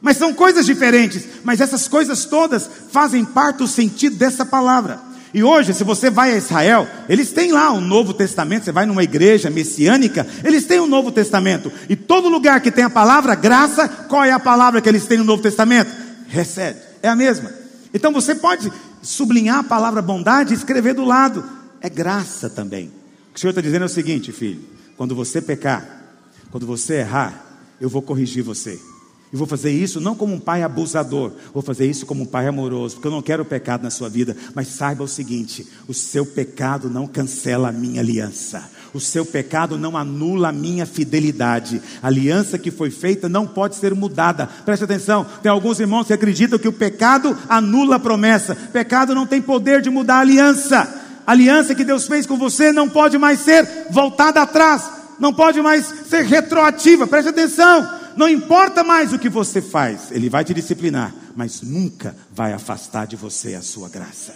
[0.00, 5.00] Mas são coisas diferentes, mas essas coisas todas fazem parte do sentido dessa palavra.
[5.34, 8.84] E hoje, se você vai a Israel, eles têm lá um Novo Testamento, você vai
[8.84, 11.72] numa igreja messiânica, eles têm um Novo Testamento.
[11.88, 15.18] E todo lugar que tem a palavra graça, qual é a palavra que eles têm
[15.18, 15.90] no Novo Testamento?
[16.28, 16.80] Recebe.
[17.02, 17.50] É a mesma.
[17.94, 18.70] Então você pode
[19.02, 21.44] sublinhar a palavra bondade e escrever do lado.
[21.80, 23.01] É graça também.
[23.32, 24.60] O que o Senhor está dizendo é o seguinte, filho:
[24.94, 26.04] quando você pecar,
[26.50, 28.78] quando você errar, eu vou corrigir você.
[29.32, 32.46] E vou fazer isso não como um pai abusador, vou fazer isso como um pai
[32.46, 34.36] amoroso, porque eu não quero pecado na sua vida.
[34.54, 38.70] Mas saiba o seguinte: o seu pecado não cancela a minha aliança.
[38.92, 41.80] O seu pecado não anula a minha fidelidade.
[42.02, 44.46] A aliança que foi feita não pode ser mudada.
[44.46, 48.54] Preste atenção: tem alguns irmãos que acreditam que o pecado anula a promessa.
[48.54, 51.01] Pecado não tem poder de mudar a aliança.
[51.26, 54.82] A aliança que Deus fez com você não pode mais ser voltada atrás,
[55.18, 57.06] não pode mais ser retroativa.
[57.06, 62.14] Preste atenção não importa mais o que você faz, Ele vai te disciplinar, mas nunca
[62.30, 64.34] vai afastar de você a sua graça.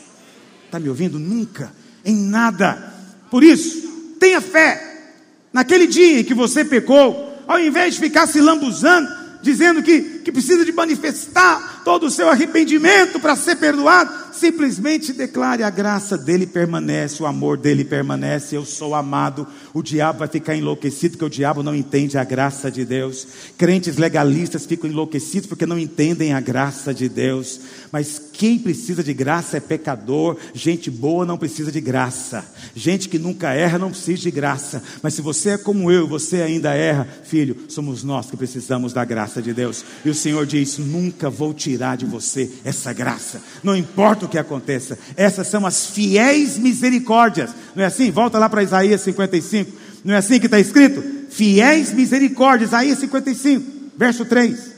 [0.64, 1.18] Está me ouvindo?
[1.18, 1.72] Nunca,
[2.04, 2.94] em nada.
[3.30, 5.14] Por isso, tenha fé.
[5.52, 9.08] Naquele dia em que você pecou, ao invés de ficar se lambuzando,
[9.42, 15.62] dizendo que, que precisa de manifestar todo o seu arrependimento para ser perdoado, simplesmente declare:
[15.62, 19.46] a graça dele permanece, o amor dele permanece, eu sou amado.
[19.72, 23.28] O diabo vai ficar enlouquecido porque o diabo não entende a graça de Deus.
[23.56, 27.60] Crentes legalistas ficam enlouquecidos porque não entendem a graça de Deus.
[27.92, 30.36] Mas quem precisa de graça é pecador.
[30.52, 32.44] Gente boa não precisa de graça.
[32.74, 34.82] Gente que nunca erra não precisa de graça.
[35.00, 39.04] Mas se você é como eu, você ainda erra, filho, somos nós que precisamos da
[39.04, 39.84] graça de Deus.
[40.04, 43.40] E o Senhor diz: nunca vou tirar de você essa graça.
[43.62, 44.98] Não importa o que aconteça.
[45.16, 47.50] Essas são as fiéis misericórdias.
[47.74, 48.10] Não é assim?
[48.10, 49.72] Volta lá para Isaías 55.
[50.04, 51.02] Não é assim que está escrito?
[51.30, 52.70] Fiéis misericórdias.
[52.70, 53.64] Isaías 55,
[53.96, 54.76] verso 3.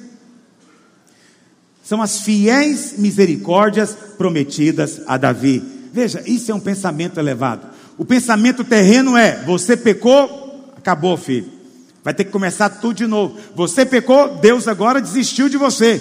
[1.85, 5.63] São as fiéis misericórdias prometidas a Davi.
[5.93, 7.67] Veja, isso é um pensamento elevado.
[7.97, 11.59] O pensamento terreno é: você pecou, acabou, filho.
[12.03, 13.37] Vai ter que começar tudo de novo.
[13.55, 16.01] Você pecou, Deus agora desistiu de você.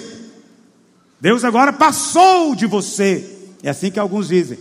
[1.20, 3.38] Deus agora passou de você.
[3.62, 4.58] É assim que alguns dizem.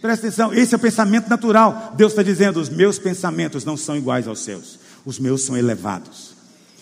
[0.00, 1.94] Presta atenção, esse é o pensamento natural.
[1.96, 6.32] Deus está dizendo: os meus pensamentos não são iguais aos seus, os meus são elevados.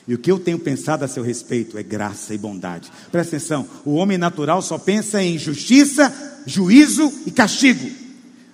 [0.08, 2.90] E o que eu tenho pensado a seu respeito é graça e bondade.
[3.12, 6.12] Presta atenção, o homem natural só pensa em justiça,
[6.46, 7.88] juízo e castigo.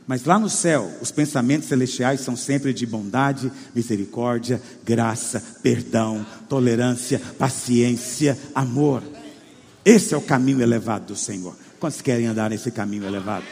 [0.07, 7.21] Mas lá no céu, os pensamentos celestiais são sempre de bondade, misericórdia, graça, perdão, tolerância,
[7.39, 9.03] paciência, amor.
[9.87, 11.55] Esse é o caminho elevado do Senhor.
[11.79, 13.45] Quantos querem andar nesse caminho elevado?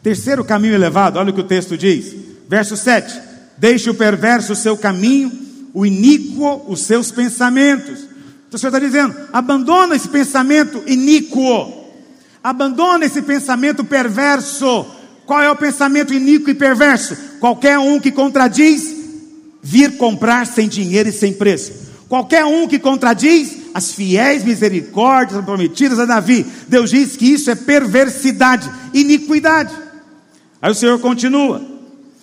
[0.00, 2.14] Terceiro caminho elevado, olha o que o texto diz.
[2.48, 3.12] Verso 7:
[3.58, 5.32] Deixe o perverso o seu caminho,
[5.74, 8.02] o iníquo os seus pensamentos.
[8.46, 11.90] Então o Senhor está dizendo: abandona esse pensamento iníquo,
[12.40, 14.86] abandona esse pensamento perverso.
[15.26, 17.16] Qual é o pensamento iníquo e perverso?
[17.40, 18.94] Qualquer um que contradiz
[19.60, 21.85] vir comprar sem dinheiro e sem preço.
[22.08, 26.46] Qualquer um que contradiz as fiéis misericórdias prometidas a Davi.
[26.68, 29.74] Deus diz que isso é perversidade, iniquidade.
[30.62, 31.60] Aí o Senhor continua: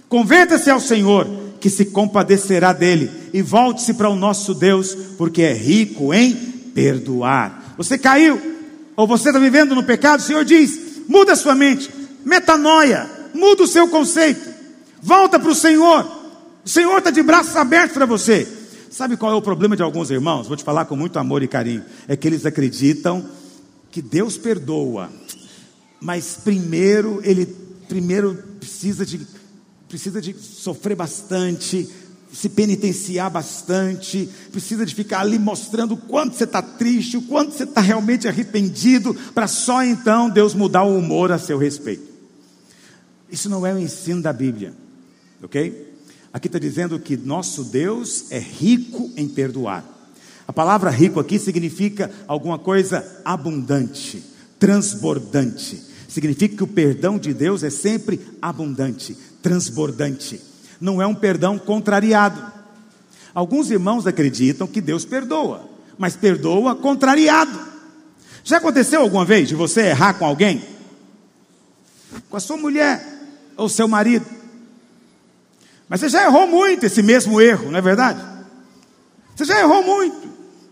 [0.08, 1.28] converta-se ao Senhor,
[1.60, 6.34] que se compadecerá dele, e volte-se para o nosso Deus, porque é rico em
[6.74, 7.76] perdoar.
[7.78, 8.42] Você caiu,
[8.96, 11.90] ou você está vivendo no pecado, o Senhor diz: muda sua mente,
[12.24, 14.50] metanoia, muda o seu conceito,
[15.02, 16.24] volta para o Senhor.
[16.66, 18.63] O Senhor está de braços abertos para você.
[18.94, 20.48] Sabe qual é o problema de alguns irmãos?
[20.48, 21.84] Vou te falar com muito amor e carinho.
[22.08, 23.28] É que eles acreditam
[23.90, 25.10] que Deus perdoa,
[26.00, 27.48] mas primeiro ele
[27.90, 29.20] primeiro precisa de
[29.90, 31.90] precisa de sofrer bastante,
[32.32, 37.52] se penitenciar bastante, precisa de ficar ali mostrando o quanto você está triste, o quanto
[37.52, 42.14] você está realmente arrependido, para só então Deus mudar o humor a seu respeito.
[43.28, 44.72] Isso não é o ensino da Bíblia,
[45.42, 45.93] ok?
[46.34, 49.86] Aqui está dizendo que nosso Deus é rico em perdoar.
[50.48, 54.24] A palavra rico aqui significa alguma coisa abundante,
[54.58, 55.80] transbordante.
[56.08, 60.42] Significa que o perdão de Deus é sempre abundante, transbordante.
[60.82, 62.52] Não é um perdão contrariado.
[63.34, 65.70] Alguns irmãos acreditam que Deus perdoa,
[66.00, 67.60] mas perdoa contrariado.
[68.44, 70.64] Já aconteceu alguma vez de você errar com alguém?
[72.28, 73.02] Com a sua mulher
[73.56, 74.43] ou seu marido?
[75.88, 78.24] Mas você já errou muito esse mesmo erro, não é verdade?
[79.36, 80.30] Você já errou muito.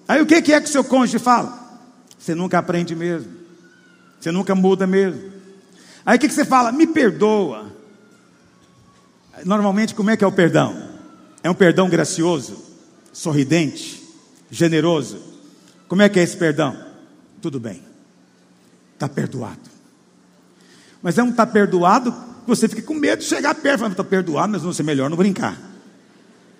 [0.08, 1.60] Aí o que é que seu cônjuge fala?
[2.18, 3.32] Você nunca aprende mesmo.
[4.20, 5.32] Você nunca muda mesmo.
[6.06, 6.72] Aí o que você fala?
[6.72, 7.72] Me perdoa.
[9.46, 10.90] Normalmente, como é que é o perdão?
[11.44, 12.62] É um perdão gracioso,
[13.12, 14.04] sorridente,
[14.50, 15.20] generoso.
[15.88, 16.78] Como é que é esse perdão?
[17.42, 17.82] Tudo bem,
[18.94, 19.70] está perdoado.
[21.02, 22.14] Mas é um está perdoado
[22.46, 25.58] você fica com medo de chegar perto, estou perdoado, mas não ser melhor não brincar.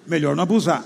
[0.08, 0.84] Melhor não abusar.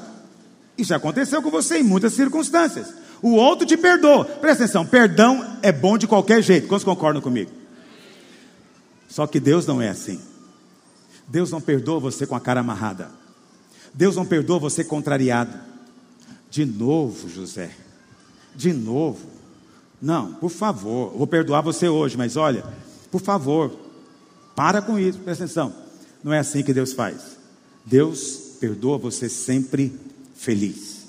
[0.77, 2.93] Isso aconteceu com você em muitas circunstâncias.
[3.21, 4.25] O outro te perdoa.
[4.25, 6.67] Presta atenção, perdão é bom de qualquer jeito.
[6.67, 7.51] Quantos concordam comigo?
[9.07, 10.19] Só que Deus não é assim.
[11.27, 13.09] Deus não perdoa você com a cara amarrada.
[13.93, 15.57] Deus não perdoa você contrariado.
[16.49, 17.71] De novo, José.
[18.53, 19.27] De novo.
[20.01, 22.65] Não, por favor, vou perdoar você hoje, mas olha,
[23.09, 23.71] por favor,
[24.55, 25.73] para com isso, presta atenção.
[26.23, 27.37] Não é assim que Deus faz.
[27.85, 29.93] Deus perdoa você sempre
[30.35, 31.05] feliz.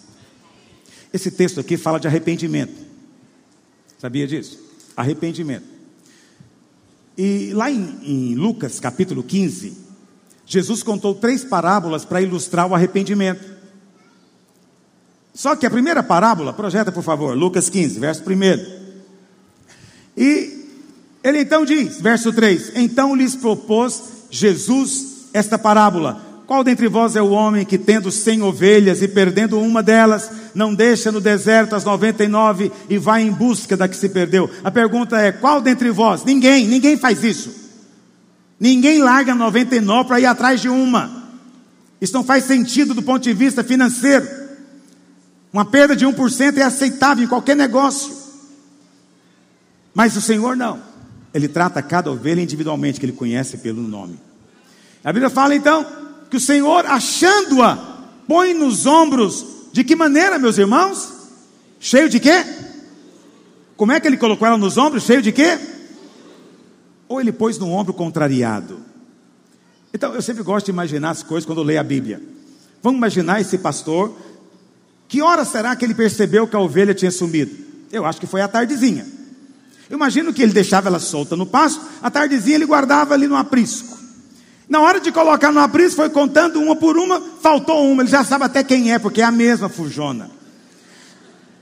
[1.13, 2.85] Esse texto aqui fala de arrependimento.
[3.99, 4.59] Sabia disso?
[4.97, 5.65] Arrependimento.
[7.17, 9.77] E lá em, em Lucas capítulo 15,
[10.45, 13.57] Jesus contou três parábolas para ilustrar o arrependimento.
[15.35, 18.87] Só que a primeira parábola, projeta por favor, Lucas 15, verso 1.
[20.17, 20.56] E
[21.27, 24.01] ele então diz, verso 3: Então lhes propôs
[24.31, 29.59] Jesus esta parábola: Qual dentre vós é o homem que, tendo cem ovelhas e perdendo
[29.59, 33.89] uma delas, não deixa no deserto as noventa e nove e vai em busca da
[33.89, 34.49] que se perdeu?
[34.63, 36.23] A pergunta é: qual dentre vós?
[36.23, 37.53] Ninguém, ninguém faz isso.
[38.61, 41.25] Ninguém larga 99 para ir atrás de uma.
[42.01, 44.29] Isso não faz sentido do ponto de vista financeiro.
[45.53, 48.15] Uma perda de 1% é aceitável em qualquer negócio.
[49.93, 50.86] Mas o Senhor não.
[51.37, 54.19] Ele trata cada ovelha individualmente, que ele conhece pelo nome.
[55.05, 55.85] A Bíblia fala então
[56.31, 57.77] que o Senhor, achando-a,
[58.27, 61.13] põe nos ombros, de que maneira, meus irmãos?
[61.79, 62.43] Cheio de quê?
[63.77, 65.05] Como é que ele colocou ela nos ombros?
[65.05, 65.59] Cheio de quê?
[67.07, 68.81] Ou ele pôs no ombro contrariado?
[69.93, 72.23] Então, eu sempre gosto de imaginar as coisas quando eu leio a Bíblia.
[72.83, 74.17] Vamos imaginar esse pastor.
[75.07, 77.55] Que hora será que ele percebeu que a ovelha tinha sumido?
[77.93, 79.07] Eu acho que foi à tardezinha.
[79.89, 83.37] Eu imagino que ele deixava ela solta no pasto, a tardezinha ele guardava ali no
[83.37, 83.97] aprisco.
[84.69, 88.25] Na hora de colocar no aprisco, foi contando uma por uma, faltou uma, ele já
[88.25, 90.29] sabe até quem é, porque é a mesma fujona.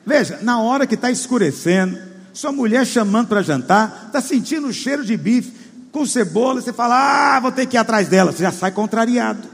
[0.06, 1.98] Veja, na hora que está escurecendo,
[2.32, 5.52] sua mulher chamando para jantar, está sentindo o cheiro de bife
[5.92, 9.48] com cebola, você fala, ah, vou ter que ir atrás dela, você já sai contrariado.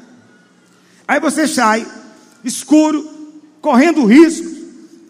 [1.06, 1.86] Aí você sai,
[2.44, 3.06] escuro,
[3.60, 4.48] correndo risco,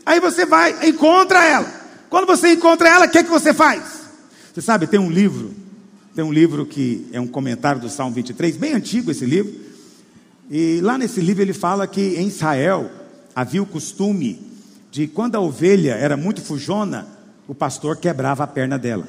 [0.05, 1.80] aí você vai, encontra ela.
[2.11, 4.01] Quando você encontra ela, o que, que você faz?
[4.53, 5.55] Você sabe, tem um livro,
[6.13, 9.55] tem um livro que é um comentário do Salmo 23, bem antigo esse livro.
[10.51, 12.91] E lá nesse livro ele fala que em Israel
[13.33, 14.45] havia o costume
[14.91, 17.07] de quando a ovelha era muito fujona,
[17.47, 19.07] o pastor quebrava a perna dela.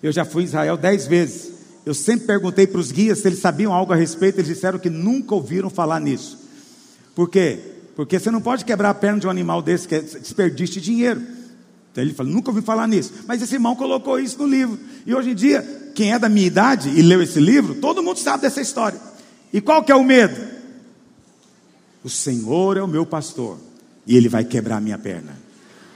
[0.00, 1.50] Eu já fui em Israel dez vezes
[1.84, 4.88] Eu sempre perguntei para os guias se eles sabiam algo a respeito, eles disseram que
[4.88, 6.38] nunca ouviram falar nisso.
[7.16, 7.58] Por quê?
[7.96, 10.82] Porque você não pode quebrar a perna de um animal desse que é desperdício de
[10.82, 11.37] dinheiro.
[12.02, 13.12] Ele falou, nunca ouvi falar nisso.
[13.26, 14.78] Mas esse irmão colocou isso no livro.
[15.06, 18.18] E hoje em dia, quem é da minha idade e leu esse livro, todo mundo
[18.18, 19.00] sabe dessa história.
[19.52, 20.38] E qual que é o medo?
[22.04, 23.58] O Senhor é o meu pastor
[24.06, 25.36] e ele vai quebrar a minha perna.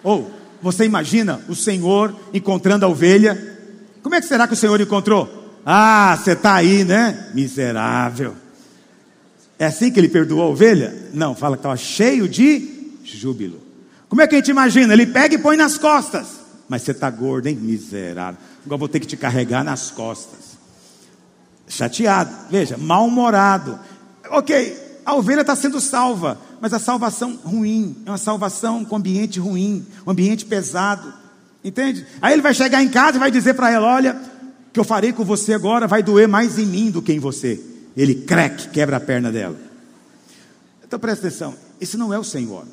[0.02, 0.30] Ou
[0.60, 3.58] você imagina o Senhor encontrando a ovelha?
[4.02, 5.42] Como é que será que o Senhor encontrou?
[5.64, 7.30] Ah, você está aí, né?
[7.34, 8.34] Miserável.
[9.58, 11.10] É assim que ele perdoou a ovelha?
[11.14, 13.60] Não, fala que estava cheio de júbilo.
[14.12, 14.93] Como é que a gente imagina?
[14.93, 16.26] Ele pega e põe nas costas.
[16.68, 17.56] Mas você está gordo, hein?
[17.56, 18.39] Miserável.
[18.62, 20.59] Agora vou ter que te carregar nas costas.
[21.66, 23.80] Chateado, veja, mal-humorado.
[24.28, 29.40] Ok, a ovelha está sendo salva, mas a salvação ruim, é uma salvação com ambiente
[29.40, 31.10] ruim, um ambiente pesado.
[31.64, 32.06] Entende?
[32.20, 34.20] Aí ele vai chegar em casa e vai dizer para ela: Olha,
[34.74, 37.59] que eu farei com você agora vai doer mais em mim do que em você.
[37.97, 39.56] Ele crack, quebra a perna dela.
[40.84, 42.66] Então presta atenção, esse não é o Senhor.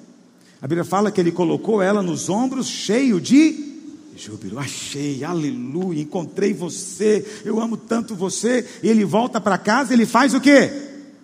[0.62, 3.70] A Bíblia fala que ele colocou ela nos ombros, cheio de
[4.18, 4.60] júbilo.
[4.60, 8.68] Achei, aleluia, encontrei você, eu amo tanto você.
[8.84, 10.72] E ele volta para casa, ele faz o quê?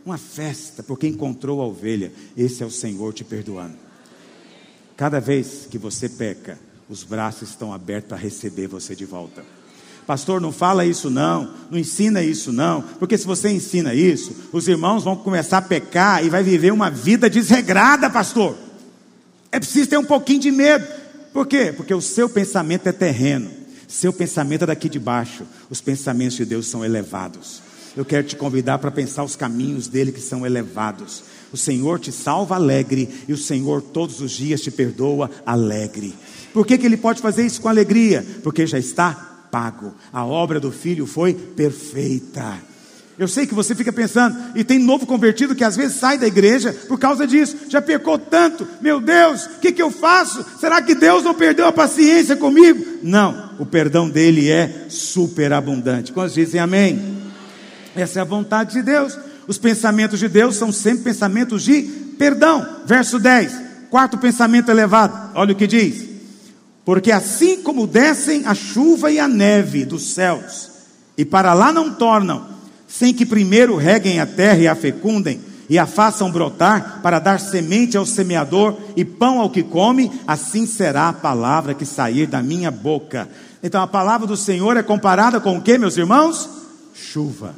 [0.06, 2.12] Uma festa, porque encontrou a ovelha.
[2.38, 3.76] Esse é o Senhor te perdoando.
[4.96, 6.58] Cada vez que você peca,
[6.90, 9.44] os braços estão abertos para receber você de volta.
[10.08, 14.68] Pastor, não fala isso não, não ensina isso não, porque se você ensina isso, os
[14.68, 18.56] irmãos vão começar a pecar e vai viver uma vida desregrada, pastor.
[19.56, 20.86] É preciso ter um pouquinho de medo.
[21.32, 21.72] Por quê?
[21.72, 23.50] Porque o seu pensamento é terreno,
[23.88, 27.62] seu pensamento é daqui de baixo, os pensamentos de Deus são elevados.
[27.96, 31.24] Eu quero te convidar para pensar os caminhos dele que são elevados.
[31.54, 36.14] O Senhor te salva alegre e o Senhor todos os dias te perdoa alegre.
[36.54, 38.28] Por que, que ele pode fazer isso com alegria?
[38.44, 39.14] Porque já está
[39.50, 39.94] pago.
[40.12, 42.60] A obra do filho foi perfeita.
[43.18, 46.28] Eu sei que você fica pensando, e tem novo convertido que às vezes sai da
[46.28, 50.46] igreja por causa disso, já pecou tanto, meu Deus, o que, que eu faço?
[50.60, 52.86] Será que Deus não perdeu a paciência comigo?
[53.02, 56.12] Não, o perdão dele é superabundante.
[56.12, 57.16] Quantos dizem amém?
[57.96, 59.18] Essa é a vontade de Deus.
[59.48, 61.84] Os pensamentos de Deus são sempre pensamentos de
[62.18, 62.68] perdão.
[62.86, 63.54] Verso 10,
[63.90, 66.04] quarto pensamento elevado, olha o que diz:
[66.84, 70.70] porque assim como descem a chuva e a neve dos céus,
[71.18, 72.55] e para lá não tornam,
[72.98, 77.40] sem que primeiro reguem a terra e a fecundem, e a façam brotar para dar
[77.40, 82.42] semente ao semeador e pão ao que come, assim será a palavra que sair da
[82.42, 83.28] minha boca.
[83.62, 86.48] Então a palavra do Senhor é comparada com o que, meus irmãos?
[86.94, 87.56] Chuva.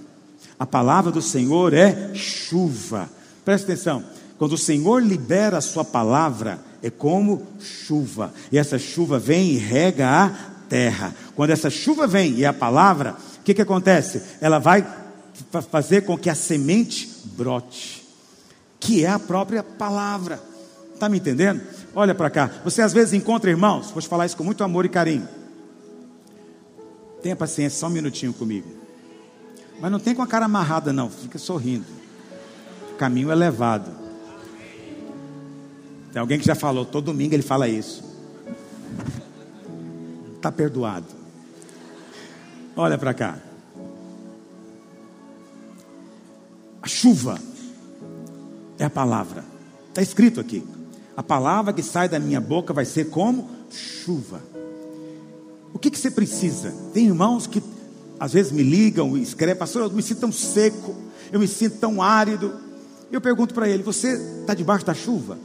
[0.57, 3.07] A palavra do Senhor é chuva.
[3.45, 4.03] Presta atenção.
[4.39, 8.33] Quando o Senhor libera a sua palavra, é como chuva.
[8.51, 10.29] E essa chuva vem e rega a
[10.67, 11.13] terra.
[11.35, 14.21] Quando essa chuva vem e é a palavra, o que, que acontece?
[14.41, 14.85] Ela vai
[15.69, 18.05] fazer com que a semente brote,
[18.79, 20.41] que é a própria palavra.
[20.93, 21.61] Está me entendendo?
[21.93, 22.51] Olha para cá.
[22.63, 25.27] Você às vezes encontra irmãos, vou te falar isso com muito amor e carinho.
[27.21, 28.67] Tenha paciência, só um minutinho comigo.
[29.79, 31.09] Mas não tem com a cara amarrada, não.
[31.09, 31.85] Fica sorrindo.
[32.93, 33.91] O caminho é levado.
[36.11, 38.03] Tem alguém que já falou, todo domingo ele fala isso.
[40.35, 41.05] Está perdoado.
[42.75, 43.39] Olha para cá.
[46.81, 47.39] A chuva
[48.77, 49.43] é a palavra.
[49.89, 50.63] Está escrito aqui.
[51.15, 54.41] A palavra que sai da minha boca vai ser como chuva.
[55.73, 56.73] O que, que você precisa?
[56.93, 57.61] Tem irmãos que
[58.19, 60.95] às vezes me ligam e escrevem, pastor, eu me sinto tão seco,
[61.31, 62.53] eu me sinto tão árido.
[63.11, 65.37] Eu pergunto para ele: você está debaixo da chuva?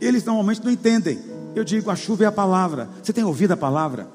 [0.00, 1.18] Eles normalmente não entendem.
[1.54, 2.88] Eu digo, a chuva é a palavra.
[3.02, 4.08] Você tem ouvido a palavra?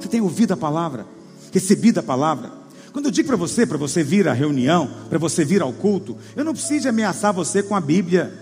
[0.00, 1.06] Você tem ouvido a palavra?
[1.52, 2.61] Recebido a palavra?
[2.92, 6.16] Quando eu digo para você, para você vir à reunião, para você vir ao culto,
[6.36, 8.32] eu não preciso ameaçar você com a Bíblia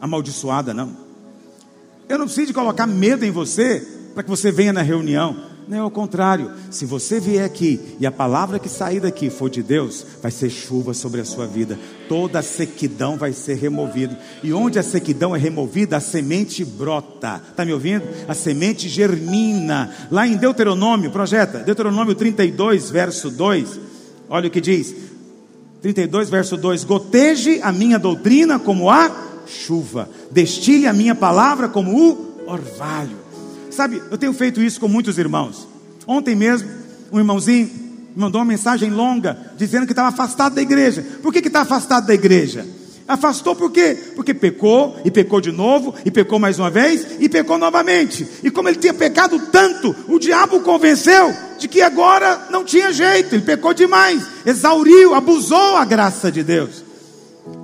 [0.00, 0.96] amaldiçoada, não.
[2.08, 5.51] Eu não preciso colocar medo em você para que você venha na reunião.
[5.68, 6.50] Não é ao contrário.
[6.70, 10.50] Se você vier aqui e a palavra que sair daqui for de Deus, vai ser
[10.50, 11.78] chuva sobre a sua vida.
[12.08, 14.18] Toda a sequidão vai ser removida.
[14.42, 17.40] E onde a sequidão é removida, a semente brota.
[17.50, 18.04] Está me ouvindo?
[18.26, 19.90] A semente germina.
[20.10, 23.80] Lá em Deuteronômio, projeta, Deuteronômio 32, verso 2.
[24.28, 24.94] Olha o que diz.
[25.80, 29.10] 32, verso 2: Goteje a minha doutrina como a
[29.46, 33.21] chuva, destile a minha palavra como o orvalho.
[33.72, 35.66] Sabe, eu tenho feito isso com muitos irmãos.
[36.06, 36.68] Ontem mesmo,
[37.10, 37.70] um irmãozinho
[38.14, 41.04] mandou uma mensagem longa dizendo que estava afastado da igreja.
[41.22, 42.66] Por que está afastado da igreja?
[43.06, 43.96] Afastou por quê?
[44.14, 48.26] Porque pecou, e pecou de novo, e pecou mais uma vez, e pecou novamente.
[48.42, 52.92] E como ele tinha pecado tanto, o diabo o convenceu de que agora não tinha
[52.92, 56.81] jeito, ele pecou demais, exauriu, abusou a graça de Deus.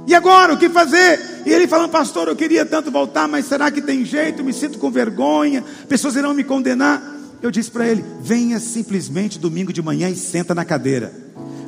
[0.09, 1.43] E agora, o que fazer?
[1.45, 4.43] E ele falando, pastor, eu queria tanto voltar, mas será que tem jeito?
[4.43, 7.03] Me sinto com vergonha, pessoas irão me condenar.
[7.43, 11.13] Eu disse para ele: venha simplesmente domingo de manhã e senta na cadeira.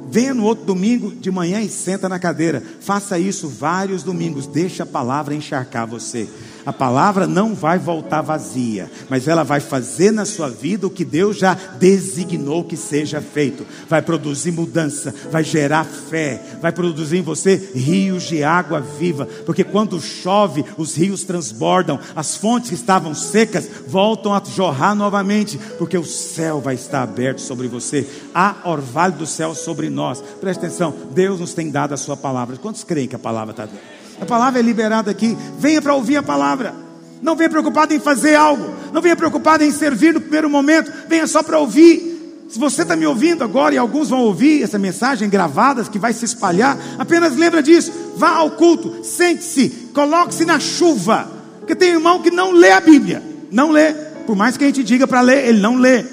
[0.09, 2.63] Venha no outro domingo de manhã e senta na cadeira.
[2.81, 4.47] Faça isso vários domingos.
[4.47, 6.27] Deixa a palavra encharcar você.
[6.65, 11.05] A palavra não vai voltar vazia, mas ela vai fazer na sua vida o que
[11.05, 13.67] Deus já designou que seja feito.
[13.89, 19.65] Vai produzir mudança, vai gerar fé, vai produzir em você rios de água viva, porque
[19.65, 25.97] quando chove, os rios transbordam, as fontes que estavam secas voltam a jorrar novamente, porque
[25.97, 28.07] o céu vai estar aberto sobre você.
[28.35, 30.23] Há orvalho do céu sobre nós.
[30.41, 32.57] Preste atenção, Deus nos tem dado a sua palavra.
[32.57, 34.00] Quantos creem que a palavra está dando?
[34.21, 35.37] A palavra é liberada aqui.
[35.59, 36.75] Venha para ouvir a palavra.
[37.23, 38.75] Não venha preocupado em fazer algo.
[38.93, 40.93] Não venha preocupado em servir no primeiro momento.
[41.09, 42.11] Venha só para ouvir.
[42.49, 46.13] Se você está me ouvindo agora e alguns vão ouvir essa mensagem gravada que vai
[46.13, 47.93] se espalhar, apenas lembra disso.
[48.17, 51.31] Vá ao culto, sente-se, coloque-se na chuva.
[51.61, 53.23] Porque tem irmão que não lê a Bíblia.
[53.53, 53.93] Não lê.
[54.27, 56.05] Por mais que a gente diga para ler, ele não lê.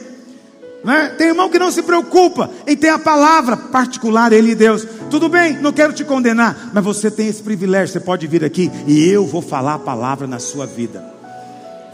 [0.84, 1.10] Né?
[1.18, 4.86] Tem irmão que não se preocupa em ter a palavra particular, ele e Deus.
[5.10, 7.94] Tudo bem, não quero te condenar, mas você tem esse privilégio.
[7.94, 11.04] Você pode vir aqui e eu vou falar a palavra na sua vida.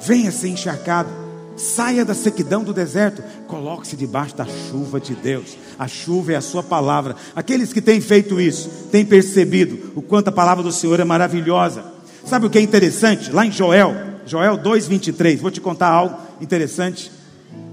[0.02, 1.10] Venha ser encharcado,
[1.56, 5.58] saia da sequidão do deserto, coloque-se debaixo da chuva de Deus.
[5.80, 7.16] A chuva é a sua palavra.
[7.36, 11.86] Aqueles que têm feito isso, têm percebido o quanto a palavra do Senhor é maravilhosa.
[12.26, 13.32] Sabe o que é interessante?
[13.32, 13.96] Lá em Joel,
[14.26, 17.12] Joel 2:23, vou te contar algo interessante.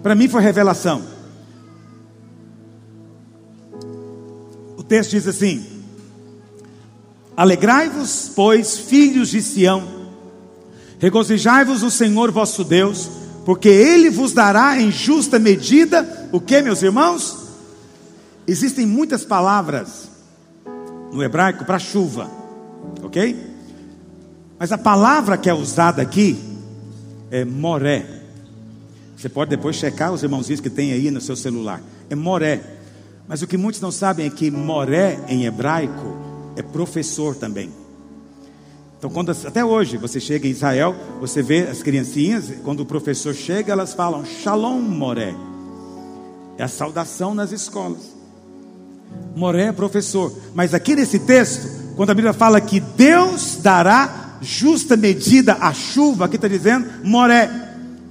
[0.02, 1.02] Para mim foi revelação.
[4.76, 5.66] O texto diz assim:
[7.36, 9.82] Alegrai-vos, pois, filhos de Sião,
[10.98, 13.10] regozijai-vos no Senhor vosso Deus,
[13.44, 17.38] porque Ele vos dará em justa medida o que, meus irmãos?
[18.46, 20.08] Existem muitas palavras
[21.12, 22.30] no hebraico para chuva,
[23.02, 23.50] ok?
[24.58, 26.38] Mas a palavra que é usada aqui
[27.30, 28.19] é moré.
[29.20, 31.82] Você pode depois checar os irmãozinhos que tem aí no seu celular.
[32.08, 32.62] É Moré.
[33.28, 36.16] Mas o que muitos não sabem é que Moré em hebraico
[36.56, 37.70] é professor também.
[38.98, 43.34] Então, quando, até hoje, você chega em Israel, você vê as criancinhas, quando o professor
[43.34, 45.34] chega, elas falam Shalom Moré.
[46.56, 48.16] É a saudação nas escolas.
[49.36, 50.34] Moré é professor.
[50.54, 56.24] Mas aqui nesse texto, quando a Bíblia fala que Deus dará justa medida à chuva,
[56.24, 57.50] aqui está dizendo Moré.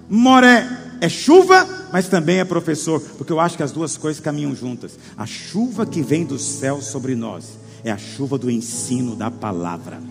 [0.08, 4.56] Moré é chuva, mas também é professor, porque eu acho que as duas coisas caminham
[4.56, 4.98] juntas.
[5.18, 10.02] A chuva que vem do céu sobre nós é a chuva do ensino da palavra.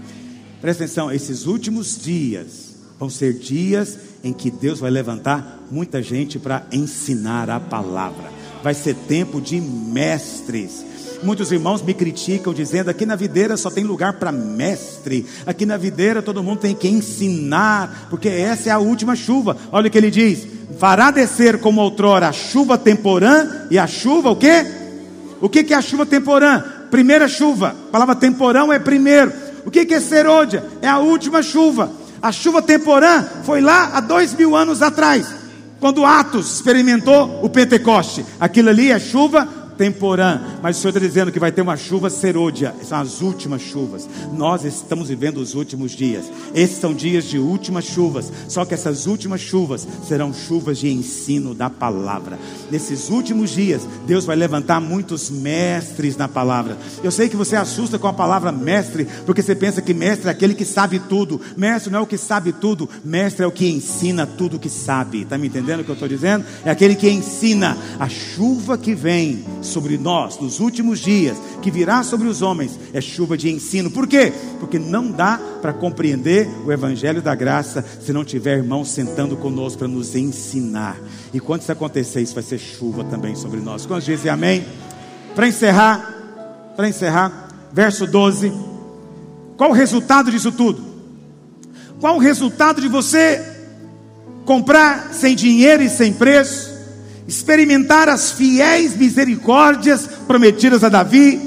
[0.60, 6.38] Presta atenção, esses últimos dias vão ser dias em que Deus vai levantar muita gente
[6.38, 8.32] para ensinar a palavra.
[8.62, 10.84] Vai ser tempo de mestres
[11.22, 15.76] Muitos irmãos me criticam dizendo: aqui na videira só tem lugar para mestre, aqui na
[15.76, 19.56] videira todo mundo tem que ensinar, porque essa é a última chuva.
[19.72, 20.46] Olha o que ele diz:
[20.78, 24.64] fará descer como outrora a chuva temporã e a chuva o quê?
[25.40, 26.62] O que, é a chuva temporã?
[26.90, 29.32] Primeira chuva, a palavra temporão é primeiro.
[29.64, 30.64] O que, que é serôdia?
[30.80, 31.92] É a última chuva.
[32.20, 35.26] A chuva temporã foi lá há dois mil anos atrás,
[35.78, 38.24] quando Atos experimentou o Pentecoste.
[38.40, 39.46] Aquilo ali é chuva
[39.78, 43.62] temporã, mas o Senhor está dizendo que vai ter uma chuva serôdia, são as últimas
[43.62, 44.08] chuvas.
[44.36, 46.24] Nós estamos vivendo os últimos dias.
[46.54, 51.54] Esses são dias de últimas chuvas, só que essas últimas chuvas serão chuvas de ensino
[51.54, 52.38] da palavra.
[52.70, 56.76] Nesses últimos dias, Deus vai levantar muitos mestres na palavra.
[57.02, 60.32] Eu sei que você assusta com a palavra mestre, porque você pensa que mestre é
[60.32, 61.40] aquele que sabe tudo.
[61.56, 64.68] Mestre não é o que sabe tudo, mestre é o que ensina tudo o que
[64.68, 65.22] sabe.
[65.22, 66.44] Está me entendendo o que eu estou dizendo?
[66.64, 72.02] É aquele que ensina a chuva que vem sobre nós nos últimos dias, que virá
[72.02, 73.90] sobre os homens, é chuva de ensino.
[73.90, 74.32] Por quê?
[74.58, 79.78] Porque não dá para compreender o evangelho da graça se não tiver irmãos sentando conosco
[79.78, 80.96] para nos ensinar.
[81.32, 83.86] E quando isso acontecer, isso vai ser chuva também sobre nós.
[83.86, 84.64] Quando dizem amém?
[85.34, 88.52] Para encerrar, para encerrar, verso 12.
[89.56, 90.82] Qual o resultado disso tudo?
[92.00, 93.44] Qual o resultado de você
[94.44, 96.77] comprar sem dinheiro e sem preço?
[97.28, 101.38] Experimentar as fiéis misericórdias prometidas a Davi,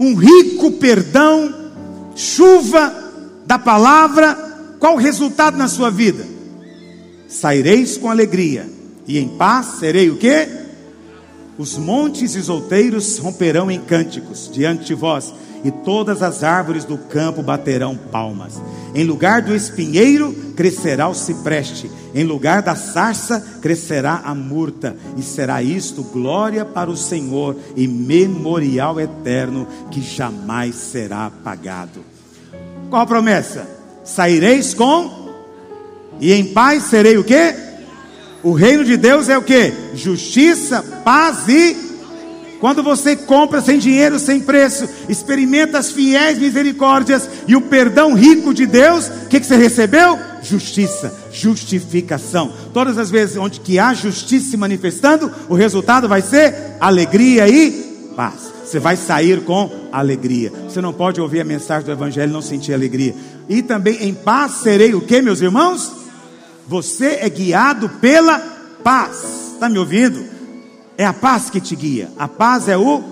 [0.00, 1.54] um rico perdão,
[2.16, 2.92] chuva
[3.44, 4.34] da palavra,
[4.80, 6.26] qual o resultado na sua vida?
[7.28, 8.66] Saireis com alegria,
[9.06, 10.48] e em paz serei o quê?
[11.58, 15.34] Os montes e os outeiros romperão em cânticos diante de vós,
[15.64, 18.60] e todas as árvores do campo baterão palmas.
[18.94, 25.22] Em lugar do espinheiro crescerá o cipreste, em lugar da sarça crescerá a murta, e
[25.22, 32.04] será isto glória para o Senhor e memorial eterno que jamais será apagado.
[32.90, 33.66] Qual a promessa?
[34.04, 35.22] Saireis com
[36.20, 37.54] e em paz serei o quê?
[38.42, 39.72] O reino de Deus é o que?
[39.94, 41.91] Justiça, paz e
[42.62, 48.54] quando você compra sem dinheiro, sem preço, experimenta as fiéis misericórdias e o perdão rico
[48.54, 50.16] de Deus, o que, que você recebeu?
[50.44, 52.52] Justiça, justificação.
[52.72, 58.12] Todas as vezes onde que há justiça se manifestando, o resultado vai ser alegria e
[58.14, 58.52] paz.
[58.64, 60.52] Você vai sair com alegria.
[60.68, 63.12] Você não pode ouvir a mensagem do Evangelho e não sentir alegria.
[63.48, 65.90] E também em paz serei o que, meus irmãos?
[66.68, 68.38] Você é guiado pela
[68.84, 69.16] paz.
[69.54, 70.31] Está me ouvindo?
[70.96, 72.10] É a paz que te guia.
[72.18, 73.02] A paz é o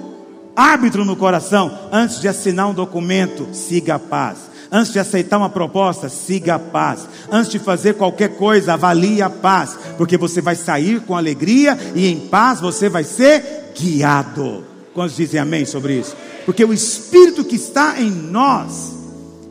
[0.54, 1.70] árbitro no coração.
[1.90, 4.50] Antes de assinar um documento, siga a paz.
[4.70, 7.00] Antes de aceitar uma proposta, siga a paz.
[7.30, 9.76] Antes de fazer qualquer coisa, avalie a paz.
[9.96, 14.64] Porque você vai sair com alegria e em paz você vai ser guiado.
[14.94, 16.14] Quantos dizem amém sobre isso?
[16.44, 18.92] Porque o Espírito que está em nós,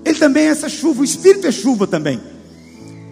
[0.05, 1.01] ele também é essa chuva.
[1.01, 2.19] O Espírito é chuva também.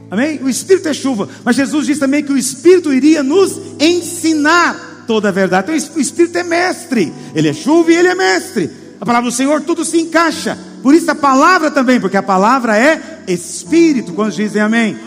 [0.10, 0.40] Amém?
[0.42, 1.28] O Espírito é chuva.
[1.44, 5.72] Mas Jesus diz também que o Espírito iria nos ensinar toda a verdade.
[5.72, 8.70] Então o Espírito é mestre, ele é chuva e ele é mestre.
[9.00, 10.58] A palavra do Senhor tudo se encaixa.
[10.84, 14.14] Por isso a palavra também, porque a palavra é Espírito.
[14.14, 14.98] Quando dizem amém?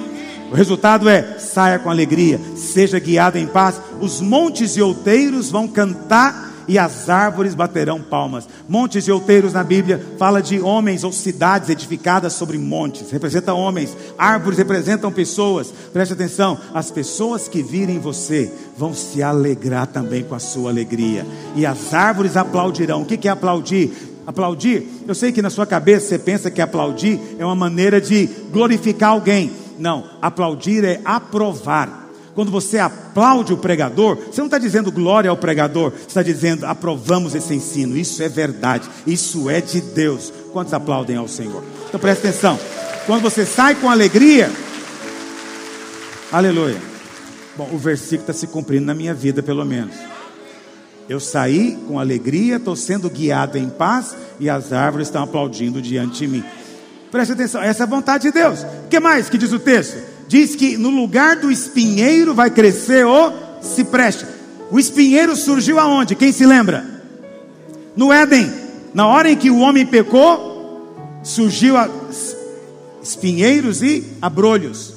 [0.50, 3.80] O resultado é: saia com alegria, seja guiado em paz.
[4.00, 8.48] Os montes e outeiros vão cantar e as árvores baterão palmas.
[8.68, 13.96] Montes e outeiros na Bíblia fala de homens ou cidades edificadas sobre montes, representa homens,
[14.18, 15.72] árvores representam pessoas.
[15.92, 21.26] Preste atenção, as pessoas que virem você vão se alegrar também com a sua alegria,
[21.54, 23.02] e as árvores aplaudirão.
[23.02, 23.92] O que é aplaudir?
[24.26, 28.28] Aplaudir, eu sei que na sua cabeça você pensa que aplaudir é uma maneira de
[28.52, 29.50] glorificar alguém.
[29.78, 35.36] Não, aplaudir é aprovar quando você aplaude o pregador, você não está dizendo glória ao
[35.36, 37.96] pregador, você está dizendo aprovamos esse ensino.
[37.96, 40.32] Isso é verdade, isso é de Deus.
[40.52, 41.62] Quantos aplaudem ao Senhor?
[41.88, 42.58] Então presta atenção.
[43.06, 44.50] Quando você sai com alegria,
[46.30, 46.80] aleluia.
[47.56, 49.94] Bom, o versículo está se cumprindo na minha vida, pelo menos.
[51.08, 56.20] Eu saí com alegria, estou sendo guiado em paz e as árvores estão aplaudindo diante
[56.20, 56.44] de mim.
[57.10, 58.62] Preste atenção, essa é a vontade de Deus.
[58.62, 60.09] O que mais que diz o texto?
[60.30, 64.24] Diz que no lugar do espinheiro vai crescer o cipreste.
[64.70, 66.14] O espinheiro surgiu aonde?
[66.14, 66.86] Quem se lembra?
[67.96, 68.48] No Éden.
[68.94, 71.90] Na hora em que o homem pecou, surgiu a
[73.02, 74.94] espinheiros e abrolhos.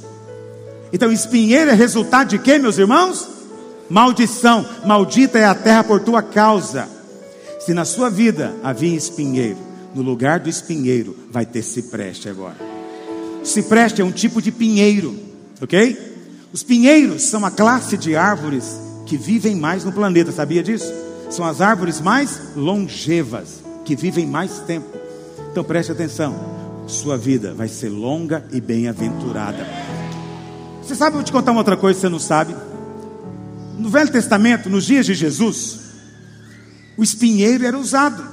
[0.91, 3.27] Então, espinheiro é resultado de quê, meus irmãos?
[3.89, 4.63] Maldição.
[4.85, 6.87] Maldita é a terra por tua causa.
[7.59, 9.57] Se na sua vida havia espinheiro,
[9.95, 12.72] no lugar do espinheiro vai ter cipreste agora.
[13.43, 15.19] Cipreste é um tipo de pinheiro,
[15.61, 16.13] ok?
[16.53, 20.91] Os pinheiros são a classe de árvores que vivem mais no planeta, sabia disso?
[21.29, 24.87] São as árvores mais longevas, que vivem mais tempo.
[25.51, 26.35] Então preste atenção,
[26.87, 29.67] sua vida vai ser longa e bem-aventurada.
[30.81, 32.55] Você sabe, eu vou te contar uma outra coisa que você não sabe.
[33.77, 35.79] No Velho Testamento, nos dias de Jesus,
[36.95, 38.23] o espinheiro era usado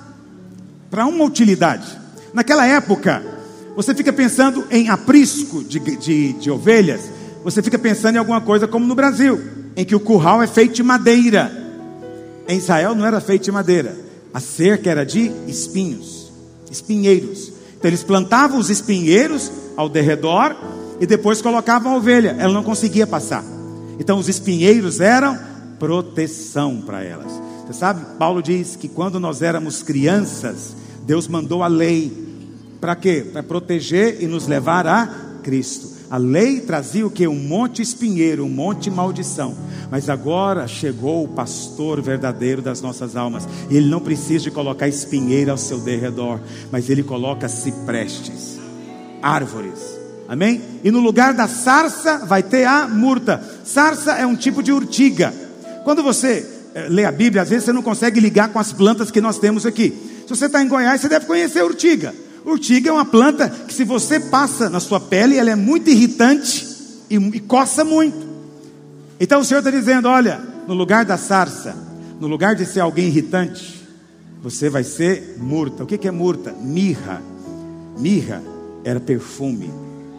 [0.90, 1.98] para uma utilidade.
[2.34, 3.39] Naquela época,
[3.76, 7.10] você fica pensando em aprisco de, de, de ovelhas,
[7.42, 9.40] você fica pensando em alguma coisa como no Brasil,
[9.76, 11.50] em que o curral é feito de madeira.
[12.48, 13.96] Em Israel não era feito de madeira,
[14.34, 16.30] a cerca era de espinhos,
[16.70, 17.52] espinheiros.
[17.78, 20.54] Então eles plantavam os espinheiros ao derredor
[21.00, 23.44] e depois colocavam a ovelha, ela não conseguia passar.
[23.98, 25.38] Então os espinheiros eram
[25.78, 27.32] proteção para elas.
[27.66, 30.74] Você sabe, Paulo diz que quando nós éramos crianças,
[31.06, 32.29] Deus mandou a lei
[32.80, 33.26] para quê?
[33.32, 35.06] Para proteger e nos levar a
[35.42, 36.00] Cristo.
[36.10, 37.28] A lei trazia o que?
[37.28, 39.54] Um monte espinheiro, um monte maldição.
[39.90, 43.46] Mas agora chegou o pastor verdadeiro das nossas almas.
[43.70, 46.40] E ele não precisa de colocar espinheiro ao seu derredor,
[46.72, 48.58] mas ele coloca ciprestes,
[49.22, 49.78] árvores.
[50.28, 50.60] Amém?
[50.82, 53.42] E no lugar da sarça vai ter a murta.
[53.64, 55.32] Sarça é um tipo de urtiga.
[55.84, 56.44] Quando você
[56.74, 59.38] é, lê a Bíblia, às vezes você não consegue ligar com as plantas que nós
[59.38, 59.90] temos aqui.
[60.22, 62.14] Se você está em Goiás, você deve conhecer a urtiga.
[62.44, 66.66] Urtiga é uma planta que, se você passa na sua pele, ela é muito irritante
[67.08, 68.26] e, e coça muito.
[69.18, 71.76] Então o Senhor está dizendo: olha, no lugar da sarça,
[72.18, 73.86] no lugar de ser alguém irritante,
[74.42, 75.84] você vai ser murta.
[75.84, 76.52] O que, que é murta?
[76.52, 77.22] Mirra.
[77.98, 78.42] Mirra
[78.84, 79.70] era perfume.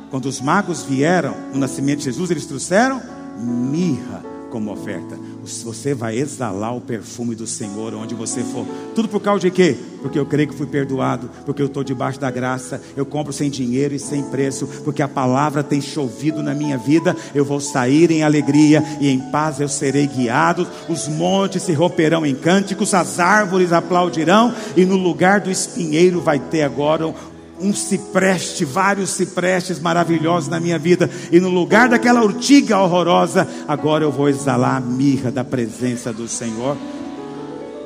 [0.10, 3.02] Quando os magos vieram no nascimento de Jesus, eles trouxeram
[3.40, 5.18] mirra como oferta.
[5.44, 8.66] Você vai exalar o perfume do Senhor onde você for.
[8.94, 9.76] Tudo por causa de quê?
[10.02, 13.50] Porque eu creio que fui perdoado, porque eu estou debaixo da graça, eu compro sem
[13.50, 17.16] dinheiro e sem preço, porque a palavra tem chovido na minha vida.
[17.34, 20.68] Eu vou sair em alegria e em paz eu serei guiado.
[20.88, 26.40] Os montes se romperão em cânticos, as árvores aplaudirão, e no lugar do espinheiro vai
[26.40, 27.14] ter agora
[27.62, 34.04] um cipreste, vários ciprestes maravilhosos na minha vida, e no lugar daquela urtiga horrorosa, agora
[34.04, 36.76] eu vou exalar a mirra da presença do Senhor.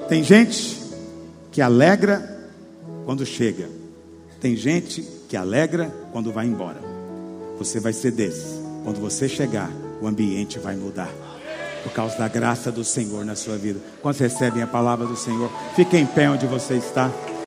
[0.07, 0.79] Tem gente
[1.51, 2.47] que alegra
[3.05, 3.69] quando chega,
[4.39, 6.79] tem gente que alegra quando vai embora.
[7.57, 8.63] Você vai ser desse.
[8.83, 9.71] Quando você chegar,
[10.01, 11.09] o ambiente vai mudar.
[11.83, 13.79] Por causa da graça do Senhor na sua vida.
[14.01, 17.11] Quando recebem a palavra do Senhor, fique em pé onde você está.